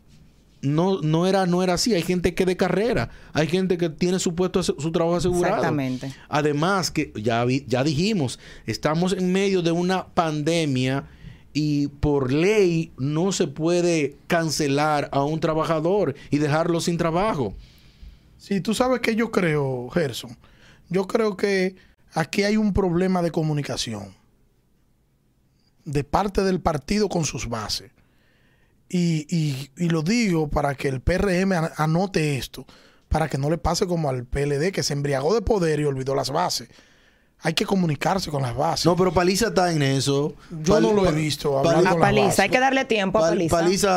no, 0.62 1.02
no, 1.02 1.28
era, 1.28 1.46
no 1.46 1.62
era 1.62 1.74
así. 1.74 1.94
Hay 1.94 2.02
gente 2.02 2.34
que 2.34 2.46
de 2.46 2.56
carrera. 2.58 3.10
Hay 3.34 3.48
gente 3.48 3.78
que 3.78 3.90
tiene 3.90 4.20
su 4.20 4.34
puesto, 4.36 4.64
su 4.64 4.92
trabajo 4.92 5.18
asegurado. 5.18 5.56
Exactamente. 5.56 6.14
Además, 6.30 6.90
que 6.92 7.12
ya, 7.16 7.44
vi- 7.46 7.66
ya 7.68 7.84
dijimos, 7.84 8.40
estamos 8.66 9.14
en 9.14 9.32
medio 9.32 9.62
de 9.62 9.72
una 9.72 10.08
pandemia 10.08 11.06
y 11.54 11.88
por 11.88 12.32
ley 12.32 12.92
no 12.98 13.32
se 13.32 13.48
puede 13.48 14.16
cancelar 14.28 15.10
a 15.12 15.24
un 15.24 15.40
trabajador 15.40 16.16
y 16.32 16.38
dejarlo 16.38 16.80
sin 16.82 16.98
trabajo. 16.98 17.54
Sí, 18.38 18.62
tú 18.62 18.74
sabes 18.74 19.02
que 19.02 19.16
yo 19.16 19.32
creo, 19.32 19.90
Gerson. 19.90 20.38
Yo 20.90 21.06
creo 21.08 21.36
que 21.36 21.76
aquí 22.20 22.44
hay 22.44 22.58
un 22.58 22.74
problema 22.74 23.22
de 23.22 23.32
comunicación 23.32 24.16
de 25.86 26.04
parte 26.04 26.44
del 26.44 26.60
partido 26.60 27.08
con 27.10 27.26
sus 27.26 27.48
bases. 27.48 27.92
y, 28.90 29.28
y- 29.78 29.90
lo 29.90 30.02
digo 30.02 30.48
para 30.50 30.74
que 30.76 30.88
el 30.88 31.02
PRM 31.02 31.52
an- 31.54 31.72
anote 31.76 32.38
esto, 32.38 32.66
para 33.10 33.28
que 33.28 33.38
no 33.38 33.50
le 33.50 33.58
pase 33.58 33.86
como 33.86 34.10
al 34.10 34.26
PLD 34.26 34.72
que 34.72 34.82
se 34.84 34.94
embriagó 34.94 35.34
de 35.36 35.42
poder 35.42 35.80
y 35.82 35.86
olvidó 35.86 36.16
las 36.16 36.30
bases. 36.32 36.70
Hay 37.42 37.54
que 37.54 37.66
comunicarse 37.66 38.32
con 38.32 38.42
las 38.42 38.56
bases. 38.56 38.86
No, 38.88 38.96
pero 38.96 39.14
Paliza 39.14 39.48
está 39.50 39.72
en 39.72 39.84
eso. 39.84 40.34
Yo 40.50 40.74
Pal- 40.74 40.82
no 40.82 40.92
lo 40.94 41.08
he 41.08 41.12
visto 41.12 41.52
Pal- 41.62 41.68
A 41.72 41.74
con 41.76 41.84
las 41.84 41.96
Paliza, 41.96 42.26
bases. 42.26 42.40
hay 42.40 42.50
que 42.50 42.60
darle 42.60 42.86
tiempo 42.86 43.20
a 43.20 43.22
Pal- 43.22 43.30
Paliza. 43.38 43.56
Paliza, 43.58 43.90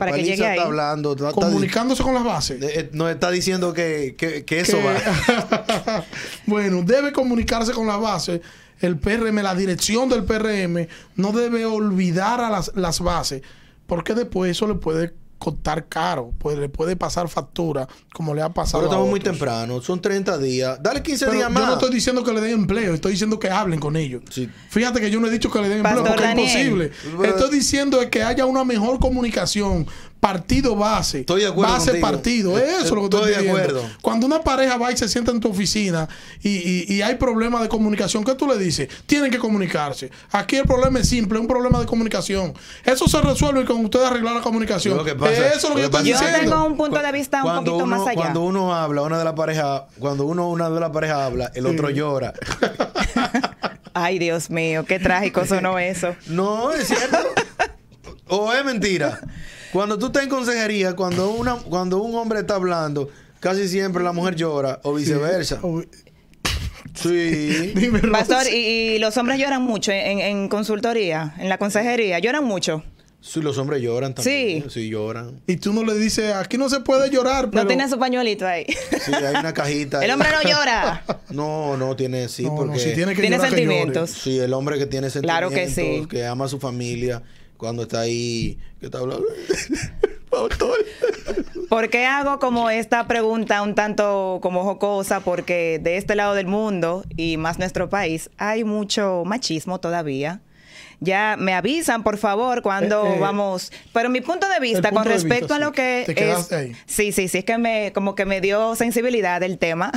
Para 0.00 0.06
que 0.06 0.10
Paliza 0.18 0.30
llegue 0.30 0.32
está 0.42 0.50
ahí. 0.52 0.58
hablando. 0.58 1.12
está- 1.12 1.28
está- 1.28 1.40
Comunicándose 1.40 2.02
con 2.02 2.14
las 2.14 2.24
bases. 2.24 2.60
eh, 2.62 2.90
nos 2.92 3.10
está 3.10 3.30
diciendo 3.30 3.72
que, 3.72 4.16
que- 4.18 4.44
que 4.44 4.60
eso 4.60 4.78
que- 4.78 4.84
va. 4.84 4.94
bueno, 6.46 6.82
debe 6.82 7.12
comunicarse 7.12 7.72
con 7.72 7.86
la 7.86 7.96
base. 7.96 8.42
El 8.80 8.98
PRM, 8.98 9.42
la 9.42 9.54
dirección 9.54 10.08
del 10.08 10.24
PRM, 10.24 10.88
no 11.16 11.32
debe 11.32 11.66
olvidar 11.66 12.40
a 12.40 12.50
las, 12.50 12.72
las 12.74 13.00
bases, 13.00 13.42
porque 13.86 14.14
después 14.14 14.50
eso 14.50 14.66
le 14.66 14.74
puede 14.74 15.12
costar 15.40 15.86
caro, 15.88 16.32
pues 16.38 16.58
le 16.58 16.68
puede 16.68 16.96
pasar 16.96 17.28
factura, 17.30 17.88
como 18.12 18.34
le 18.34 18.42
ha 18.42 18.50
pasado 18.50 18.82
Pero 18.82 18.90
a 18.92 18.94
estamos 18.94 19.08
muy 19.10 19.20
temprano. 19.20 19.80
Son 19.80 20.00
30 20.00 20.36
días. 20.38 20.78
Dale 20.82 21.02
15 21.02 21.24
Pero 21.24 21.36
días 21.38 21.48
yo 21.48 21.54
más. 21.54 21.66
no 21.66 21.72
estoy 21.72 21.90
diciendo 21.90 22.22
que 22.22 22.32
le 22.32 22.40
den 22.42 22.52
empleo, 22.52 22.92
estoy 22.94 23.12
diciendo 23.12 23.38
que 23.40 23.48
hablen 23.50 23.80
con 23.80 23.96
ellos. 23.96 24.22
Sí. 24.30 24.48
Fíjate 24.68 25.00
que 25.00 25.10
yo 25.10 25.18
no 25.18 25.26
he 25.26 25.30
dicho 25.30 25.50
que 25.50 25.60
le 25.62 25.68
den 25.70 25.78
empleo 25.78 26.04
porque 26.04 26.22
Daniel. 26.22 26.46
es 26.46 26.54
imposible. 26.54 26.92
Pero- 27.18 27.36
Estoy 27.36 27.50
diciendo 27.56 27.98
que 28.10 28.22
haya 28.22 28.44
una 28.44 28.64
mejor 28.64 28.98
comunicación. 29.00 29.86
Partido 30.20 30.76
base. 30.76 31.20
Estoy 31.20 31.40
de 31.40 31.46
acuerdo 31.48 31.72
Base 31.72 31.86
contigo. 32.00 32.06
partido. 32.10 32.58
Eso 32.58 32.78
es 32.84 32.90
lo 32.90 32.96
que 32.96 33.04
estoy, 33.04 33.20
Estoy 33.20 33.32
de 33.32 33.38
diciendo. 33.38 33.58
acuerdo. 33.58 33.90
Cuando 34.02 34.26
una 34.26 34.42
pareja 34.42 34.76
va 34.76 34.92
y 34.92 34.96
se 34.98 35.08
sienta 35.08 35.30
en 35.32 35.40
tu 35.40 35.48
oficina 35.48 36.08
y, 36.42 36.50
y- 36.50 36.84
y 36.94 37.00
hay 37.02 37.14
problemas 37.14 37.62
de 37.62 37.68
comunicación, 37.68 38.22
¿qué 38.22 38.34
tú 38.34 38.46
le 38.46 38.58
dices? 38.58 38.88
Tienen 39.06 39.30
que 39.30 39.38
comunicarse. 39.38 40.10
Aquí 40.30 40.56
el 40.56 40.64
problema 40.66 40.98
es 41.00 41.08
simple, 41.08 41.38
es 41.38 41.40
un 41.40 41.48
problema 41.48 41.80
de 41.80 41.86
comunicación. 41.86 42.52
Eso 42.84 43.08
se 43.08 43.18
resuelve 43.22 43.64
con 43.64 43.82
usted 43.84 44.02
arreglar 44.02 44.34
la 44.34 44.42
comunicación. 44.42 44.96
Lo 44.98 45.04
que 45.04 45.14
pasa- 45.14 45.32
Eso 45.32 45.54
es 45.54 45.62
lo 45.62 45.68
que 45.76 45.82
yo 45.82 45.88
lo 45.88 45.90
que 45.90 45.98
estoy 45.98 46.12
pasa- 46.12 46.20
Yo 46.22 46.26
diciendo. 46.26 46.50
tengo 46.56 46.66
un 46.66 46.76
punto 46.76 47.02
de 47.02 47.12
vista 47.12 47.42
un 47.42 47.54
poquito 47.54 47.76
uno, 47.76 47.86
más 47.86 48.06
allá. 48.06 48.14
Cuando 48.20 48.40
uno 48.42 48.74
habla, 48.74 49.02
una 49.02 49.18
de 49.18 49.24
la 49.24 49.34
pareja, 49.34 49.86
cuando 49.98 50.26
uno 50.26 50.50
una 50.50 50.68
de 50.68 50.80
la 50.80 50.92
pareja 50.92 51.24
habla, 51.24 51.50
el 51.54 51.64
otro 51.66 51.88
llora. 51.88 52.34
Ay, 53.94 54.18
Dios 54.18 54.50
mío, 54.50 54.84
qué 54.86 54.98
trágico 54.98 55.44
sonó 55.46 55.78
eso. 55.78 56.14
No, 56.28 56.72
es 56.72 56.86
cierto. 56.88 57.18
O 58.30 58.52
es 58.52 58.64
mentira. 58.64 59.20
Cuando 59.72 59.98
tú 59.98 60.06
estás 60.06 60.24
en 60.24 60.28
consejería, 60.28 60.94
cuando 60.96 61.30
una, 61.30 61.56
cuando 61.56 62.02
un 62.02 62.14
hombre 62.16 62.40
está 62.40 62.56
hablando, 62.56 63.08
casi 63.38 63.68
siempre 63.68 64.02
la 64.02 64.12
mujer 64.12 64.34
llora 64.34 64.80
o 64.82 64.94
viceversa. 64.94 65.60
Sí. 66.94 67.72
Dime, 67.74 68.00
Rosa. 68.00 68.12
Pastor, 68.18 68.52
y, 68.52 68.56
y 68.56 68.98
los 68.98 69.16
hombres 69.16 69.38
lloran 69.38 69.62
mucho 69.62 69.92
en, 69.92 70.18
en 70.20 70.48
consultoría, 70.48 71.34
en 71.38 71.48
la 71.48 71.58
consejería, 71.58 72.18
lloran 72.18 72.44
mucho. 72.44 72.82
Sí, 73.22 73.42
los 73.42 73.58
hombres 73.58 73.82
lloran 73.82 74.14
también. 74.14 74.62
Sí. 74.62 74.70
Sí, 74.70 74.88
lloran. 74.88 75.42
Y 75.46 75.56
tú 75.56 75.74
no 75.74 75.84
le 75.84 75.92
dices, 75.94 76.32
aquí 76.32 76.56
no 76.56 76.70
se 76.70 76.80
puede 76.80 77.10
llorar, 77.10 77.50
pero... 77.50 77.64
No 77.64 77.68
tiene 77.68 77.86
su 77.86 77.98
pañuelito 77.98 78.46
ahí. 78.46 78.64
Sí, 78.66 79.12
hay 79.12 79.36
una 79.36 79.52
cajita. 79.52 80.00
El 80.04 80.10
hombre 80.10 80.30
no 80.32 80.50
llora. 80.50 81.04
No, 81.30 81.76
no 81.76 81.94
tiene, 81.94 82.28
sí, 82.28 82.42
No, 82.44 82.50
no, 82.50 82.56
porque... 82.56 82.78
si 82.80 82.94
tiene 82.94 83.14
que 83.14 83.20
Tiene 83.20 83.36
llorar, 83.36 83.50
que 83.50 83.56
sentimientos. 83.56 84.10
Sí, 84.10 84.38
el 84.38 84.52
hombre 84.54 84.78
que 84.78 84.86
tiene 84.86 85.10
Claro 85.10 85.50
sentimientos, 85.50 85.76
que 85.76 86.00
sí. 86.02 86.06
que 86.08 86.26
ama 86.26 86.46
a 86.46 86.48
su 86.48 86.58
familia, 86.58 87.22
cuando 87.60 87.82
está 87.82 88.00
ahí, 88.00 88.58
que 88.80 88.86
está 88.86 88.98
hablando. 88.98 89.26
Pastor. 90.30 90.78
¿Por 91.68 91.90
qué 91.90 92.06
hago 92.06 92.38
como 92.38 92.70
esta 92.70 93.06
pregunta 93.06 93.60
un 93.60 93.74
tanto 93.74 94.38
como 94.40 94.64
jocosa? 94.64 95.20
Porque 95.20 95.78
de 95.82 95.98
este 95.98 96.14
lado 96.14 96.34
del 96.34 96.46
mundo 96.46 97.04
y 97.18 97.36
más 97.36 97.58
nuestro 97.58 97.90
país 97.90 98.30
hay 98.38 98.64
mucho 98.64 99.24
machismo 99.26 99.78
todavía. 99.78 100.40
Ya 101.00 101.36
me 101.38 101.52
avisan, 101.52 102.02
por 102.02 102.16
favor, 102.16 102.62
cuando 102.62 103.06
Eh, 103.06 103.16
eh, 103.16 103.20
vamos. 103.20 103.72
Pero 103.92 104.08
mi 104.08 104.22
punto 104.22 104.48
de 104.48 104.60
vista 104.60 104.88
punto 104.88 105.02
con 105.02 105.12
respecto 105.12 105.54
vista, 105.54 105.56
a 105.56 105.58
lo 105.58 105.68
sí. 105.68 105.72
que 105.74 106.02
Te 106.06 106.12
es. 106.12 106.18
quedaste 106.18 106.54
ahí. 106.54 106.76
Sí, 106.86 107.12
sí, 107.12 107.28
sí, 107.28 107.38
es 107.38 107.44
que 107.44 107.58
me 107.58 107.92
como 107.92 108.14
que 108.14 108.24
me 108.24 108.40
dio 108.40 108.74
sensibilidad 108.74 109.42
el 109.42 109.58
tema. 109.58 109.92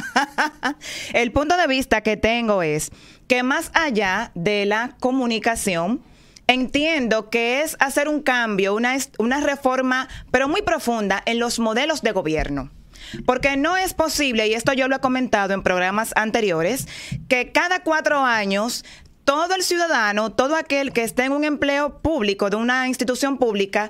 el 1.13 1.31
punto 1.31 1.55
de 1.55 1.67
vista 1.67 2.01
que 2.01 2.17
tengo 2.17 2.61
es 2.61 2.91
que 3.27 3.41
más 3.43 3.71
allá 3.73 4.31
de 4.35 4.65
la 4.65 4.95
comunicación, 4.99 6.01
entiendo 6.47 7.29
que 7.29 7.61
es 7.61 7.75
hacer 7.79 8.07
un 8.07 8.21
cambio, 8.21 8.75
una, 8.75 8.95
una 9.17 9.39
reforma, 9.41 10.07
pero 10.31 10.47
muy 10.47 10.61
profunda 10.61 11.21
en 11.25 11.39
los 11.39 11.59
modelos 11.59 12.01
de 12.01 12.11
gobierno. 12.11 12.71
Porque 13.25 13.57
no 13.57 13.77
es 13.77 13.93
posible, 13.93 14.47
y 14.47 14.53
esto 14.53 14.73
yo 14.73 14.87
lo 14.87 14.95
he 14.95 14.99
comentado 14.99 15.53
en 15.53 15.61
programas 15.61 16.13
anteriores, 16.15 16.87
que 17.27 17.51
cada 17.51 17.83
cuatro 17.83 18.19
años 18.19 18.85
todo 19.23 19.55
el 19.55 19.63
ciudadano, 19.63 20.31
todo 20.31 20.55
aquel 20.55 20.91
que 20.91 21.03
esté 21.03 21.25
en 21.25 21.31
un 21.31 21.43
empleo 21.43 21.99
público 22.01 22.49
de 22.49 22.57
una 22.57 22.87
institución 22.87 23.37
pública, 23.37 23.89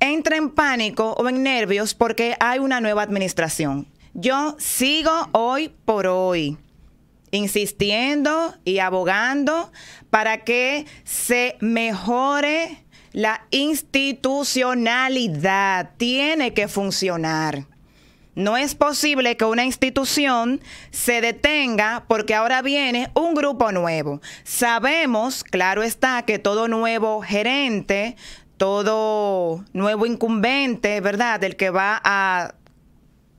entre 0.00 0.36
en 0.36 0.50
pánico 0.50 1.14
o 1.18 1.28
en 1.28 1.42
nervios 1.42 1.94
porque 1.94 2.36
hay 2.40 2.58
una 2.58 2.80
nueva 2.80 3.02
administración. 3.02 3.86
Yo 4.14 4.56
sigo 4.58 5.28
hoy 5.32 5.72
por 5.84 6.06
hoy 6.06 6.56
insistiendo 7.30 8.54
y 8.64 8.78
abogando 8.78 9.70
para 10.10 10.44
que 10.44 10.86
se 11.04 11.56
mejore 11.60 12.84
la 13.12 13.46
institucionalidad. 13.50 15.90
Tiene 15.96 16.54
que 16.54 16.68
funcionar. 16.68 17.66
No 18.38 18.56
es 18.56 18.76
posible 18.76 19.36
que 19.36 19.44
una 19.44 19.64
institución 19.64 20.60
se 20.92 21.20
detenga 21.20 22.04
porque 22.06 22.36
ahora 22.36 22.62
viene 22.62 23.10
un 23.14 23.34
grupo 23.34 23.72
nuevo. 23.72 24.20
Sabemos, 24.44 25.42
claro 25.42 25.82
está, 25.82 26.22
que 26.22 26.38
todo 26.38 26.68
nuevo 26.68 27.20
gerente, 27.20 28.14
todo 28.56 29.64
nuevo 29.72 30.06
incumbente, 30.06 31.00
¿verdad? 31.00 31.42
El 31.42 31.56
que 31.56 31.70
va 31.70 32.00
a 32.04 32.54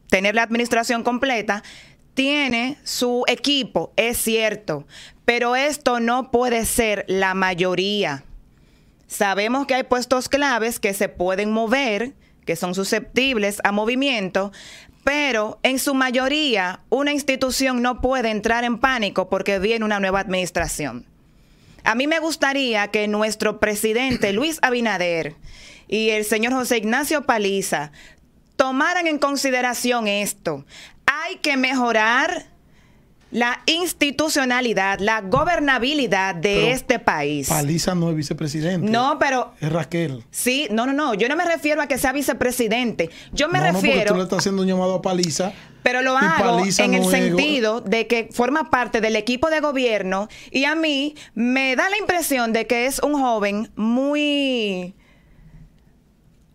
tener 0.10 0.36
la 0.36 0.44
administración 0.44 1.04
completa, 1.04 1.64
tiene 2.20 2.78
su 2.84 3.24
equipo, 3.28 3.94
es 3.96 4.18
cierto, 4.18 4.86
pero 5.24 5.56
esto 5.56 6.02
no 6.02 6.32
puede 6.32 6.66
ser 6.66 7.06
la 7.08 7.34
mayoría. 7.34 8.26
Sabemos 9.08 9.66
que 9.66 9.76
hay 9.76 9.84
puestos 9.84 10.28
claves 10.28 10.82
que 10.82 10.94
se 10.94 11.08
pueden 11.08 11.50
mover, 11.50 12.12
que 12.46 12.58
son 12.58 12.76
susceptibles 12.76 13.62
a 13.64 13.72
movimiento, 13.72 14.52
pero 15.06 15.60
en 15.64 15.80
su 15.80 15.94
mayoría 15.94 16.82
una 16.90 17.14
institución 17.14 17.82
no 17.82 18.02
puede 18.02 18.32
entrar 18.32 18.66
en 18.66 18.80
pánico 18.80 19.30
porque 19.30 19.58
viene 19.58 19.86
una 19.86 20.02
nueva 20.02 20.20
administración. 20.20 21.06
A 21.86 21.96
mí 21.96 22.06
me 22.06 22.20
gustaría 22.20 22.90
que 22.90 23.08
nuestro 23.08 23.62
presidente 23.62 24.34
Luis 24.34 24.60
Abinader 24.62 25.38
y 25.88 26.10
el 26.10 26.26
señor 26.26 26.52
José 26.52 26.80
Ignacio 26.80 27.22
Paliza 27.26 27.94
tomaran 28.58 29.08
en 29.08 29.20
consideración 29.20 30.10
esto. 30.10 30.66
Hay 31.30 31.36
que 31.38 31.58
mejorar 31.58 32.48
la 33.30 33.62
institucionalidad, 33.68 34.98
la 35.00 35.22
gobernabilidad 35.22 36.34
de 36.34 36.56
Pero 36.56 36.68
este 36.68 36.98
país. 36.98 37.48
Paliza 37.48 37.94
no 37.94 38.10
es 38.10 38.16
vicepresidente. 38.16 38.90
No, 38.90 39.20
pero 39.20 39.54
Es 39.62 39.72
Raquel. 39.72 40.24
sí, 40.32 40.68
no, 40.72 40.88
no, 40.88 40.94
no. 40.94 41.14
Yo 41.14 41.30
no 41.30 41.36
me 41.36 41.46
refiero 41.46 41.84
a 41.84 41.88
que 41.88 42.00
sea 42.00 42.14
vicepresidente. 42.14 43.12
Yo 43.32 43.48
me 43.48 43.60
no, 43.60 43.66
no, 43.68 43.74
porque 43.74 43.88
refiero. 43.90 44.14
tú 44.14 44.18
le 44.18 44.24
estás 44.24 44.40
haciendo 44.40 44.64
un 44.64 44.68
llamado 44.68 44.96
a 44.96 45.02
Paliza. 45.04 45.52
Pero 45.84 46.02
lo 46.02 46.18
hago 46.18 46.64
en 46.80 46.94
el 46.96 47.02
no 47.04 47.10
sentido 47.12 47.82
de 47.82 48.08
que 48.08 48.30
forma 48.32 48.72
parte 48.72 49.00
del 49.00 49.16
equipo 49.16 49.52
de 49.52 49.60
gobierno 49.60 50.28
y 50.52 50.66
a 50.66 50.74
mí 50.74 51.14
me 51.36 51.76
da 51.76 51.90
la 51.90 51.98
impresión 51.98 52.52
de 52.54 52.66
que 52.66 52.88
es 52.88 53.00
un 53.00 53.14
joven 53.14 53.72
muy, 53.76 54.96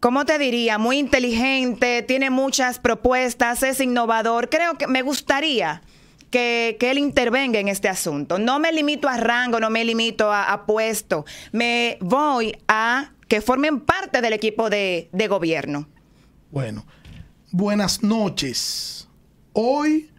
¿cómo 0.05 0.27
te 0.27 0.39
diría? 0.39 0.77
Muy 0.77 0.99
inteligente, 0.99 2.03
tiene 2.03 2.29
muchas 2.29 2.79
propuestas, 2.79 3.63
es 3.63 3.81
innovador. 3.81 4.51
Creo 4.51 4.77
que 4.77 4.87
me 4.87 5.01
gustaría 5.01 5.81
que, 6.29 6.77
que 6.79 6.91
él 6.91 6.99
intervenga 6.99 7.59
en 7.59 7.69
este 7.69 7.89
asunto. 7.89 8.39
No 8.39 8.59
me 8.59 8.71
limito 8.71 9.09
a 9.09 9.17
rango, 9.17 9.61
no 9.61 9.71
me 9.71 9.83
limito 9.83 10.31
a, 10.31 10.67
puesto. 10.67 11.25
Me 11.53 11.97
voy 12.03 12.55
a 12.69 13.13
que 13.29 13.41
formen 13.41 13.81
parte 13.81 14.21
del 14.21 14.35
equipo 14.35 14.69
de, 14.69 15.09
de 15.11 15.27
gobierno. 15.27 15.89
Bueno, 16.51 16.85
buenas 17.51 18.03
noches. 18.03 19.09
Hoy, 19.55 20.11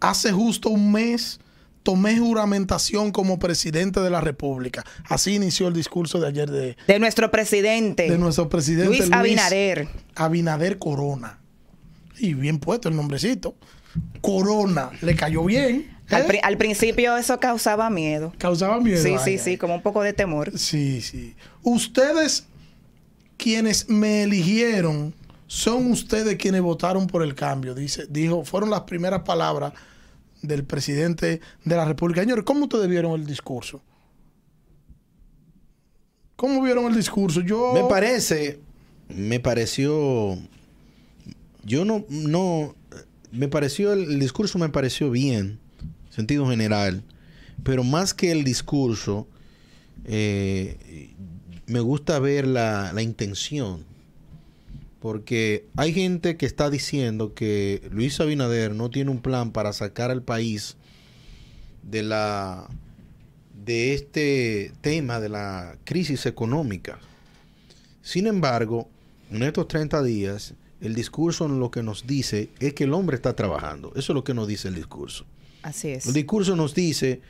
hace 0.00 0.32
justo 0.32 0.70
un 0.70 0.90
mes, 0.92 1.40
tomé 1.86 2.18
juramentación 2.18 3.12
como 3.12 3.38
presidente 3.38 4.00
de 4.00 4.10
la 4.10 4.20
República. 4.20 4.84
Así 5.08 5.34
inició 5.36 5.68
el 5.68 5.74
discurso 5.74 6.18
de 6.18 6.26
ayer 6.26 6.50
de, 6.50 6.76
De 6.88 6.98
nuestro 6.98 7.30
presidente. 7.30 8.10
de 8.10 8.18
nuestro 8.18 8.48
presidente 8.48 8.88
Luis 8.98 9.12
Abinader. 9.12 9.86
Abinader 10.16 10.78
Corona. 10.80 11.38
Y 12.18 12.34
bien 12.34 12.58
puesto 12.58 12.88
el 12.88 12.96
nombrecito. 12.96 13.54
Corona. 14.20 14.90
Le 15.00 15.14
cayó 15.14 15.44
bien. 15.44 15.86
¿eh? 16.10 16.14
Al, 16.16 16.26
pri- 16.26 16.40
al 16.42 16.56
principio 16.58 17.16
eso 17.16 17.38
causaba 17.38 17.88
miedo. 17.88 18.32
Causaba 18.36 18.80
miedo. 18.80 19.00
Sí, 19.00 19.10
Ay, 19.12 19.18
sí, 19.24 19.30
ay. 19.30 19.38
sí, 19.38 19.56
como 19.56 19.76
un 19.76 19.82
poco 19.82 20.02
de 20.02 20.12
temor. 20.12 20.58
Sí, 20.58 21.00
sí. 21.02 21.36
Ustedes, 21.62 22.46
quienes 23.36 23.88
me 23.88 24.24
eligieron, 24.24 25.14
son 25.46 25.92
ustedes 25.92 26.34
quienes 26.36 26.62
votaron 26.62 27.06
por 27.06 27.22
el 27.22 27.36
cambio. 27.36 27.76
Dice, 27.76 28.06
dijo, 28.10 28.44
fueron 28.44 28.70
las 28.70 28.80
primeras 28.80 29.22
palabras 29.22 29.72
del 30.42 30.64
presidente 30.64 31.40
de 31.64 31.76
la 31.76 31.84
República. 31.84 32.20
Señores, 32.20 32.44
¿cómo 32.44 32.64
ustedes 32.64 32.88
vieron 32.88 33.12
el 33.20 33.26
discurso? 33.26 33.82
¿Cómo 36.36 36.62
vieron 36.62 36.84
el 36.86 36.94
discurso? 36.94 37.40
Yo. 37.40 37.72
Me 37.72 37.84
parece 37.88 38.60
me 39.08 39.40
pareció, 39.40 40.38
yo 41.64 41.84
no, 41.84 42.04
no, 42.08 42.74
me 43.32 43.48
pareció, 43.48 43.92
el, 43.92 44.04
el 44.04 44.20
discurso 44.20 44.58
me 44.58 44.68
pareció 44.68 45.10
bien, 45.10 45.58
sentido 46.10 46.48
general, 46.48 47.02
pero 47.62 47.84
más 47.84 48.14
que 48.14 48.32
el 48.32 48.44
discurso, 48.44 49.26
eh, 50.04 51.10
me 51.66 51.80
gusta 51.80 52.18
ver 52.18 52.46
la, 52.46 52.92
la 52.92 53.02
intención. 53.02 53.84
Porque 55.00 55.66
hay 55.76 55.92
gente 55.92 56.36
que 56.36 56.46
está 56.46 56.70
diciendo 56.70 57.34
que 57.34 57.86
Luis 57.90 58.18
Abinader 58.20 58.74
no 58.74 58.90
tiene 58.90 59.10
un 59.10 59.20
plan 59.20 59.52
para 59.52 59.72
sacar 59.72 60.10
al 60.10 60.22
país 60.22 60.76
de 61.82 62.02
la 62.02 62.68
de 63.64 63.94
este 63.94 64.72
tema 64.80 65.20
de 65.20 65.28
la 65.28 65.76
crisis 65.84 66.24
económica. 66.26 67.00
Sin 68.00 68.26
embargo, 68.28 68.88
en 69.30 69.42
estos 69.42 69.66
30 69.66 70.02
días, 70.04 70.54
el 70.80 70.94
discurso 70.94 71.48
lo 71.48 71.70
que 71.70 71.82
nos 71.82 72.06
dice 72.06 72.50
es 72.60 72.74
que 72.74 72.84
el 72.84 72.92
hombre 72.92 73.16
está 73.16 73.34
trabajando. 73.34 73.90
Eso 73.96 74.12
es 74.12 74.14
lo 74.14 74.24
que 74.24 74.34
nos 74.34 74.46
dice 74.46 74.68
el 74.68 74.76
discurso. 74.76 75.26
Así 75.62 75.88
es. 75.88 76.06
El 76.06 76.12
discurso 76.12 76.54
nos 76.54 76.74
dice, 76.74 77.20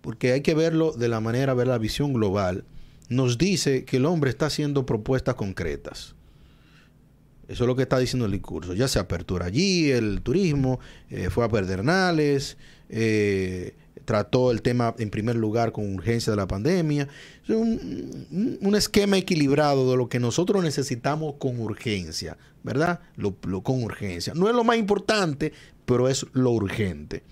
porque 0.00 0.32
hay 0.32 0.40
que 0.40 0.54
verlo 0.54 0.92
de 0.92 1.08
la 1.08 1.20
manera, 1.20 1.54
ver 1.54 1.68
la 1.68 1.78
visión 1.78 2.12
global, 2.12 2.64
nos 3.08 3.38
dice 3.38 3.84
que 3.84 3.98
el 3.98 4.06
hombre 4.06 4.30
está 4.30 4.46
haciendo 4.46 4.86
propuestas 4.86 5.36
concretas. 5.36 6.16
Eso 7.48 7.64
es 7.64 7.68
lo 7.68 7.74
que 7.74 7.82
está 7.82 7.98
diciendo 7.98 8.26
el 8.26 8.32
discurso. 8.32 8.74
Ya 8.74 8.86
se 8.88 8.98
apertura 8.98 9.46
allí 9.46 9.90
el 9.90 10.20
turismo, 10.22 10.78
eh, 11.10 11.30
fue 11.30 11.44
a 11.44 11.48
Pedernales, 11.48 12.58
eh, 12.90 13.74
trató 14.04 14.50
el 14.50 14.62
tema 14.62 14.94
en 14.98 15.10
primer 15.10 15.36
lugar 15.36 15.72
con 15.72 15.94
urgencia 15.94 16.30
de 16.30 16.36
la 16.36 16.46
pandemia. 16.46 17.08
Es 17.44 17.50
un, 17.50 18.58
un- 18.60 18.74
esquema 18.74 19.16
equilibrado 19.18 19.90
de 19.90 19.96
lo 19.96 20.08
que 20.08 20.18
nosotros 20.20 20.62
necesitamos 20.62 21.34
con 21.38 21.58
urgencia, 21.60 22.36
¿verdad? 22.62 23.00
Lo- 23.16 23.34
con 23.62 23.82
urgencia. 23.82 24.34
No 24.34 24.48
es 24.48 24.54
lo 24.54 24.62
más 24.64 24.76
importante, 24.78 25.52
pero 25.86 26.08
es 26.08 26.26
lo 26.32 26.50
urgente. 26.52 27.22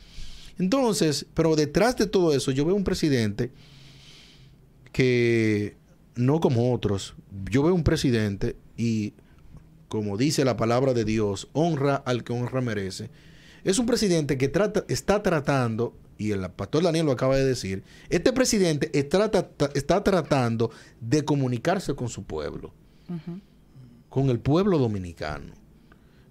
Entonces, 0.59 1.27
pero 1.35 1.57
detrás 1.57 1.97
de 1.99 2.07
todo 2.07 2.35
eso, 2.35 2.51
yo 2.51 2.65
veo 2.65 2.75
un 2.75 2.85
presidente 2.85 3.53
que 4.93 5.77
no 6.15 6.41
como 6.41 6.73
otros. 6.73 7.15
Yo 7.51 7.63
veo 7.63 7.75
un 7.75 7.85
presidente 7.85 8.57
y, 8.77 9.13
como 9.89 10.17
dice 10.17 10.45
la 10.45 10.57
palabra 10.57 10.93
de 10.95 11.05
Dios, 11.05 11.49
honra 11.53 11.97
al 11.97 12.25
que 12.25 12.33
honra 12.33 12.61
merece. 12.61 13.11
Es 13.65 13.79
un 13.79 13.87
presidente 13.87 14.39
que 14.39 14.49
trata, 14.49 14.85
está 14.89 15.23
tratando, 15.23 15.95
y 16.19 16.31
el 16.33 16.49
pastor 16.51 16.83
Daniel 16.85 17.07
lo 17.07 17.13
acaba 17.13 17.37
de 17.37 17.45
decir, 17.45 17.83
este 18.09 18.33
presidente 18.33 18.91
está, 18.99 19.31
trata- 19.31 19.71
está 19.75 20.03
tratando 20.05 20.71
de 21.01 21.25
comunicarse 21.25 21.95
con 21.95 22.09
su 22.09 22.25
pueblo, 22.25 22.73
con 24.09 24.31
el 24.31 24.39
pueblo 24.41 24.79
dominicano. 24.79 25.53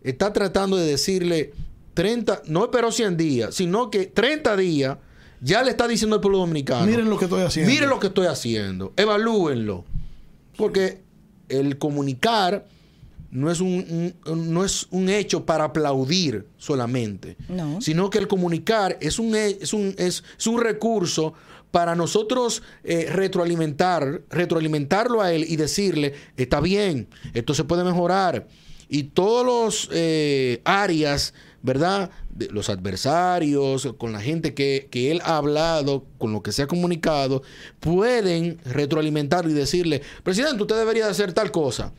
Está 0.01 0.33
tratando 0.33 0.77
de 0.77 0.85
decirle 0.85 1.51
30, 1.93 2.43
no 2.47 2.65
esperó 2.65 2.91
100 2.91 3.17
días, 3.17 3.55
sino 3.55 3.89
que 3.89 4.05
30 4.05 4.55
días 4.57 4.97
ya 5.41 5.63
le 5.63 5.71
está 5.71 5.87
diciendo 5.87 6.15
al 6.15 6.21
pueblo 6.21 6.39
dominicano. 6.39 6.85
Miren 6.85 7.09
lo 7.09 7.17
que 7.17 7.25
estoy 7.25 7.41
haciendo. 7.41 7.71
Miren 7.71 7.89
lo 7.89 7.99
que 7.99 8.07
estoy 8.07 8.27
haciendo. 8.27 8.93
Evalúenlo. 8.97 9.85
Porque 10.57 11.01
el 11.49 11.77
comunicar 11.77 12.65
no 13.35 13.51
es 13.51 13.59
un, 13.61 14.13
un- 14.25 14.53
no 14.53 14.63
es 14.65 14.87
un 14.91 15.09
hecho 15.09 15.45
para 15.45 15.65
aplaudir 15.65 16.47
solamente. 16.57 17.37
No. 17.49 17.81
Sino 17.81 18.09
que 18.09 18.17
el 18.17 18.27
comunicar 18.27 18.97
es 19.01 19.19
un, 19.19 19.35
es 19.35 19.73
un, 19.73 19.93
es, 19.97 20.23
es 20.37 20.47
un 20.47 20.59
recurso 20.61 21.33
para 21.71 21.95
nosotros 21.95 22.63
eh, 22.85 23.07
retroalimentar, 23.11 24.21
retroalimentarlo 24.29 25.21
a 25.21 25.33
él 25.33 25.45
y 25.47 25.57
decirle, 25.57 26.13
está 26.37 26.61
bien, 26.61 27.07
esto 27.33 27.53
se 27.53 27.65
puede 27.65 27.83
mejorar. 27.83 28.47
Y 28.87 29.03
todos 29.03 29.45
los 29.45 29.89
eh, 29.91 30.61
áreas, 30.63 31.33
¿verdad? 31.63 32.11
De 32.29 32.47
los 32.51 32.69
adversarios, 32.69 33.89
con 33.97 34.13
la 34.13 34.21
gente 34.21 34.53
que, 34.53 34.87
que 34.91 35.11
él 35.11 35.21
ha 35.25 35.37
hablado, 35.37 36.05
con 36.17 36.31
lo 36.31 36.41
que 36.43 36.51
se 36.51 36.61
ha 36.61 36.67
comunicado, 36.67 37.41
pueden 37.79 38.59
retroalimentarlo 38.65 39.49
y 39.51 39.53
decirle, 39.53 40.01
presidente, 40.23 40.61
usted 40.61 40.77
debería 40.77 41.05
de 41.05 41.11
hacer 41.11 41.33
tal 41.33 41.51
cosa. 41.51 41.93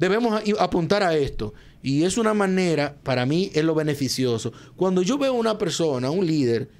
Debemos 0.00 0.42
apuntar 0.58 1.02
a 1.02 1.14
esto. 1.14 1.52
Y 1.82 2.04
es 2.04 2.16
una 2.16 2.32
manera, 2.32 2.96
para 3.02 3.26
mí, 3.26 3.50
es 3.54 3.62
lo 3.62 3.74
beneficioso. 3.74 4.52
Cuando 4.74 5.02
yo 5.02 5.18
veo 5.18 5.34
una 5.34 5.58
persona, 5.58 6.10
un 6.10 6.26
líder, 6.26 6.70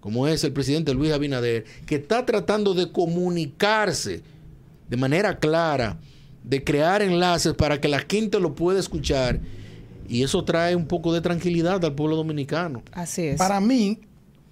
como 0.00 0.26
es 0.26 0.42
el 0.42 0.52
presidente 0.52 0.92
Luis 0.92 1.12
Abinader, 1.12 1.64
que 1.86 1.94
está 1.94 2.26
tratando 2.26 2.74
de 2.74 2.90
comunicarse 2.90 4.22
de 4.88 4.96
manera 4.96 5.38
clara, 5.38 6.00
de 6.42 6.64
crear 6.64 7.00
enlaces 7.00 7.54
para 7.54 7.80
que 7.80 7.88
la 7.88 8.00
gente 8.00 8.40
lo 8.40 8.56
pueda 8.56 8.80
escuchar, 8.80 9.40
y 10.08 10.24
eso 10.24 10.44
trae 10.44 10.74
un 10.74 10.86
poco 10.86 11.12
de 11.14 11.20
tranquilidad 11.20 11.84
al 11.84 11.94
pueblo 11.94 12.16
dominicano. 12.16 12.82
Así 12.92 13.22
es. 13.22 13.38
Para 13.38 13.60
mí, 13.60 14.00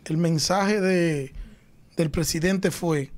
el 0.05 0.17
mensaje 0.17 0.81
de, 0.81 1.33
del 1.97 2.11
presidente 2.11 2.71
fue, 2.71 3.11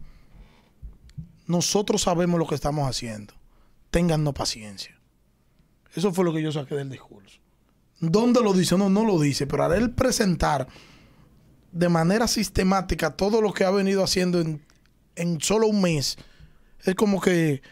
nosotros 1.46 2.02
sabemos 2.02 2.38
lo 2.38 2.46
que 2.46 2.54
estamos 2.54 2.88
haciendo, 2.88 3.34
téngannos 3.90 4.32
paciencia. 4.34 4.93
Eso 5.94 6.12
fue 6.12 6.24
lo 6.24 6.32
que 6.32 6.42
yo 6.42 6.52
saqué 6.52 6.74
del 6.74 6.90
discurso. 6.90 7.38
¿Dónde 8.00 8.42
lo 8.42 8.52
dice? 8.52 8.76
No, 8.76 8.90
no 8.90 9.04
lo 9.04 9.20
dice, 9.20 9.46
pero 9.46 9.64
al 9.64 9.72
él 9.72 9.90
presentar 9.90 10.66
de 11.72 11.88
manera 11.88 12.28
sistemática 12.28 13.10
todo 13.10 13.40
lo 13.40 13.52
que 13.52 13.64
ha 13.64 13.70
venido 13.70 14.02
haciendo 14.02 14.40
en, 14.40 14.60
en 15.16 15.40
solo 15.40 15.66
un 15.66 15.80
mes, 15.80 16.16
es 16.84 16.94
como 16.94 17.20
que 17.20 17.62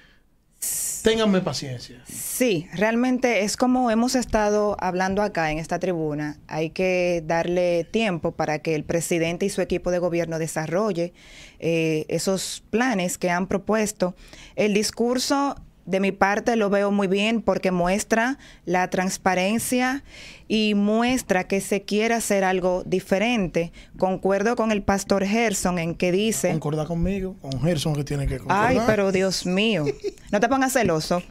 ténganme 1.02 1.40
paciencia. 1.40 2.02
Sí, 2.06 2.68
realmente 2.72 3.42
es 3.42 3.56
como 3.56 3.90
hemos 3.90 4.14
estado 4.14 4.76
hablando 4.78 5.22
acá 5.22 5.50
en 5.50 5.58
esta 5.58 5.78
tribuna. 5.78 6.38
Hay 6.46 6.70
que 6.70 7.22
darle 7.26 7.84
tiempo 7.84 8.32
para 8.32 8.60
que 8.60 8.74
el 8.74 8.84
presidente 8.84 9.46
y 9.46 9.50
su 9.50 9.60
equipo 9.60 9.90
de 9.90 9.98
gobierno 9.98 10.38
desarrolle 10.38 11.12
eh, 11.58 12.06
esos 12.08 12.62
planes 12.70 13.18
que 13.18 13.30
han 13.30 13.48
propuesto. 13.48 14.14
El 14.54 14.74
discurso, 14.74 15.56
de 15.84 16.00
mi 16.00 16.12
parte, 16.12 16.56
lo 16.56 16.70
veo 16.70 16.90
muy 16.90 17.08
bien 17.08 17.42
porque 17.42 17.70
muestra 17.70 18.38
la 18.64 18.88
transparencia 18.90 20.04
y 20.48 20.74
muestra 20.74 21.44
que 21.44 21.60
se 21.60 21.82
quiere 21.82 22.14
hacer 22.14 22.44
algo 22.44 22.82
diferente. 22.84 23.72
Concuerdo 23.98 24.56
con 24.56 24.70
el 24.72 24.82
pastor 24.82 25.24
Gerson 25.24 25.78
en 25.78 25.94
que 25.94 26.12
dice... 26.12 26.50
Concorda 26.50 26.86
conmigo, 26.86 27.36
con 27.40 27.60
Gerson 27.60 27.94
que 27.94 28.04
tiene 28.04 28.26
que 28.26 28.38
concordar. 28.38 28.66
Ay, 28.66 28.78
pero 28.86 29.12
Dios 29.12 29.46
mío. 29.46 29.84
No 30.30 30.40
te 30.40 30.48
pongas 30.48 30.72
celoso. 30.72 31.22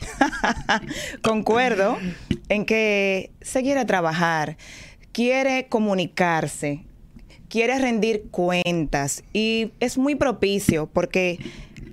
Concuerdo 1.22 1.98
en 2.48 2.64
que 2.64 3.30
se 3.40 3.62
quiere 3.62 3.84
trabajar, 3.84 4.56
quiere 5.12 5.66
comunicarse, 5.68 6.84
quiere 7.48 7.78
rendir 7.78 8.28
cuentas 8.30 9.22
y 9.32 9.72
es 9.80 9.98
muy 9.98 10.14
propicio 10.14 10.88
porque 10.92 11.38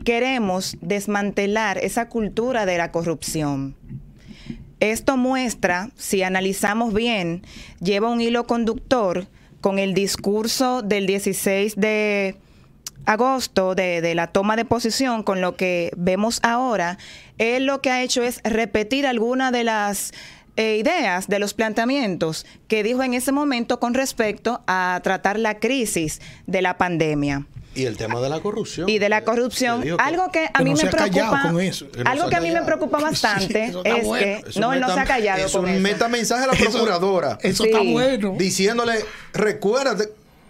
queremos 0.04 0.78
desmantelar 0.82 1.78
esa 1.78 2.10
cultura 2.10 2.66
de 2.66 2.78
la 2.78 2.92
corrupción. 2.92 3.76
Esto 4.80 5.18
muestra, 5.18 5.90
si 5.96 6.24
analizamos 6.24 6.94
bien, 6.94 7.44
lleva 7.82 8.10
un 8.10 8.22
hilo 8.22 8.46
conductor 8.48 9.28
con 9.62 9.78
el 9.78 9.94
discurso 9.94 10.82
del 10.82 11.06
16 11.06 11.76
de 11.76 12.38
agosto 13.06 13.76
de, 13.76 14.02
de 14.02 14.16
la 14.16 14.28
toma 14.28 14.56
de 14.56 14.66
posición, 14.66 15.24
con 15.24 15.42
lo 15.42 15.56
que 15.56 15.92
vemos 15.98 16.40
ahora, 16.44 16.98
él 17.38 17.66
lo 17.66 17.82
que 17.82 17.90
ha 17.90 18.04
hecho 18.04 18.22
es 18.22 18.42
repetir 18.44 19.08
algunas 19.08 19.52
de 19.52 19.64
las 19.64 20.14
eh, 20.58 20.78
ideas, 20.78 21.28
de 21.28 21.40
los 21.40 21.54
planteamientos 21.54 22.46
que 22.68 22.84
dijo 22.84 23.02
en 23.02 23.14
ese 23.14 23.32
momento 23.32 23.80
con 23.80 23.94
respecto 23.94 24.62
a 24.68 25.00
tratar 25.04 25.40
la 25.40 25.58
crisis 25.60 26.22
de 26.48 26.62
la 26.62 26.78
pandemia 26.78 27.48
Y 27.80 27.86
el 27.86 27.98
tema 27.98 28.20
de 28.22 28.30
la 28.30 28.40
corrupción. 28.40 28.90
y 28.90 29.00
de 29.00 29.10
la 29.10 29.24
corrupción. 29.24 29.82
Que 29.82 29.96
Algo 29.98 30.32
que 30.32 30.46
a 30.46 30.52
que 30.58 30.64
mí 30.64 30.72
no 30.72 30.76
me 30.76 30.82
se 30.82 30.88
ha 30.88 30.92
callado 30.92 31.32
preocupa, 31.32 31.42
con 31.52 31.62
eso. 31.62 31.90
Que 31.92 32.04
no 32.04 32.10
algo 32.12 32.30
que 32.30 32.36
a 32.36 32.42
mí 32.42 32.52
me 32.52 32.62
preocupa 32.64 32.98
Sí, 33.00 33.04
bastante 33.04 33.66
eso 33.66 33.78
está 33.84 33.98
es 33.98 34.06
bueno. 34.06 34.24
que 34.44 34.50
Eso 34.50 34.60
no, 34.60 34.74
él 34.74 34.80
no 34.82 34.94
se 34.94 35.00
ha 35.00 35.06
callado 35.06 35.46
eso 35.46 35.62
con 35.62 35.70
eso. 35.70 35.82
meta 35.82 36.08
mensaje 36.08 36.44
a 36.44 36.48
la 36.48 36.54
procuradora. 36.54 37.38
Eso 37.42 37.64
Sí. 37.64 37.70
está 37.70 37.82
bueno. 37.84 38.36
diciéndole, 38.38 39.06
recuérdate, 39.34 40.10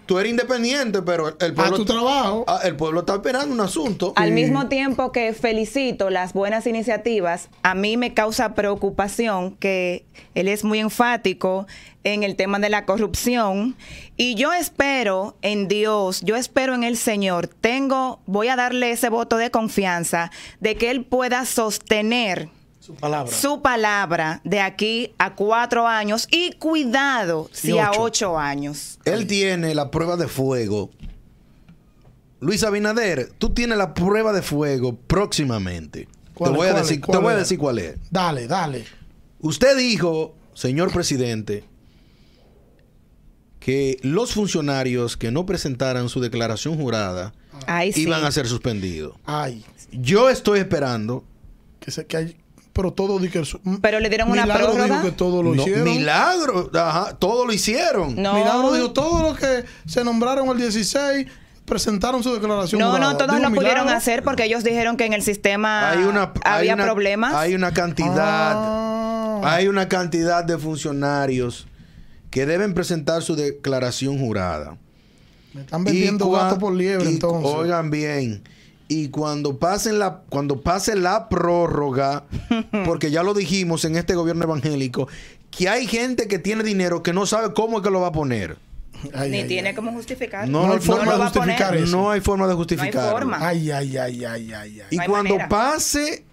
tú 0.10 0.18
eres 0.18 0.32
independiente, 0.32 1.04
pero 1.04 1.38
el 1.40 1.52
A 1.52 1.54
pueblo, 1.54 1.78
tu 1.78 1.86
trabajo. 1.86 2.44
El 2.64 2.76
pueblo 2.76 3.02
está 3.02 3.14
esperando 3.14 3.54
un 3.54 3.62
asunto. 3.62 4.12
Al 4.16 4.32
mismo 4.32 4.68
tiempo 4.68 5.12
que 5.12 5.32
felicito 5.34 6.10
las 6.10 6.34
buenas 6.34 6.66
iniciativas, 6.66 7.50
a 7.62 7.76
mí 7.76 7.96
me 7.96 8.16
causa 8.16 8.56
preocupación 8.56 9.56
que 9.58 10.08
él 10.34 10.48
es 10.48 10.64
muy 10.64 10.80
enfático 10.80 11.68
en 12.04 12.24
el 12.24 12.36
tema 12.36 12.58
de 12.58 12.72
la 12.72 12.86
corrupción 12.86 13.76
y 14.18 14.34
yo 14.34 14.52
espero 14.52 15.38
en 15.44 15.68
Dios, 15.68 16.22
yo 16.22 16.36
espero 16.36 16.74
en 16.74 16.84
el 16.84 16.98
Señor, 16.98 17.46
tengo, 17.48 18.20
voy 18.26 18.48
a 18.48 18.56
darle 18.56 18.90
ese 18.90 19.10
voto 19.10 19.38
de 19.38 19.52
confianza 19.52 20.32
de 20.60 20.74
que 20.74 20.90
él 20.90 21.06
pueda 21.06 21.46
sostener 21.46 22.50
Su 22.90 22.96
palabra. 22.96 23.32
su 23.32 23.62
palabra 23.62 24.42
de 24.44 24.62
aquí 24.62 25.14
a 25.20 25.36
cuatro 25.36 25.88
años 25.88 26.28
y 26.32 26.54
cuidado 26.54 27.48
si 27.52 27.78
a 27.78 27.92
ocho. 27.92 28.40
años. 28.40 28.98
Él 29.06 29.28
tiene 29.28 29.76
la 29.76 29.92
prueba 29.92 30.18
de 30.18 30.28
fuego. 30.28 30.90
Luis 32.40 32.64
Abinader, 32.64 33.32
tú 33.38 33.52
tienes 33.52 33.78
la 33.78 33.94
prueba 33.94 34.34
de 34.34 34.42
fuego 34.42 34.96
próximamente. 34.96 36.08
¿Cuál 36.34 36.52
te 36.52 36.54
es? 36.54 36.58
voy 36.58 36.68
a 36.68 36.74
decir, 36.80 37.02
te 37.02 37.06
¿Cuál 37.06 37.22
voy 37.22 37.32
a 37.32 37.34
es? 37.34 37.40
decir 37.42 37.60
cuál 37.60 37.78
es. 37.78 37.96
Dale, 38.10 38.48
dale. 38.48 38.86
Usted 39.40 39.78
dijo, 39.78 40.34
señor 40.56 40.92
presidente, 40.92 41.66
que 43.60 44.00
los 44.02 44.34
funcionarios 44.34 45.16
que 45.16 45.30
no 45.32 45.46
presentaran 45.46 46.10
su 46.10 46.22
declaración 46.22 46.76
jurada 46.78 47.34
Ay, 47.68 47.92
sí. 47.94 48.02
iban 48.02 48.24
a 48.24 48.32
ser 48.32 48.48
suspendidos. 48.48 49.16
Ay, 49.26 49.64
Yo 49.92 50.30
estoy 50.30 50.60
esperando. 50.60 51.24
que 51.80 51.92
se 51.92 52.06
que 52.08 52.18
hay, 52.18 52.38
pero 52.80 52.94
todo 52.94 53.20
di 53.20 53.28
que 53.28 53.44
Pero 53.82 54.00
le 54.00 54.08
dieron 54.08 54.32
una 54.32 54.44
Milagro 54.44 54.68
prórroga. 54.68 54.86
dijo 54.86 55.02
que 55.02 55.12
todo 55.12 55.44
lo 55.44 55.54
No, 55.54 55.64
hicieron. 55.64 55.84
milagro, 55.84 56.72
ajá, 56.74 57.14
todo 57.20 57.46
lo 57.46 57.52
hicieron. 57.52 58.16
No. 58.16 58.36
Milagro 58.36 58.72
dijo 58.72 58.92
todos 58.94 59.22
los 59.22 59.38
que 59.38 59.66
se 59.86 60.02
nombraron 60.06 60.48
el 60.48 60.58
16 60.58 61.28
presentaron 61.66 62.24
su 62.24 62.34
declaración. 62.34 62.80
No, 62.80 62.92
jurada. 62.92 63.12
no, 63.12 63.18
todos 63.18 63.36
Dijo 63.36 63.50
lo 63.50 63.54
pudieron 63.56 63.80
Milagro. 63.84 63.98
hacer 63.98 64.24
porque 64.24 64.46
ellos 64.46 64.64
dijeron 64.64 64.96
que 64.96 65.06
en 65.06 65.12
el 65.12 65.22
sistema 65.24 65.90
hay 65.90 66.00
una, 66.04 66.32
hay 66.46 66.60
había 66.60 66.76
una- 66.76 66.86
problemas. 66.86 67.34
Hay 67.34 67.54
una 67.54 67.74
cantidad, 67.74 68.54
Ah. 68.56 69.42
hay 69.44 69.68
una 69.68 69.90
cantidad 69.90 70.46
de 70.46 70.58
funcionarios 70.58 71.68
que 72.32 72.46
deben 72.46 72.74
presentar 72.74 73.22
su 73.24 73.36
declaración 73.36 74.18
jurada. 74.20 74.78
Me 75.54 75.62
están 75.62 75.84
vendiendo 75.84 76.30
gato 76.32 76.58
por 76.58 76.74
liebre, 76.74 77.10
y- 77.10 77.14
entonces. 77.16 77.52
Oigan 77.54 77.92
bien. 77.92 78.42
Y 78.90 79.10
cuando 79.10 79.58
pasen 79.60 80.00
la, 80.00 80.24
cuando 80.30 80.62
pase 80.62 80.96
la 80.96 81.30
prórroga, 81.30 82.26
porque 82.86 83.12
ya 83.12 83.24
lo 83.24 83.34
dijimos 83.34 83.86
en 83.86 83.96
este 83.96 84.16
gobierno 84.16 84.44
evangélico, 84.44 85.08
que 85.52 85.70
hay 85.70 85.88
gente 85.88 86.28
que 86.28 86.40
tiene 86.40 86.64
dinero 86.64 87.02
que 87.04 87.14
no 87.14 87.26
sabe 87.26 87.54
cómo 87.54 87.78
es 87.78 87.84
que 87.84 87.92
lo 87.92 88.02
va 88.02 88.08
a 88.08 88.12
poner. 88.12 88.58
Ay, 89.14 89.30
Ni 89.32 89.38
ay, 89.42 89.48
tiene 89.48 89.70
ay. 89.70 89.76
cómo 89.76 89.92
justificar. 89.94 90.48
No 90.50 90.74
hay 90.74 90.80
forma 90.80 91.16
de 91.16 91.24
justificar 91.24 91.76
eso. 91.76 91.96
No 91.96 92.12
hay 92.12 92.20
forma 92.20 92.48
de 92.48 92.54
No 92.54 92.60
hay 92.60 92.66
justificarlo. 92.66 93.12
forma. 93.12 93.38
Ay, 93.48 93.72
ay, 93.72 93.96
ay, 93.96 94.26
ay, 94.26 94.52
ay, 94.54 94.82
ay. 94.82 94.88
Y 94.90 94.98
No 94.98 95.04
cuando 95.06 95.36
manera. 95.36 95.48
pase 95.50 96.26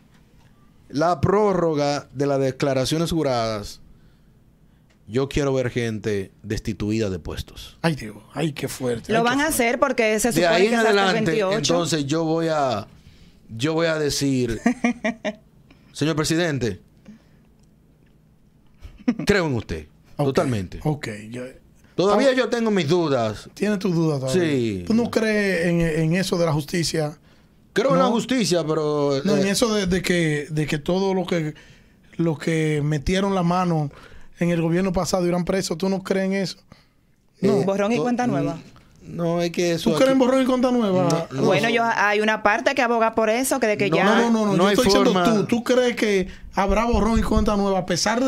la 0.88 1.20
prórroga 1.20 2.08
de 2.12 2.26
las 2.26 2.40
declaraciones 2.40 3.10
juradas, 3.12 3.80
yo 5.08 5.28
quiero 5.28 5.52
ver 5.54 5.70
gente 5.70 6.32
destituida 6.42 7.10
de 7.10 7.18
puestos. 7.18 7.78
Ay, 7.82 7.94
Dios, 7.94 8.16
ay, 8.34 8.52
qué 8.52 8.66
fuerte. 8.68 9.12
Lo 9.12 9.18
ay, 9.20 9.24
van 9.24 9.40
a 9.40 9.46
hacer 9.48 9.78
porque 9.78 10.18
se 10.20 10.28
De 10.28 10.34
supone 10.34 10.46
ahí 10.48 10.62
que 10.64 10.68
en 10.68 10.74
hasta 10.76 10.90
el 10.90 10.98
adelante, 10.98 11.30
28. 11.32 11.56
entonces 11.58 12.06
yo 12.06 12.24
voy 12.24 12.48
a 12.48 12.86
yo 13.48 13.74
voy 13.74 13.86
a 13.86 13.96
decir, 13.98 14.60
señor 15.92 16.16
presidente, 16.16 16.80
creo 19.24 19.46
en 19.46 19.54
usted, 19.54 19.86
totalmente. 20.16 20.80
Ok, 20.84 21.08
yo- 21.30 21.44
Todavía 21.94 22.34
yo 22.34 22.50
tengo 22.50 22.70
mis 22.70 22.88
dudas. 22.88 23.48
Tienes 23.54 23.78
tus 23.78 23.94
dudas 23.94 24.20
todavía. 24.20 24.42
Sí. 24.42 24.84
¿Tú 24.86 24.92
no 24.92 25.10
crees 25.10 25.66
en, 25.66 25.80
en 25.80 26.14
eso 26.14 26.36
de 26.36 26.44
la 26.44 26.52
justicia? 26.52 27.16
Creo 27.72 27.92
en 27.94 28.00
la 28.00 28.06
justicia, 28.08 28.62
pero 28.66 29.12
No, 29.24 29.34
en 29.38 29.46
eh, 29.46 29.50
eso 29.50 29.72
de, 29.72 29.86
de 29.86 30.02
que, 30.02 30.46
de 30.50 30.66
que 30.66 30.76
todo 30.76 31.14
lo 31.14 31.24
que, 31.24 31.54
lo 32.18 32.36
que 32.36 32.82
metieron 32.84 33.34
la 33.34 33.42
mano 33.42 33.90
en 34.38 34.50
el 34.50 34.60
gobierno 34.60 34.92
pasado 34.92 35.26
irán 35.26 35.44
presos, 35.44 35.78
¿tú 35.78 35.88
no 35.88 36.02
crees 36.02 36.26
en 36.26 36.32
eso? 36.34 36.58
No. 37.40 37.56
Borrón 37.62 37.92
y 37.92 37.98
cuenta 37.98 38.26
nueva. 38.26 38.58
No, 39.02 39.40
es 39.40 39.52
que 39.52 39.72
eso 39.72 39.92
¿Tú 39.92 39.96
crees 39.96 40.12
en 40.12 40.18
borrón 40.18 40.42
y 40.42 40.46
cuenta 40.46 40.70
nueva? 40.70 41.28
No, 41.30 41.42
Bueno, 41.42 41.68
yo 41.70 41.84
hay 41.84 42.20
una 42.20 42.42
parte 42.42 42.74
que 42.74 42.82
aboga 42.82 43.14
por 43.14 43.30
eso, 43.30 43.60
que 43.60 43.66
de 43.68 43.76
que 43.76 43.88
No, 43.88 43.96
ya 43.96 44.04
No, 44.04 44.14
no, 44.14 44.30
no, 44.30 44.46
no. 44.46 44.56
No 44.56 44.64
yo 44.64 44.70
estoy 44.70 44.86
diciendo 44.86 45.22
tú. 45.22 45.46
¿Tú 45.46 45.64
crees 45.64 45.94
que 45.96 46.28
habrá 46.54 46.84
borrón 46.86 47.18
y 47.18 47.22
cuenta 47.22 47.56
nueva 47.56 47.80
a 47.80 47.86
pesar 47.86 48.22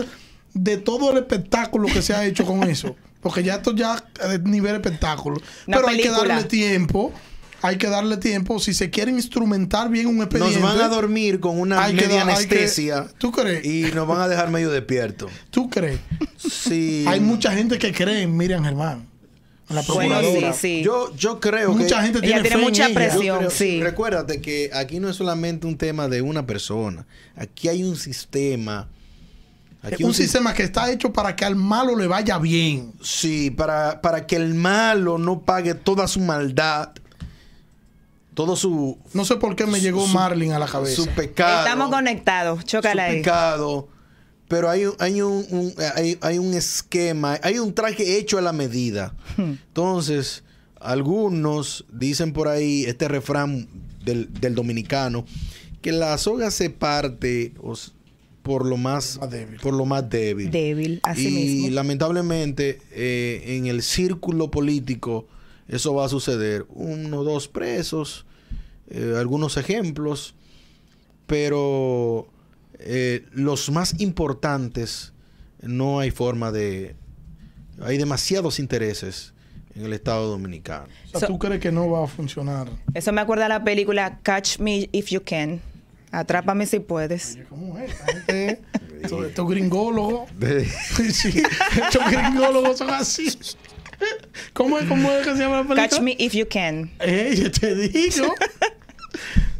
de, 0.54 0.76
todo 0.76 1.10
el 1.10 1.18
espectáculo 1.18 1.88
que 1.88 2.02
se 2.02 2.14
ha 2.14 2.24
hecho 2.24 2.46
con 2.46 2.62
eso? 2.64 2.94
Porque 3.20 3.42
ya 3.42 3.56
esto 3.56 3.74
ya 3.74 4.02
es 4.30 4.40
nivel 4.42 4.76
espectáculo. 4.76 5.40
Una 5.66 5.78
Pero 5.78 5.88
hay 5.88 6.00
que 6.00 6.10
darle 6.10 6.44
tiempo. 6.44 7.12
Hay 7.60 7.76
que 7.76 7.88
darle 7.88 8.16
tiempo. 8.18 8.60
Si 8.60 8.72
se 8.72 8.88
quieren 8.90 9.16
instrumentar 9.16 9.88
bien 9.90 10.06
un 10.06 10.18
expediente. 10.22 10.60
nos 10.60 10.76
van 10.76 10.80
a 10.80 10.88
dormir 10.88 11.40
con 11.40 11.58
una 11.58 11.82
hay 11.82 11.94
que 11.96 12.02
media 12.06 12.24
dar- 12.24 12.36
hay 12.36 12.46
que- 12.46 12.54
anestesia 12.56 13.06
¿Tú 13.18 13.32
crees? 13.32 13.64
y 13.64 13.90
nos 13.94 14.06
van 14.06 14.20
a 14.20 14.28
dejar 14.28 14.50
medio 14.50 14.70
despiertos. 14.70 15.30
¿Tú 15.50 15.68
crees? 15.68 15.98
Sí. 16.36 17.04
Hay 17.08 17.20
mucha 17.20 17.52
gente 17.52 17.78
que 17.78 17.92
cree 17.92 18.22
en 18.22 18.36
Miriam 18.36 18.62
Germán. 18.64 19.06
En 19.68 19.76
la 19.76 19.82
Bueno, 19.82 20.14
procuradora. 20.14 20.52
sí, 20.54 20.58
sí. 20.78 20.82
Yo, 20.82 21.14
yo 21.16 21.40
creo 21.40 21.72
Mucha 21.74 21.96
que 21.98 22.02
gente 22.04 22.18
Ella 22.20 22.26
tiene, 22.26 22.40
tiene 22.42 22.48
fe 22.48 22.54
en 22.54 22.60
mucha 22.64 22.88
presión. 22.94 23.38
Creo- 23.38 23.50
sí. 23.50 23.82
Recuérdate 23.82 24.40
que 24.40 24.70
aquí 24.72 24.98
no 25.00 25.10
es 25.10 25.16
solamente 25.16 25.66
un 25.66 25.76
tema 25.76 26.08
de 26.08 26.22
una 26.22 26.46
persona. 26.46 27.06
Aquí 27.36 27.68
hay 27.68 27.82
un 27.84 27.96
sistema. 27.96 28.88
Aquí 29.82 30.04
un 30.04 30.12
sis- 30.14 30.22
sistema 30.24 30.54
que 30.54 30.62
está 30.62 30.90
hecho 30.90 31.12
para 31.12 31.36
que 31.36 31.44
al 31.44 31.54
malo 31.56 31.96
le 31.96 32.06
vaya 32.06 32.38
bien. 32.38 32.92
Sí, 33.02 33.50
para, 33.50 34.00
para 34.00 34.26
que 34.26 34.36
el 34.36 34.54
malo 34.54 35.18
no 35.18 35.40
pague 35.40 35.74
toda 35.74 36.08
su 36.08 36.20
maldad, 36.20 36.90
todo 38.38 38.54
su, 38.54 38.96
No 39.14 39.24
sé 39.24 39.34
por 39.34 39.56
qué 39.56 39.66
me 39.66 39.78
Su- 39.78 39.82
llegó 39.84 40.06
su- 40.06 40.12
Marlin 40.14 40.52
a 40.52 40.60
la 40.60 40.66
cabeza. 40.66 40.94
su 41.02 41.08
pecado. 41.08 41.58
estamos 41.66 41.90
conectados. 41.90 42.60
su 42.60 42.66
Chócala 42.68 43.06
ahí. 43.06 43.16
pecado. 43.16 43.88
Pero 44.46 44.70
hay, 44.70 44.84
un- 44.86 44.94
hay, 45.00 45.20
un, 45.22 45.44
un- 45.50 45.74
hay, 45.96 46.16
hay 46.20 46.38
un 46.38 46.54
esquema, 46.54 47.40
hay 47.42 47.58
un 47.58 47.74
traje 47.74 48.16
hecho 48.16 48.38
a 48.38 48.40
la 48.40 48.52
medida. 48.52 49.12
Entonces, 49.36 50.44
algunos 50.78 51.84
dicen 51.92 52.32
por 52.32 52.46
ahí 52.46 52.84
este 52.84 53.08
refrán 53.08 53.66
del, 54.04 54.32
del 54.40 54.54
dominicano, 54.54 55.24
que 55.82 55.90
la 55.90 56.16
soga 56.16 56.52
se 56.52 56.70
parte 56.70 57.54
o 57.60 57.74
por 58.44 58.64
lo 58.64 58.76
más, 58.76 59.18
Más 59.20 59.30
débil. 59.30 59.60
por 59.60 59.74
lo 59.74 59.84
más 59.84 60.08
débil. 60.08 60.50
Débil, 60.52 61.00
así 61.02 61.26
y 61.28 61.32
mismo. 61.62 61.74
lamentablemente 61.74 62.78
eh, 62.92 63.42
en 63.58 63.66
el 63.66 63.82
círculo 63.82 64.48
político 64.50 65.26
eso 65.66 65.92
va 65.94 66.06
a 66.06 66.08
suceder. 66.08 66.64
Uno 66.70 67.18
o 67.18 67.24
dos 67.24 67.48
presos, 67.48 68.24
eh, 68.90 69.14
algunos 69.18 69.56
ejemplos, 69.56 70.34
pero 71.26 72.28
eh, 72.78 73.24
los 73.32 73.70
más 73.70 74.00
importantes 74.00 75.12
no 75.62 76.00
hay 76.00 76.10
forma 76.10 76.50
de... 76.52 76.96
Hay 77.80 77.96
demasiados 77.98 78.58
intereses 78.58 79.32
en 79.74 79.84
el 79.84 79.92
Estado 79.92 80.28
Dominicano. 80.28 80.86
O 81.06 81.10
sea, 81.10 81.20
So- 81.20 81.26
¿tú 81.28 81.38
crees 81.38 81.60
que 81.60 81.70
no 81.70 81.88
va 81.90 82.04
a 82.04 82.06
funcionar? 82.08 82.68
Eso 82.94 83.12
me 83.12 83.20
acuerda 83.20 83.44
de 83.44 83.50
la 83.50 83.62
película 83.64 84.18
Catch 84.22 84.58
Me 84.58 84.88
If 84.90 85.10
You 85.10 85.22
Can. 85.24 85.60
Atrápame 86.10 86.66
si 86.66 86.80
puedes. 86.80 87.34
Oye, 87.34 87.44
¿Cómo 87.48 87.78
es? 87.78 87.92
Gente, 87.94 88.60
estos, 89.02 89.26
estos 89.26 89.48
gringólogos. 89.48 90.30
sí, 91.12 91.42
estos 91.76 92.10
gringólogos 92.10 92.78
son 92.78 92.90
así. 92.90 93.28
¿Cómo 94.54 94.78
es, 94.78 94.86
¿Cómo 94.86 95.10
es 95.12 95.26
que 95.26 95.32
se 95.34 95.40
llama 95.40 95.56
la 95.56 95.62
película? 95.62 95.88
Catch 95.88 96.00
Me 96.00 96.16
If 96.18 96.32
You 96.32 96.46
Can. 96.48 96.90
Ey, 97.00 97.36
yo 97.42 97.50
te 97.52 97.74
digo. 97.74 98.34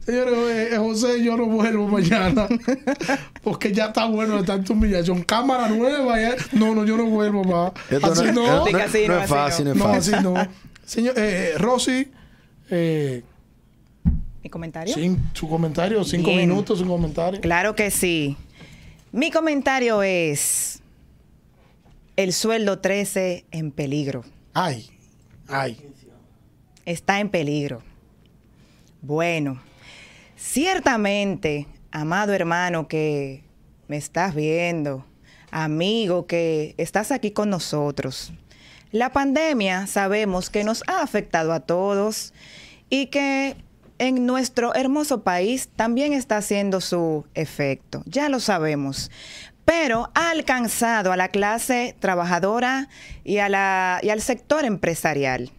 Señores, 0.05 0.34
eh, 0.72 0.76
José, 0.78 1.22
yo 1.22 1.36
no 1.36 1.46
vuelvo 1.46 1.86
mañana. 1.88 2.46
Porque 3.42 3.72
ya 3.72 3.86
está 3.86 4.07
bueno 4.07 4.36
de 4.38 4.42
tanta 4.44 4.72
humillación. 4.72 5.22
Cámara 5.22 5.68
nueva. 5.68 6.18
ya. 6.20 6.34
No, 6.53 6.74
no, 6.74 6.84
yo 6.84 6.96
no 6.96 7.07
vuelvo 7.07 7.44
más. 7.44 7.72
Así 8.03 8.24
no. 8.32 8.64
no, 8.70 8.78
así, 8.78 9.07
no, 9.07 9.18
es 9.20 9.28
fácil, 9.28 9.64
no, 9.66 9.74
no. 9.74 9.74
es 9.74 9.76
No, 9.76 9.84
fácil. 9.84 10.14
así 10.14 10.24
no. 10.24 10.34
Señor, 10.86 11.14
eh, 11.18 11.53
Rosy, 11.59 12.09
eh, 12.70 13.22
¿Mi 14.42 14.49
comentario? 14.49 14.94
sin, 14.94 15.18
su 15.34 15.46
comentario, 15.49 16.03
cinco 16.05 16.30
Bien. 16.30 16.49
minutos, 16.49 16.78
sin 16.78 16.88
comentario. 16.88 17.40
Claro 17.42 17.74
que 17.74 17.90
sí. 17.90 18.36
Mi 19.12 19.30
comentario 19.30 20.03
es 20.03 20.80
el 22.16 22.32
sueldo 22.32 22.78
13 22.78 23.44
en 23.51 23.70
peligro. 23.72 24.24
Ay, 24.55 24.88
ay. 25.49 25.78
Está 26.86 27.20
en 27.20 27.28
peligro. 27.28 27.82
Bueno, 29.01 29.61
ciertamente, 30.36 31.68
amado 31.92 32.32
hermano 32.32 32.88
que 32.88 33.44
me 33.86 33.96
estás 33.96 34.34
viendo, 34.34 35.07
amigo 35.53 36.26
que 36.26 36.74
estás 36.78 37.12
aquí 37.12 37.30
con 37.30 37.49
nosotros, 37.49 38.32
la 38.90 39.12
pandemia 39.12 39.86
sabemos 39.86 40.51
que 40.51 40.64
nos 40.64 40.82
ha 40.88 41.03
afectado 41.03 41.53
a 41.53 41.61
todos 41.61 42.34
y 42.90 43.07
que 43.07 43.55
en 43.99 44.26
nuestro 44.26 44.74
hermoso 44.74 45.22
país 45.22 45.68
también 45.76 46.12
está 46.12 46.38
haciendo 46.38 46.80
su 46.80 47.24
efecto. 47.34 48.03
Ya 48.05 48.28
lo 48.28 48.40
sabemos. 48.40 49.12
Pero 49.64 50.11
ha 50.14 50.30
alcanzado 50.30 51.12
a 51.12 51.16
la 51.16 51.28
clase 51.28 51.94
trabajadora 52.01 52.88
y, 53.22 53.38
al 53.38 54.20
sector 54.22 54.64
empresarial 54.64 55.53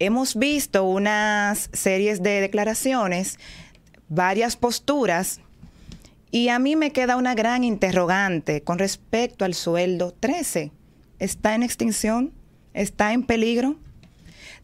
hemos 0.00 0.34
visto 0.34 0.82
unas 0.84 1.70
series 1.72 2.22
de 2.22 2.40
declaraciones, 2.40 3.38
varias 4.08 4.56
posturas, 4.56 5.40
y 6.32 6.48
a 6.48 6.58
mí 6.58 6.74
me 6.74 6.90
queda 6.90 7.16
una 7.16 7.34
gran 7.34 7.64
interrogante 7.64 8.62
con 8.62 8.78
respecto 8.78 9.44
al 9.44 9.54
sueldo 9.54 10.14
13. 10.18 10.72
¿Está 11.18 11.54
en 11.54 11.62
extinción? 11.62 12.32
¿Está 12.72 13.12
en 13.12 13.24
peligro? 13.24 13.76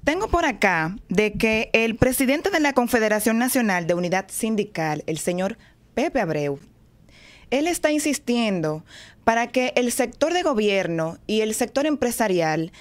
Tengo 0.04 0.28
por 0.28 0.44
acá 0.44 0.96
de 1.08 1.32
que 1.32 1.70
el 1.72 1.96
presidente 1.96 2.50
de 2.50 2.60
la 2.60 2.72
Confederación 2.72 3.38
Nacional 3.38 3.86
de 3.86 3.94
Unidad 3.94 4.26
Sindical, 4.28 5.02
el 5.06 5.18
señor 5.18 5.58
Pepe 5.94 6.20
Abreu, 6.20 6.60
él 7.50 7.66
está 7.66 7.90
insistiendo 7.90 8.84
para 9.24 9.48
que 9.48 9.72
el 9.76 9.90
sector 9.92 10.32
de 10.32 10.42
gobierno 10.42 11.18
y 11.26 11.40
el 11.40 11.54
sector 11.54 11.86
empresarial 11.86 12.72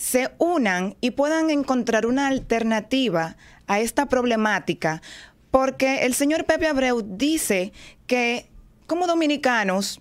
se 0.00 0.30
unan 0.38 0.96
y 1.02 1.10
puedan 1.10 1.50
encontrar 1.50 2.06
una 2.06 2.28
alternativa 2.28 3.36
a 3.66 3.80
esta 3.80 4.06
problemática, 4.06 5.02
Porque 5.50 6.06
el 6.06 6.14
señor 6.14 6.46
Pepe 6.46 6.68
Abreu 6.68 7.02
dice 7.04 7.72
que 8.06 8.48
como 8.86 9.06
dominicanos, 9.06 10.00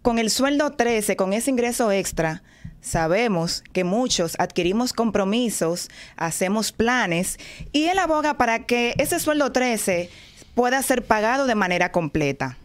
con 0.00 0.18
el 0.18 0.30
sueldo 0.30 0.72
13, 0.72 1.16
con 1.16 1.32
ese 1.32 1.50
ingreso 1.50 1.92
extra, 1.92 2.42
sabemos 2.80 3.62
que 3.72 3.84
muchos 3.84 4.34
adquirimos 4.40 4.92
compromisos, 4.92 5.88
hacemos 6.16 6.72
planes 6.72 7.38
y 7.72 7.84
él 7.84 7.98
aboga 7.98 8.36
para 8.36 8.66
que 8.66 8.94
ese 8.98 9.20
sueldo 9.20 9.52
13 9.52 10.10
pueda 10.54 10.82
ser 10.82 11.04
pagado 11.04 11.46
de 11.46 11.54
manera 11.54 11.92
completa. 11.92 12.56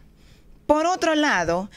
Por 0.66 0.86
otro 0.86 1.14
lado, 1.14 1.70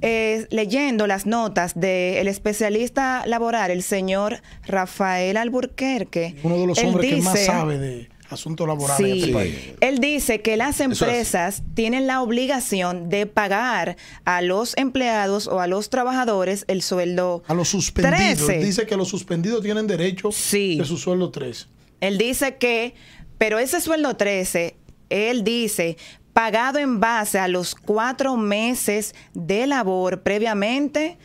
eh, 0.00 0.46
leyendo 0.50 1.06
las 1.06 1.26
notas 1.26 1.78
del 1.78 2.28
especialista 2.28 3.24
laboral, 3.26 3.70
el 3.70 3.82
señor 3.82 4.40
Rafael 4.66 5.36
Alburquerque. 5.36 6.36
Uno 6.42 6.58
de 6.58 6.66
los 6.66 6.78
hombres 6.78 7.10
que 7.10 7.20
más 7.22 7.44
sabe 7.44 7.78
de 7.78 8.08
asuntos 8.30 8.66
laborales 8.66 9.00
en 9.00 9.18
este 9.18 9.32
país. 9.32 9.56
Él 9.80 9.98
dice 9.98 10.40
que 10.40 10.56
las 10.56 10.80
empresas 10.80 11.62
tienen 11.74 12.06
la 12.06 12.22
obligación 12.22 13.08
de 13.08 13.26
pagar 13.26 13.96
a 14.24 14.42
los 14.42 14.76
empleados 14.76 15.46
o 15.46 15.60
a 15.60 15.66
los 15.66 15.90
trabajadores 15.90 16.64
el 16.68 16.82
sueldo. 16.82 17.42
A 17.46 17.54
los 17.54 17.68
suspendidos. 17.68 18.46
Dice 18.46 18.86
que 18.86 18.96
los 18.96 19.08
suspendidos 19.08 19.62
tienen 19.62 19.86
derecho 19.86 20.28
de 20.28 20.84
su 20.84 20.96
sueldo 20.96 21.30
13. 21.30 21.66
Él 22.00 22.18
dice 22.18 22.56
que, 22.56 22.94
pero 23.38 23.58
ese 23.58 23.80
sueldo 23.80 24.16
13, 24.16 24.76
él 25.10 25.42
dice, 25.42 25.96
pagado 26.38 26.78
en 26.78 27.00
base 27.00 27.40
a 27.40 27.48
los 27.48 27.74
cuatro 27.74 28.36
meses 28.36 29.12
de 29.34 29.66
labor 29.66 30.20
previamente 30.22 31.18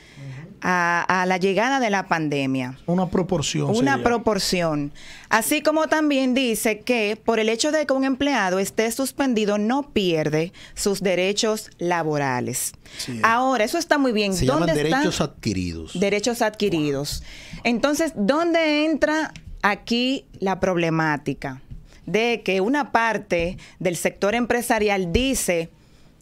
a, 0.60 1.26
la 1.28 1.38
llegada 1.38 1.80
de 1.80 1.92
la 1.92 2.08
pandemia. 2.08 2.80
Una 2.88 3.08
proporción. 3.12 3.70
Una 3.76 4.02
proporción. 4.02 4.92
Así 5.30 5.62
como 5.62 5.86
también 5.86 6.34
dice 6.34 6.80
que 6.80 7.16
por 7.24 7.40
el 7.40 7.50
hecho 7.50 7.72
de 7.72 7.86
que 7.86 7.94
un 7.94 8.06
empleado 8.06 8.58
esté 8.58 8.92
suspendido 8.92 9.60
no 9.60 9.92
pierde 9.92 10.52
sus 10.74 11.02
derechos 11.02 11.70
laborales. 11.78 12.74
Ahora, 13.22 13.66
eso 13.66 13.78
está 13.78 14.00
muy 14.00 14.14
bien. 14.14 14.34
Se 14.34 14.48
llaman 14.48 14.74
derechos 14.74 15.22
adquiridos. 15.22 15.92
Derechos 15.94 16.42
adquiridos. 16.42 17.22
Entonces, 17.64 18.14
¿dónde 18.16 18.86
entra 18.86 19.32
aquí 19.62 20.26
la 20.40 20.60
problemática? 20.60 21.62
De 22.06 22.42
que 22.44 22.62
una 22.62 22.92
parte 22.92 23.58
del 23.80 23.96
sector 23.96 24.36
empresarial 24.36 25.12
dice 25.12 25.70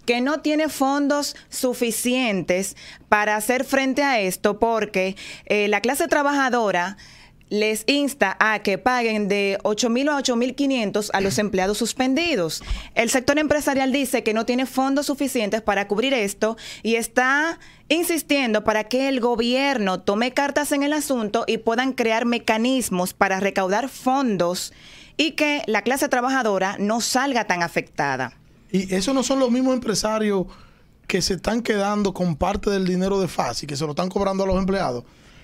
que 0.05 0.21
no 0.21 0.41
tiene 0.41 0.69
fondos 0.69 1.35
suficientes 1.49 2.75
para 3.07 3.35
hacer 3.35 3.63
frente 3.63 4.03
a 4.03 4.19
esto 4.19 4.59
porque 4.59 5.15
eh, 5.45 5.67
la 5.67 5.81
clase 5.81 6.07
trabajadora 6.07 6.97
les 7.51 7.83
insta 7.85 8.37
a 8.39 8.59
que 8.59 8.77
paguen 8.77 9.27
de 9.27 9.57
8 9.63 9.89
mil 9.89 10.07
a 10.07 10.15
8 10.15 10.37
mil 10.37 10.55
500 10.55 11.11
a 11.13 11.19
los 11.19 11.37
empleados 11.37 11.77
suspendidos. 11.77 12.63
El 12.95 13.09
sector 13.09 13.37
empresarial 13.37 13.91
dice 13.91 14.23
que 14.23 14.33
no 14.33 14.45
tiene 14.45 14.65
fondos 14.65 15.07
suficientes 15.07 15.61
para 15.61 15.85
cubrir 15.85 16.13
esto 16.13 16.55
y 16.81 16.95
está 16.95 17.59
insistiendo 17.89 18.63
para 18.63 18.85
que 18.85 19.09
el 19.09 19.19
gobierno 19.19 19.99
tome 19.99 20.31
cartas 20.31 20.71
en 20.71 20.81
el 20.83 20.93
asunto 20.93 21.43
y 21.45 21.57
puedan 21.57 21.91
crear 21.91 22.25
mecanismos 22.25 23.13
para 23.13 23.41
recaudar 23.41 23.89
fondos 23.89 24.71
y 25.21 25.33
que 25.33 25.61
la 25.67 25.83
clase 25.83 26.09
trabajadora 26.09 26.77
no 26.79 26.99
salga 26.99 27.45
tan 27.45 27.61
afectada. 27.61 28.33
Y 28.71 28.91
eso 28.95 29.13
no 29.13 29.21
son 29.21 29.37
los 29.37 29.51
mismos 29.51 29.75
empresarios 29.75 30.47
que 31.05 31.21
se 31.21 31.35
están 31.35 31.61
quedando 31.61 32.11
con 32.11 32.35
parte 32.35 32.71
del 32.71 32.87
dinero 32.87 33.19
de 33.19 33.27
FASI, 33.27 33.67
que 33.67 33.75
se 33.75 33.83
lo 33.85 33.91
están 33.91 34.09
cobrando 34.09 34.45
a 34.45 34.47
los 34.47 34.57
empleados. 34.57 35.03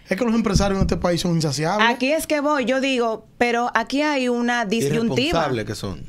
Es 0.09 0.17
que 0.17 0.25
los 0.25 0.33
empresarios 0.33 0.79
en 0.79 0.81
este 0.81 0.97
país 0.97 1.21
son 1.21 1.35
insaciables. 1.35 1.87
Aquí 1.87 2.11
es 2.11 2.25
que 2.25 2.39
voy, 2.39 2.65
yo 2.65 2.81
digo, 2.81 3.27
pero 3.37 3.69
aquí 3.75 4.01
hay 4.01 4.29
una 4.29 4.65
disyuntiva. 4.65 5.47
que 5.63 5.75
son. 5.75 6.03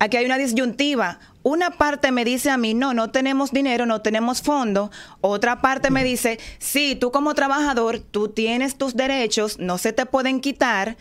Aquí 0.00 0.18
hay 0.18 0.26
una 0.26 0.36
disyuntiva. 0.36 1.18
Una 1.42 1.70
parte 1.70 2.12
me 2.12 2.26
dice 2.26 2.50
a 2.50 2.58
mí, 2.58 2.74
no, 2.74 2.92
no 2.92 3.10
tenemos 3.10 3.52
dinero, 3.52 3.86
no 3.86 4.02
tenemos 4.02 4.42
fondo. 4.42 4.90
Otra 5.22 5.62
parte 5.62 5.90
me 5.90 6.04
dice, 6.04 6.38
sí, 6.58 6.94
tú 6.94 7.10
como 7.10 7.32
trabajador, 7.32 8.00
tú 8.00 8.28
tienes 8.28 8.76
tus 8.76 8.96
derechos, 8.96 9.58
no 9.58 9.78
se 9.78 9.94
te 9.94 10.04
pueden 10.04 10.40
quitar. 10.40 10.98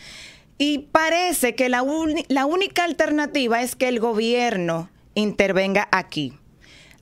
Y 0.57 0.89
parece 0.91 1.55
que 1.55 1.69
la, 1.69 1.83
la 2.27 2.45
única 2.45 2.83
alternativa 2.83 3.61
es 3.61 3.75
que 3.75 3.87
el 3.87 3.99
gobierno 3.99 4.89
intervenga 5.15 5.87
aquí. 5.91 6.33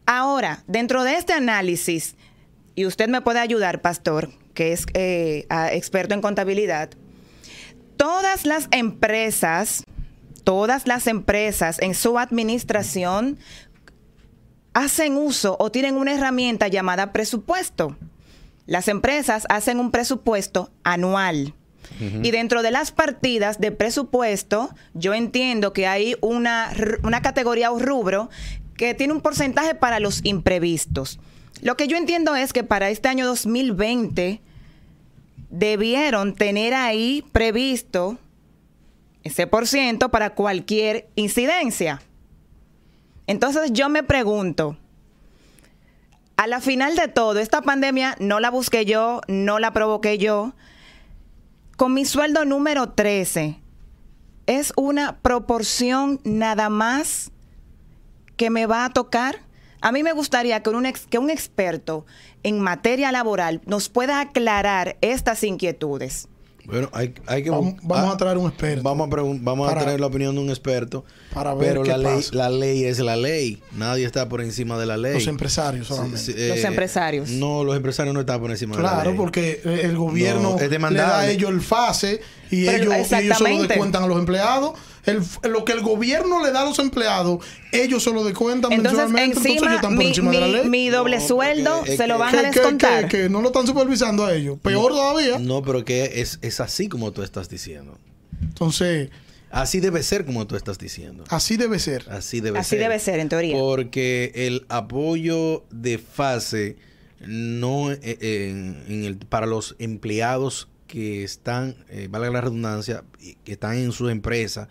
Ahora, 0.06 0.64
dentro 0.68 1.04
de 1.04 1.16
este 1.16 1.34
análisis, 1.34 2.16
y 2.76 2.86
usted 2.86 3.10
me 3.10 3.22
puede 3.22 3.39
ayudar, 3.39 3.82
pastor, 3.82 4.30
que 4.54 4.74
es 4.74 4.86
eh, 4.93 5.45
experto 5.72 6.14
en 6.14 6.22
contabilidad, 6.22 6.89
todas 7.97 8.45
las 8.45 8.68
empresas, 8.72 9.84
todas 10.43 10.88
las 10.88 11.08
empresas 11.08 11.80
en 11.80 11.93
su 11.93 12.18
administración 12.18 13.38
hacen 14.74 15.18
uso 15.18 15.58
o 15.60 15.72
tienen 15.72 15.95
una 15.95 16.14
herramienta 16.14 16.68
llamada 16.68 17.12
presupuesto. 17.12 17.97
Las 18.66 18.88
empresas 18.88 19.45
hacen 19.49 19.80
un 19.80 19.91
presupuesto 19.91 20.72
anual. 20.84 21.54
Y 21.99 22.31
dentro 22.31 22.63
de 22.63 22.71
las 22.71 22.91
partidas 22.91 23.59
de 23.59 23.71
presupuesto, 23.71 24.73
yo 24.93 25.13
entiendo 25.13 25.71
que 25.71 25.85
hay 25.85 26.15
una, 26.21 26.71
una 27.03 27.21
categoría 27.21 27.71
o 27.71 27.77
rubro 27.77 28.29
que 28.75 28.95
tiene 28.95 29.13
un 29.13 29.21
porcentaje 29.21 29.75
para 29.75 29.99
los 29.99 30.25
imprevistos. 30.25 31.19
Lo 31.61 31.77
que 31.77 31.87
yo 31.87 31.97
entiendo 31.97 32.35
es 32.35 32.53
que 32.53 32.63
para 32.63 32.89
este 32.89 33.07
año 33.07 33.27
2020 33.27 34.41
debieron 35.51 36.33
tener 36.33 36.73
ahí 36.73 37.23
previsto 37.31 38.17
ese 39.23 39.45
por 39.45 39.67
ciento 39.67 40.09
para 40.09 40.31
cualquier 40.31 41.07
incidencia. 41.15 42.01
Entonces 43.27 43.71
yo 43.71 43.89
me 43.89 44.01
pregunto, 44.01 44.77
a 46.37 46.47
la 46.47 46.59
final 46.59 46.95
de 46.95 47.07
todo, 47.07 47.37
esta 47.37 47.61
pandemia 47.61 48.15
no 48.19 48.39
la 48.39 48.49
busqué 48.49 48.85
yo, 48.85 49.21
no 49.27 49.59
la 49.59 49.73
provoqué 49.73 50.17
yo, 50.17 50.55
con 51.82 51.95
mi 51.95 52.05
sueldo 52.05 52.45
número 52.45 52.89
13, 52.91 53.59
es 54.45 54.71
una 54.75 55.17
proporción 55.17 56.21
nada 56.23 56.69
más 56.69 57.32
que 58.38 58.51
me 58.51 58.67
va 58.67 58.86
a 58.86 58.91
tocar. 58.91 59.39
A 59.82 59.91
mí 59.91 60.03
me 60.03 60.11
gustaría 60.11 60.61
que 60.61 60.69
un, 60.69 60.86
que 61.09 61.17
un 61.17 61.32
experto 61.32 62.05
en 62.43 62.59
materia 62.59 63.11
laboral 63.11 63.61
nos 63.65 63.89
pueda 63.89 64.19
aclarar 64.19 64.95
estas 65.01 65.43
inquietudes. 65.43 66.29
Bueno, 66.66 66.89
hay, 66.93 67.14
hay 67.28 67.43
que... 67.43 67.49
Vamos, 67.49 67.76
a, 68.14 68.18
traer 68.18 68.38
un 68.38 68.47
experto. 68.47 68.84
Vamos 68.84 69.09
a, 69.12 69.22
vamos 69.41 69.72
a 69.72 69.80
traer 69.80 69.99
la 69.99 70.07
opinión 70.07 70.36
de 70.36 70.41
un 70.41 70.49
experto. 70.49 71.03
Para 71.34 71.53
ver 71.53 71.80
pero 71.82 71.84
la, 71.84 71.97
ley, 71.97 72.24
la 72.32 72.49
ley 72.49 72.84
es 72.84 72.99
la 72.99 73.16
ley. 73.16 73.62
Nadie 73.72 74.05
está 74.05 74.28
por 74.30 74.41
encima 74.41 74.78
de 74.78 74.86
la 74.86 74.97
ley. 74.97 75.14
Los 75.14 75.28
empresarios 75.28 75.88
solamente. 75.88 76.18
los 76.18 76.30
eh, 76.38 76.68
empresarios. 76.68 77.30
No, 77.30 77.64
los 77.64 77.76
empresarios 77.76 78.14
no 78.14 78.20
están 78.20 78.39
por 78.39 78.51
encima 78.51 78.76
de 78.76 78.84
la 78.84 78.89
ley. 78.89 79.01
Claro, 79.01 79.18
porque 79.18 79.62
el 79.64 79.97
gobierno 79.97 80.57
le 80.59 80.97
da 80.97 81.20
a 81.20 81.30
ellos 81.30 81.49
el 81.49 81.62
FASE 81.62 82.22
y 82.49 82.68
ellos, 82.68 83.12
ellos 83.12 83.38
se 83.38 83.49
lo 83.49 83.64
descuentan 83.64 84.03
a 84.03 84.07
los 84.07 84.20
empleados. 84.20 84.74
El, 85.06 85.22
lo 85.49 85.66
que 85.66 85.74
el 85.74 85.82
gobierno 85.82 86.43
le 86.43 86.52
da 86.52 86.62
a 86.62 86.66
los 86.66 86.80
empleados, 86.80 87.43
ellos 87.72 88.04
se 88.04 88.12
lo 88.12 88.24
descuentan 88.24 88.72
entonces, 88.72 89.10
encima, 89.18 89.76
están 89.76 89.95
por 89.95 90.06
encima 90.06 90.32
de 90.32 90.39
la 90.39 90.47
ley. 90.47 90.70
Mi 90.70 90.89
doble 90.89 91.20
sueldo 91.20 91.84
se 91.86 92.08
lo 92.08 92.18
van 92.18 92.36
a 92.36 92.41
descontar. 92.43 93.08
Que, 93.08 93.30
no 93.30 93.41
lo 93.41 93.47
están 93.47 93.66
supervisando 93.66 94.26
a 94.26 94.34
ellos. 94.34 94.60
Peor 94.62 94.91
todavía. 94.91 95.39
No, 95.39 95.62
pero 95.62 95.84
que 95.84 96.22
es, 96.22 96.39
es 96.41 96.60
así 96.60 96.88
como 96.88 97.12
tú 97.12 97.24
estás 97.24 97.49
diciendo. 97.49 97.97
Entonces... 98.41 99.10
Así 99.52 99.82
debe 99.82 100.02
ser 100.02 100.26
como 100.26 100.47
tú 100.47 100.56
estás 100.56 100.78
diciendo. 100.78 101.26
Así 101.28 101.58
debe 101.58 101.78
ser. 101.78 102.06
Así 102.10 102.39
debe 102.39 102.60
Así 102.60 102.78
debe 102.78 102.97
ser, 102.99 103.20
en 103.20 103.28
teoría. 103.28 103.58
Porque 103.58 104.32
el 104.34 104.66
apoyo 104.70 105.66
de 105.72 105.97
fase 105.97 106.78
no 107.20 107.91
eh, 107.91 107.99
en, 108.88 109.04
el, 109.04 109.18
para 109.18 109.45
los 109.45 109.76
empleados 109.78 110.70
que 110.88 111.24
están, 111.24 111.76
eh, 111.89 112.08
valga 112.10 112.30
la 112.30 112.41
redundancia, 112.41 113.04
que 113.43 113.52
están 113.52 113.78
en 113.78 113.91
su 113.91 114.08
empresa 114.10 114.70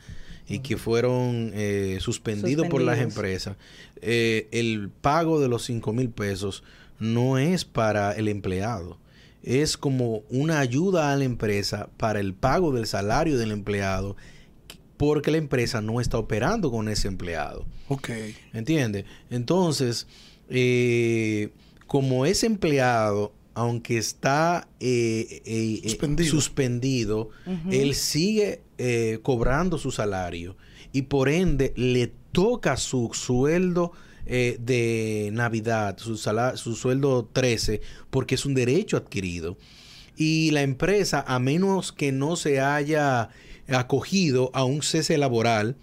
y 0.50 0.58
que 0.58 0.76
fueron 0.76 1.52
eh, 1.54 1.98
suspendidos, 2.00 2.66
por 2.68 2.82
las 2.82 2.98
empresas, 2.98 3.56
eh, 4.02 4.48
el 4.50 4.90
pago 4.90 5.40
de 5.40 5.48
los 5.48 5.64
5 5.64 5.92
mil 5.92 6.10
pesos 6.10 6.64
no 6.98 7.38
es 7.38 7.64
para 7.64 8.12
el 8.12 8.26
empleado. 8.28 8.98
Es 9.42 9.76
como 9.76 10.22
una 10.28 10.58
ayuda 10.58 11.12
a 11.12 11.16
la 11.16 11.24
empresa 11.24 11.88
para 11.96 12.20
el 12.20 12.34
pago 12.34 12.72
del 12.72 12.86
salario 12.86 13.38
del 13.38 13.52
empleado 13.52 14.16
porque 14.96 15.30
la 15.30 15.38
empresa 15.38 15.80
no 15.80 16.00
está 16.00 16.18
operando 16.18 16.70
con 16.70 16.88
ese 16.88 17.08
empleado. 17.08 17.64
Ok. 17.88 18.10
¿Entiendes? 18.52 19.06
Entonces, 19.30 20.06
como 21.86 22.26
ese 22.26 22.46
empleado 22.46 23.32
aunque 23.54 23.98
está 23.98 24.68
eh, 24.80 25.42
eh, 25.44 25.80
eh, 25.84 26.24
suspendido, 26.24 27.30
él 27.70 27.94
sigue 27.94 28.62
cobrando 29.22 29.76
su 29.78 29.90
salario 29.90 30.56
y 30.92 31.02
por 31.02 31.28
ende 31.28 31.72
le 31.76 32.12
toca 32.32 32.76
su 32.76 33.10
sueldo 33.12 33.92
de 34.26 35.30
Navidad, 35.32 35.98
su, 35.98 36.16
su 36.16 36.74
sueldo 36.76 37.28
13, 37.32 37.80
porque 38.10 38.36
es 38.36 38.46
un 38.46 38.54
derecho 38.54 38.96
adquirido. 38.96 39.56
Y 40.16 40.50
la 40.52 40.62
empresa, 40.62 41.24
a 41.26 41.38
menos 41.38 41.92
que 41.92 42.12
no 42.12 42.36
se 42.36 42.60
haya 42.60 43.30
acogido 43.68 44.50
a 44.54 44.64
un 44.64 44.82
cese 44.82 45.18
laboral, 45.18 45.76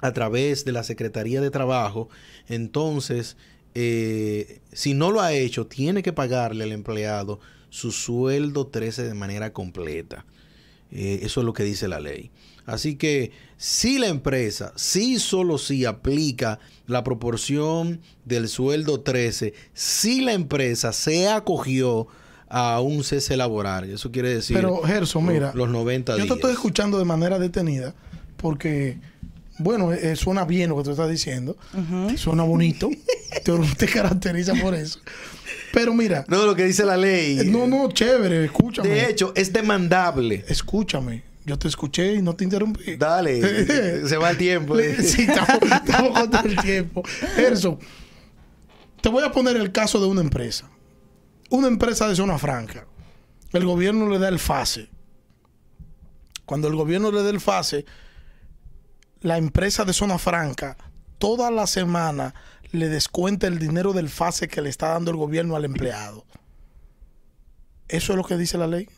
a 0.00 0.12
través 0.12 0.64
de 0.64 0.72
la 0.72 0.82
Secretaría 0.82 1.40
de 1.40 1.50
Trabajo, 1.50 2.08
entonces, 2.48 3.36
eh, 3.74 4.60
si 4.72 4.94
no 4.94 5.10
lo 5.10 5.20
ha 5.20 5.32
hecho, 5.32 5.66
tiene 5.66 6.02
que 6.02 6.12
pagarle 6.12 6.64
al 6.64 6.72
empleado 6.72 7.40
su 7.68 7.92
sueldo 7.92 8.66
13 8.66 9.04
de 9.04 9.14
manera 9.14 9.52
completa. 9.52 10.24
Eh, 10.92 11.20
eso 11.22 11.40
es 11.40 11.46
lo 11.46 11.52
que 11.52 11.62
dice 11.62 11.88
la 11.88 12.00
ley. 12.00 12.30
Así 12.66 12.96
que 12.96 13.32
si 13.56 13.98
la 13.98 14.08
empresa, 14.08 14.72
sí 14.76 15.18
solo 15.18 15.58
si 15.58 15.84
aplica 15.84 16.58
la 16.86 17.04
proporción 17.04 18.00
del 18.24 18.48
sueldo 18.48 19.00
13, 19.00 19.54
si 19.72 20.20
la 20.20 20.32
empresa 20.32 20.92
se 20.92 21.28
acogió 21.28 22.06
a 22.48 22.80
un 22.80 23.04
cese 23.04 23.36
laboral, 23.36 23.88
eso 23.90 24.10
quiere 24.10 24.30
decir 24.34 24.56
Pero, 24.56 24.82
Gerson, 24.82 25.24
mira, 25.26 25.52
los 25.54 25.68
90 25.68 26.12
yo 26.12 26.16
días. 26.16 26.28
te 26.28 26.34
estoy 26.34 26.52
escuchando 26.52 26.98
de 26.98 27.04
manera 27.04 27.38
detenida 27.38 27.94
porque, 28.36 28.98
bueno, 29.60 29.92
eh, 29.92 30.16
suena 30.16 30.44
bien 30.44 30.70
lo 30.70 30.76
que 30.78 30.84
tú 30.84 30.90
estás 30.90 31.08
diciendo, 31.10 31.56
suena 32.16 32.42
bonito, 32.42 32.90
te, 33.44 33.52
te 33.76 33.86
caracteriza 33.86 34.54
por 34.54 34.74
eso. 34.74 35.00
Pero 35.72 35.94
mira, 35.94 36.24
No, 36.28 36.44
lo 36.46 36.56
que 36.56 36.64
dice 36.64 36.84
la 36.84 36.96
ley. 36.96 37.38
eh, 37.40 37.44
no, 37.44 37.66
no, 37.66 37.90
chévere, 37.92 38.44
escúchame. 38.46 38.88
De 38.88 39.08
hecho, 39.08 39.32
es 39.36 39.52
demandable. 39.52 40.44
Escúchame, 40.48 41.22
yo 41.44 41.58
te 41.58 41.68
escuché 41.68 42.14
y 42.14 42.22
no 42.22 42.34
te 42.34 42.44
interrumpí. 42.44 42.96
Dale, 42.96 43.40
se 44.08 44.16
va 44.16 44.30
el 44.30 44.36
tiempo. 44.36 44.76
sí, 44.78 45.22
estamos, 45.22 45.62
estamos 45.72 46.18
con 46.18 46.30
todo 46.30 46.42
el 46.44 46.56
tiempo. 46.56 47.02
Gerson, 47.36 47.78
te 49.00 49.08
voy 49.08 49.22
a 49.24 49.30
poner 49.30 49.56
el 49.56 49.70
caso 49.72 50.00
de 50.00 50.06
una 50.06 50.20
empresa. 50.22 50.68
Una 51.50 51.68
empresa 51.68 52.08
de 52.08 52.16
zona 52.16 52.38
franca. 52.38 52.86
El 53.52 53.64
gobierno 53.64 54.08
le 54.08 54.18
da 54.18 54.28
el 54.28 54.38
FASE. 54.38 54.88
Cuando 56.44 56.68
el 56.68 56.74
gobierno 56.74 57.10
le 57.12 57.22
da 57.22 57.30
el 57.30 57.40
FASE, 57.40 57.84
la 59.20 59.36
empresa 59.38 59.84
de 59.84 59.92
zona 59.92 60.18
franca 60.18 60.76
toda 61.18 61.50
la 61.50 61.66
semana 61.66 62.34
le 62.72 62.88
descuenta 62.88 63.46
el 63.46 63.58
dinero 63.58 63.92
del 63.92 64.08
FASE 64.08 64.48
que 64.48 64.62
le 64.62 64.70
está 64.70 64.88
dando 64.88 65.10
el 65.10 65.16
gobierno 65.16 65.56
al 65.56 65.64
empleado. 65.64 66.24
¿Eso 67.88 68.12
es 68.12 68.16
lo 68.16 68.24
que 68.24 68.36
dice 68.36 68.56
la 68.56 68.66
ley? 68.66 68.88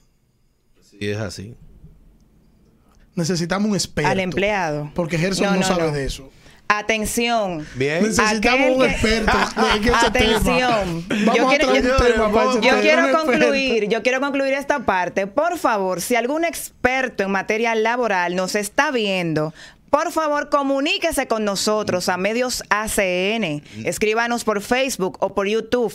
Sí, 0.82 0.98
es 1.00 1.18
así. 1.18 1.56
Necesitamos 3.14 3.68
un 3.68 3.74
experto. 3.74 4.10
Al 4.10 4.20
empleado. 4.20 4.90
Porque 4.94 5.18
Gerson 5.18 5.46
no, 5.46 5.52
No, 5.52 5.60
no, 5.60 5.66
sabe 5.66 5.86
no. 5.86 5.92
de 5.92 6.04
eso. 6.04 6.30
Atención. 6.68 7.66
Bien. 7.74 8.02
Necesitamos 8.02 8.38
Aquel 8.38 8.72
un 8.72 8.78
que- 8.80 8.86
experto 8.86 9.38
en 9.76 9.82
ese 9.84 10.06
Atención. 10.06 11.02
tema. 11.08 11.34
Yo 11.34 11.44
Vamos 11.44 11.54
quiero- 11.56 11.74
yo- 11.74 12.60
Yo 12.62 12.80
quiero 12.80 13.12
concluir, 13.18 13.88
yo 13.88 14.02
quiero 14.02 14.20
concluir 14.20 14.54
esta 14.54 14.80
parte. 14.86 15.26
Por 15.26 15.58
favor, 15.58 16.00
si 16.00 16.16
algún 16.16 16.46
experto 16.46 17.22
en 17.24 17.30
materia 17.30 17.74
laboral 17.74 18.36
nos 18.36 18.54
está 18.54 18.90
viendo, 18.90 19.52
por 19.92 20.10
favor, 20.10 20.48
comuníquese 20.48 21.26
con 21.26 21.44
nosotros 21.44 22.08
a 22.08 22.16
medios 22.16 22.62
ACN. 22.70 23.62
Escríbanos 23.84 24.42
por 24.42 24.62
Facebook 24.62 25.18
o 25.20 25.34
por 25.34 25.46
YouTube. 25.46 25.92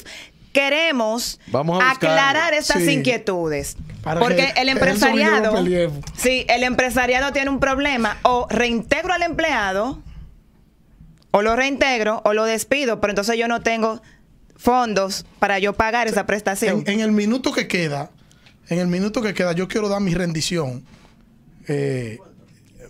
Queremos 0.54 1.40
Vamos 1.48 1.82
a 1.82 1.90
buscarlo. 1.90 2.10
aclarar 2.16 2.54
estas 2.54 2.84
Sí. 2.84 2.92
inquietudes. 2.92 3.76
Para 4.04 4.20
porque 4.20 4.54
que 4.54 4.62
el 4.62 4.70
empresariado, 4.70 5.56
sí, 6.16 6.46
el 6.48 6.62
empresariado 6.64 7.34
tiene 7.34 7.50
un 7.50 7.60
problema. 7.60 8.18
O 8.22 8.46
reintegro 8.52 9.14
al 9.14 9.24
empleado, 9.24 10.00
o 11.32 11.42
lo 11.42 11.56
reintegro, 11.56 12.22
o 12.24 12.34
lo 12.34 12.46
despido, 12.46 13.02
pero 13.02 13.12
entonces 13.14 13.36
yo 13.36 13.48
no 13.48 13.62
tengo 13.62 14.00
fondos 14.56 15.26
para 15.40 15.58
yo 15.58 15.74
pagar 15.74 16.08
esa 16.08 16.28
prestación. 16.28 16.84
En, 16.86 16.94
en 16.94 17.00
el 17.02 17.12
minuto 17.14 17.52
que 17.52 17.68
queda, 17.68 18.12
en 18.70 18.78
el 18.78 18.88
minuto 18.88 19.24
que 19.24 19.34
queda, 19.34 19.54
yo 19.54 19.68
quiero 19.68 19.90
dar 19.90 20.02
mi 20.02 20.14
rendición. 20.14 20.86
eh, 21.68 22.20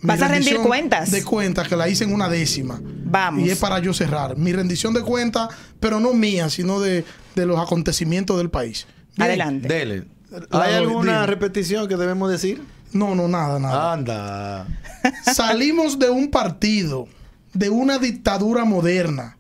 Vas 0.02 0.22
a 0.22 0.28
rendir 0.28 0.58
cuentas. 0.60 1.12
De 1.12 1.24
cuentas 1.24 1.68
que 1.68 1.76
la 1.76 1.88
hice 1.90 2.04
en 2.04 2.14
una 2.14 2.30
décima. 2.30 2.80
Vamos. 2.84 3.46
Y 3.46 3.50
es 3.50 3.58
para 3.58 3.80
yo 3.80 3.94
cerrar. 3.94 4.38
Mi 4.38 4.54
rendición 4.54 4.94
de 4.94 5.02
cuentas, 5.02 5.50
pero 5.80 6.00
no 6.00 6.14
mía, 6.14 6.50
sino 6.50 6.80
de, 6.80 7.06
de 7.36 7.46
los 7.46 7.60
acontecimientos 7.60 8.38
del 8.38 8.50
país. 8.50 8.88
Bien. 9.16 9.30
Adelante. 9.30 9.68
Dele. 9.68 10.04
¿Hay 10.52 10.74
alguna 10.74 11.26
repetición 11.26 11.88
que 11.88 11.96
debemos 11.96 12.30
decir? 12.30 12.62
No, 12.92 13.16
no, 13.16 13.28
nada, 13.28 13.60
nada. 13.60 13.94
Anda. 13.94 14.68
Salimos 15.34 16.00
de 16.00 16.10
un 16.10 16.30
partido, 16.30 17.08
de 17.54 17.70
una 17.70 17.98
dictadura 17.98 18.66
moderna, 18.66 19.38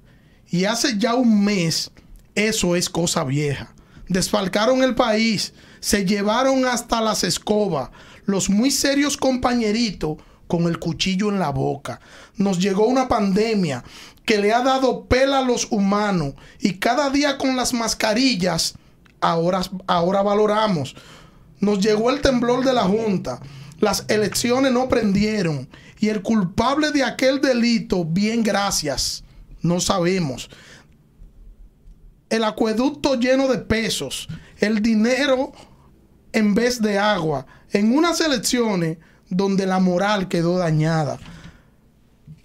y 0.49 0.65
hace 0.65 0.97
ya 0.97 1.15
un 1.15 1.43
mes 1.43 1.91
eso 2.35 2.75
es 2.75 2.89
cosa 2.89 3.23
vieja. 3.23 3.73
Desfalcaron 4.07 4.83
el 4.83 4.95
país, 4.95 5.53
se 5.79 6.05
llevaron 6.05 6.65
hasta 6.65 7.01
las 7.01 7.23
escobas, 7.23 7.89
los 8.25 8.49
muy 8.49 8.71
serios 8.71 9.17
compañeritos 9.17 10.17
con 10.47 10.63
el 10.63 10.79
cuchillo 10.79 11.29
en 11.29 11.39
la 11.39 11.49
boca. 11.49 11.99
Nos 12.35 12.59
llegó 12.59 12.87
una 12.87 13.07
pandemia 13.07 13.83
que 14.25 14.39
le 14.39 14.53
ha 14.53 14.61
dado 14.61 15.05
pela 15.05 15.39
a 15.39 15.43
los 15.43 15.67
humanos 15.71 16.33
y 16.59 16.75
cada 16.75 17.09
día 17.09 17.37
con 17.37 17.55
las 17.55 17.73
mascarillas, 17.73 18.75
ahora, 19.21 19.61
ahora 19.87 20.21
valoramos. 20.21 20.95
Nos 21.59 21.79
llegó 21.79 22.09
el 22.09 22.21
temblor 22.21 22.63
de 22.63 22.73
la 22.73 22.83
Junta. 22.83 23.39
Las 23.79 24.05
elecciones 24.07 24.71
no 24.71 24.89
prendieron. 24.89 25.69
Y 25.99 26.09
el 26.09 26.21
culpable 26.21 26.91
de 26.91 27.03
aquel 27.03 27.41
delito, 27.41 28.05
bien 28.05 28.43
gracias, 28.43 29.23
no 29.61 29.79
sabemos. 29.79 30.49
El 32.29 32.43
acueducto 32.43 33.15
lleno 33.15 33.47
de 33.47 33.59
pesos. 33.59 34.27
El 34.57 34.81
dinero 34.81 35.53
en 36.33 36.53
vez 36.53 36.81
de 36.81 36.99
agua. 36.99 37.45
En 37.71 37.95
unas 37.95 38.21
elecciones 38.21 38.97
donde 39.29 39.65
la 39.65 39.79
moral 39.79 40.27
quedó 40.27 40.57
dañada. 40.57 41.19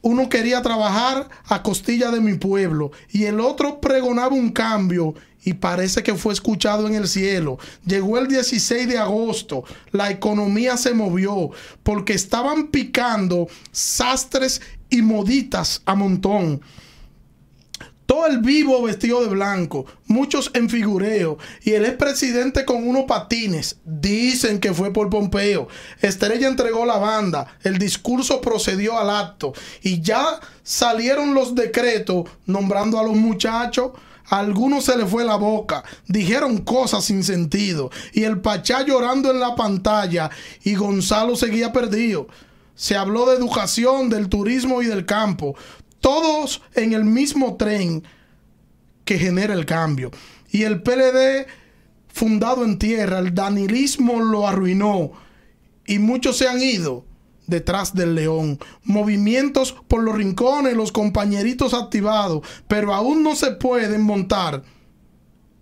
Uno 0.01 0.29
quería 0.29 0.63
trabajar 0.63 1.29
a 1.47 1.63
costilla 1.63 2.11
de 2.11 2.21
mi 2.21 2.35
pueblo 2.35 2.91
y 3.11 3.25
el 3.25 3.39
otro 3.39 3.81
pregonaba 3.81 4.35
un 4.35 4.51
cambio 4.51 5.15
y 5.45 5.55
parece 5.55 6.03
que 6.03 6.15
fue 6.15 6.33
escuchado 6.33 6.87
en 6.89 6.95
el 6.95 7.09
cielo. 7.09 7.59
Llegó 7.85 8.19
el 8.19 8.29
16 8.29 8.89
de 8.89 8.99
agosto, 8.99 9.65
la 9.91 10.11
economía 10.11 10.77
se 10.77 10.95
movió 10.95 11.51
porque 11.83 12.15
estaban 12.15 12.69
picando 12.69 13.49
sastres 13.71 14.61
y 14.91 15.03
moditas 15.03 15.83
a 15.85 15.95
montón. 15.95 16.61
Todo 18.07 18.27
el 18.27 18.39
vivo 18.39 18.83
vestido 18.83 19.23
de 19.23 19.29
blanco, 19.29 19.87
muchos 20.07 20.51
en 20.55 20.69
figureo 20.69 21.39
y 21.63 21.73
el 21.73 21.85
expresidente 21.85 22.65
con 22.65 22.87
unos 22.87 23.05
patines. 23.05 23.77
Dicen 23.85 24.59
que 24.59 24.75
fue 24.75 24.93
por 24.93 25.09
Pompeo. 25.09 25.69
Estrella 26.01 26.49
entregó 26.49 26.85
la 26.85 26.99
banda, 26.99 27.59
el 27.63 27.79
discurso 27.79 28.41
procedió 28.41 28.99
al 28.99 29.11
acto 29.11 29.53
y 29.83 30.01
ya 30.01 30.41
salieron 30.63 31.35
los 31.35 31.55
decretos 31.55 32.29
nombrando 32.47 32.99
a 32.99 33.05
los 33.05 33.15
muchachos. 33.15 33.93
A 34.29 34.39
algunos 34.39 34.85
se 34.85 34.97
le 34.97 35.05
fue 35.05 35.25
la 35.25 35.37
boca, 35.37 35.83
dijeron 36.07 36.59
cosas 36.59 37.05
sin 37.05 37.23
sentido 37.23 37.91
y 38.13 38.23
el 38.23 38.41
Pachá 38.41 38.83
llorando 38.83 39.31
en 39.31 39.41
la 39.41 39.55
pantalla 39.57 40.31
y 40.65 40.75
Gonzalo 40.75 41.37
seguía 41.37 41.73
perdido. 41.73 42.29
Se 42.75 42.97
habló 42.97 43.27
de 43.27 43.37
educación, 43.37 44.09
del 44.09 44.29
turismo 44.29 44.81
y 44.81 44.87
del 44.87 45.05
campo 45.05 45.55
todos 46.03 46.61
en 46.75 46.93
el 46.93 47.05
mismo 47.05 47.57
tren 47.57 48.03
que 49.07 49.19
genera 49.19 49.55
el 49.55 49.65
cambio. 49.65 50.11
Y 50.51 50.65
el 50.65 50.83
PLD, 50.83 51.47
fundado 52.09 52.65
en 52.65 52.79
tierra, 52.79 53.21
el 53.21 53.35
danilismo 53.35 54.21
lo 54.21 54.47
arruinó 54.47 55.13
y 55.87 55.99
muchos 55.99 56.37
se 56.37 56.49
han 56.49 56.61
ido 56.61 57.05
detrás 57.47 57.95
del 57.95 58.15
león. 58.15 58.59
Movimientos 58.85 59.75
por 59.89 60.03
los 60.03 60.15
rincones, 60.15 60.75
los 60.75 60.93
compañeritos 60.93 61.73
activados, 61.73 62.47
pero 62.69 62.93
aún 62.93 63.23
no 63.23 63.35
se 63.35 63.53
pueden 63.53 64.03
montar. 64.03 64.63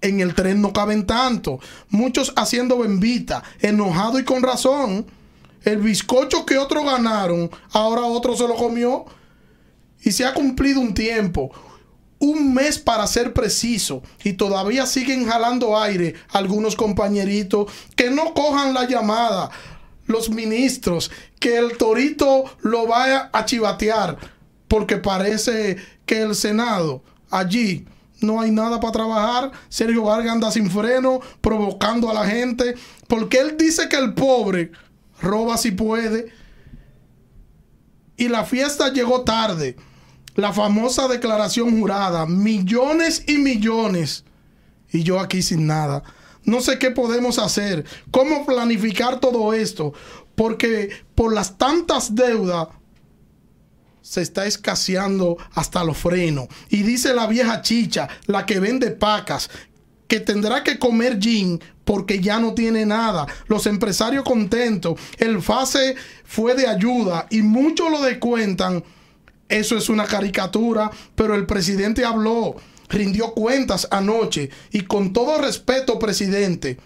En 0.00 0.20
el 0.20 0.34
tren 0.34 0.62
no 0.62 0.72
caben 0.72 1.06
tanto. 1.06 1.60
Muchos 1.90 2.32
haciendo 2.34 2.78
bembita, 2.78 3.42
enojado 3.60 4.18
y 4.18 4.24
con 4.24 4.42
razón. 4.42 5.06
El 5.62 5.78
bizcocho 5.78 6.46
que 6.46 6.56
otros 6.56 6.86
ganaron, 6.86 7.50
ahora 7.72 8.02
otro 8.02 8.34
se 8.34 8.48
lo 8.48 8.56
comió 8.56 9.04
y 10.02 10.12
se 10.12 10.24
ha 10.24 10.34
cumplido 10.34 10.80
un 10.80 10.94
tiempo, 10.94 11.50
un 12.18 12.52
mes 12.52 12.78
para 12.78 13.06
ser 13.06 13.32
preciso, 13.32 14.02
y 14.22 14.34
todavía 14.34 14.86
siguen 14.86 15.26
jalando 15.26 15.78
aire 15.78 16.14
algunos 16.30 16.76
compañeritos 16.76 17.70
que 17.96 18.10
no 18.10 18.34
cojan 18.34 18.74
la 18.74 18.86
llamada, 18.86 19.50
los 20.06 20.30
ministros, 20.30 21.10
que 21.38 21.56
el 21.56 21.76
torito 21.76 22.44
lo 22.60 22.86
vaya 22.86 23.30
a 23.32 23.44
chivatear, 23.44 24.18
porque 24.68 24.96
parece 24.96 25.76
que 26.04 26.22
el 26.22 26.34
Senado 26.34 27.02
allí 27.30 27.86
no 28.20 28.40
hay 28.40 28.50
nada 28.50 28.80
para 28.80 28.92
trabajar. 28.92 29.52
Sergio 29.68 30.04
Vargas 30.04 30.32
anda 30.32 30.50
sin 30.50 30.70
freno, 30.70 31.20
provocando 31.40 32.10
a 32.10 32.14
la 32.14 32.26
gente, 32.26 32.74
porque 33.08 33.38
él 33.38 33.56
dice 33.56 33.88
que 33.88 33.96
el 33.96 34.14
pobre 34.14 34.72
roba 35.20 35.56
si 35.56 35.70
puede. 35.70 36.32
Y 38.16 38.28
la 38.28 38.44
fiesta 38.44 38.92
llegó 38.92 39.22
tarde. 39.22 39.76
La 40.34 40.52
famosa 40.52 41.08
declaración 41.08 41.78
jurada. 41.78 42.26
Millones 42.26 43.24
y 43.26 43.38
millones. 43.38 44.24
Y 44.92 45.02
yo 45.02 45.20
aquí 45.20 45.42
sin 45.42 45.66
nada. 45.66 46.02
No 46.44 46.60
sé 46.60 46.78
qué 46.78 46.90
podemos 46.90 47.38
hacer. 47.38 47.84
¿Cómo 48.10 48.46
planificar 48.46 49.20
todo 49.20 49.52
esto? 49.52 49.92
Porque 50.34 50.90
por 51.14 51.34
las 51.34 51.58
tantas 51.58 52.14
deudas 52.14 52.68
se 54.02 54.22
está 54.22 54.46
escaseando 54.46 55.36
hasta 55.54 55.84
los 55.84 55.98
frenos. 55.98 56.48
Y 56.68 56.82
dice 56.82 57.14
la 57.14 57.26
vieja 57.26 57.62
chicha, 57.62 58.08
la 58.26 58.46
que 58.46 58.58
vende 58.58 58.90
pacas, 58.90 59.50
que 60.08 60.20
tendrá 60.20 60.64
que 60.64 60.78
comer 60.78 61.20
gin 61.20 61.60
porque 61.84 62.20
ya 62.20 62.40
no 62.40 62.54
tiene 62.54 62.86
nada. 62.86 63.26
Los 63.46 63.66
empresarios 63.66 64.24
contentos. 64.24 64.98
El 65.18 65.42
FASE 65.42 65.94
fue 66.24 66.54
de 66.54 66.66
ayuda 66.66 67.26
y 67.30 67.42
muchos 67.42 67.90
lo 67.90 68.00
descuentan. 68.02 68.82
Eso 69.50 69.76
es 69.76 69.88
una 69.88 70.06
caricatura, 70.06 70.90
pero 71.14 71.34
el 71.34 71.44
presidente 71.44 72.04
habló, 72.04 72.56
rindió 72.88 73.34
cuentas 73.34 73.88
anoche 73.90 74.50
y 74.70 74.82
con 74.82 75.12
todo 75.12 75.38
respeto, 75.38 75.98
presidente. 75.98 76.78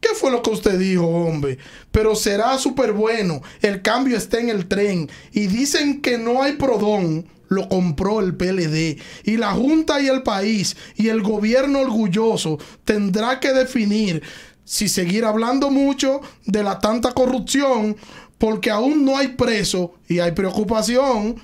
¿Qué 0.00 0.10
fue 0.14 0.30
lo 0.30 0.42
que 0.42 0.50
usted 0.50 0.78
dijo, 0.78 1.06
hombre? 1.06 1.58
Pero 1.90 2.14
será 2.14 2.58
súper 2.58 2.92
bueno. 2.92 3.42
El 3.62 3.82
cambio 3.82 4.16
está 4.16 4.38
en 4.38 4.48
el 4.48 4.66
tren. 4.66 5.10
Y 5.32 5.46
dicen 5.46 6.00
que 6.00 6.18
no 6.18 6.42
hay 6.42 6.52
prodón 6.52 7.26
lo 7.48 7.68
compró 7.68 8.20
el 8.20 8.36
PLD. 8.36 8.98
Y 9.24 9.36
la 9.36 9.52
Junta 9.52 10.00
y 10.00 10.08
el 10.08 10.22
país 10.22 10.76
y 10.96 11.08
el 11.08 11.22
gobierno 11.22 11.80
orgulloso 11.80 12.58
tendrá 12.84 13.40
que 13.40 13.52
definir 13.52 14.22
si 14.64 14.88
seguir 14.88 15.24
hablando 15.24 15.70
mucho 15.70 16.20
de 16.44 16.62
la 16.62 16.78
tanta 16.78 17.12
corrupción, 17.12 17.96
porque 18.36 18.70
aún 18.70 19.04
no 19.04 19.16
hay 19.16 19.28
preso 19.28 19.94
y 20.08 20.18
hay 20.18 20.32
preocupación. 20.32 21.36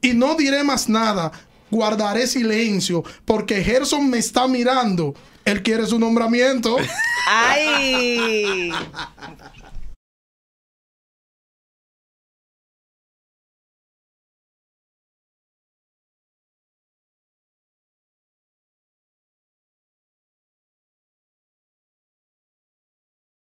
Y 0.00 0.12
no 0.14 0.34
diré 0.34 0.62
más 0.64 0.88
nada, 0.88 1.32
guardaré 1.70 2.26
silencio, 2.26 3.02
porque 3.24 3.62
Gerson 3.62 4.08
me 4.08 4.18
está 4.18 4.46
mirando. 4.46 5.14
Él 5.44 5.62
quiere 5.62 5.86
su 5.86 5.98
nombramiento. 5.98 6.76
¡Ay! 7.28 8.72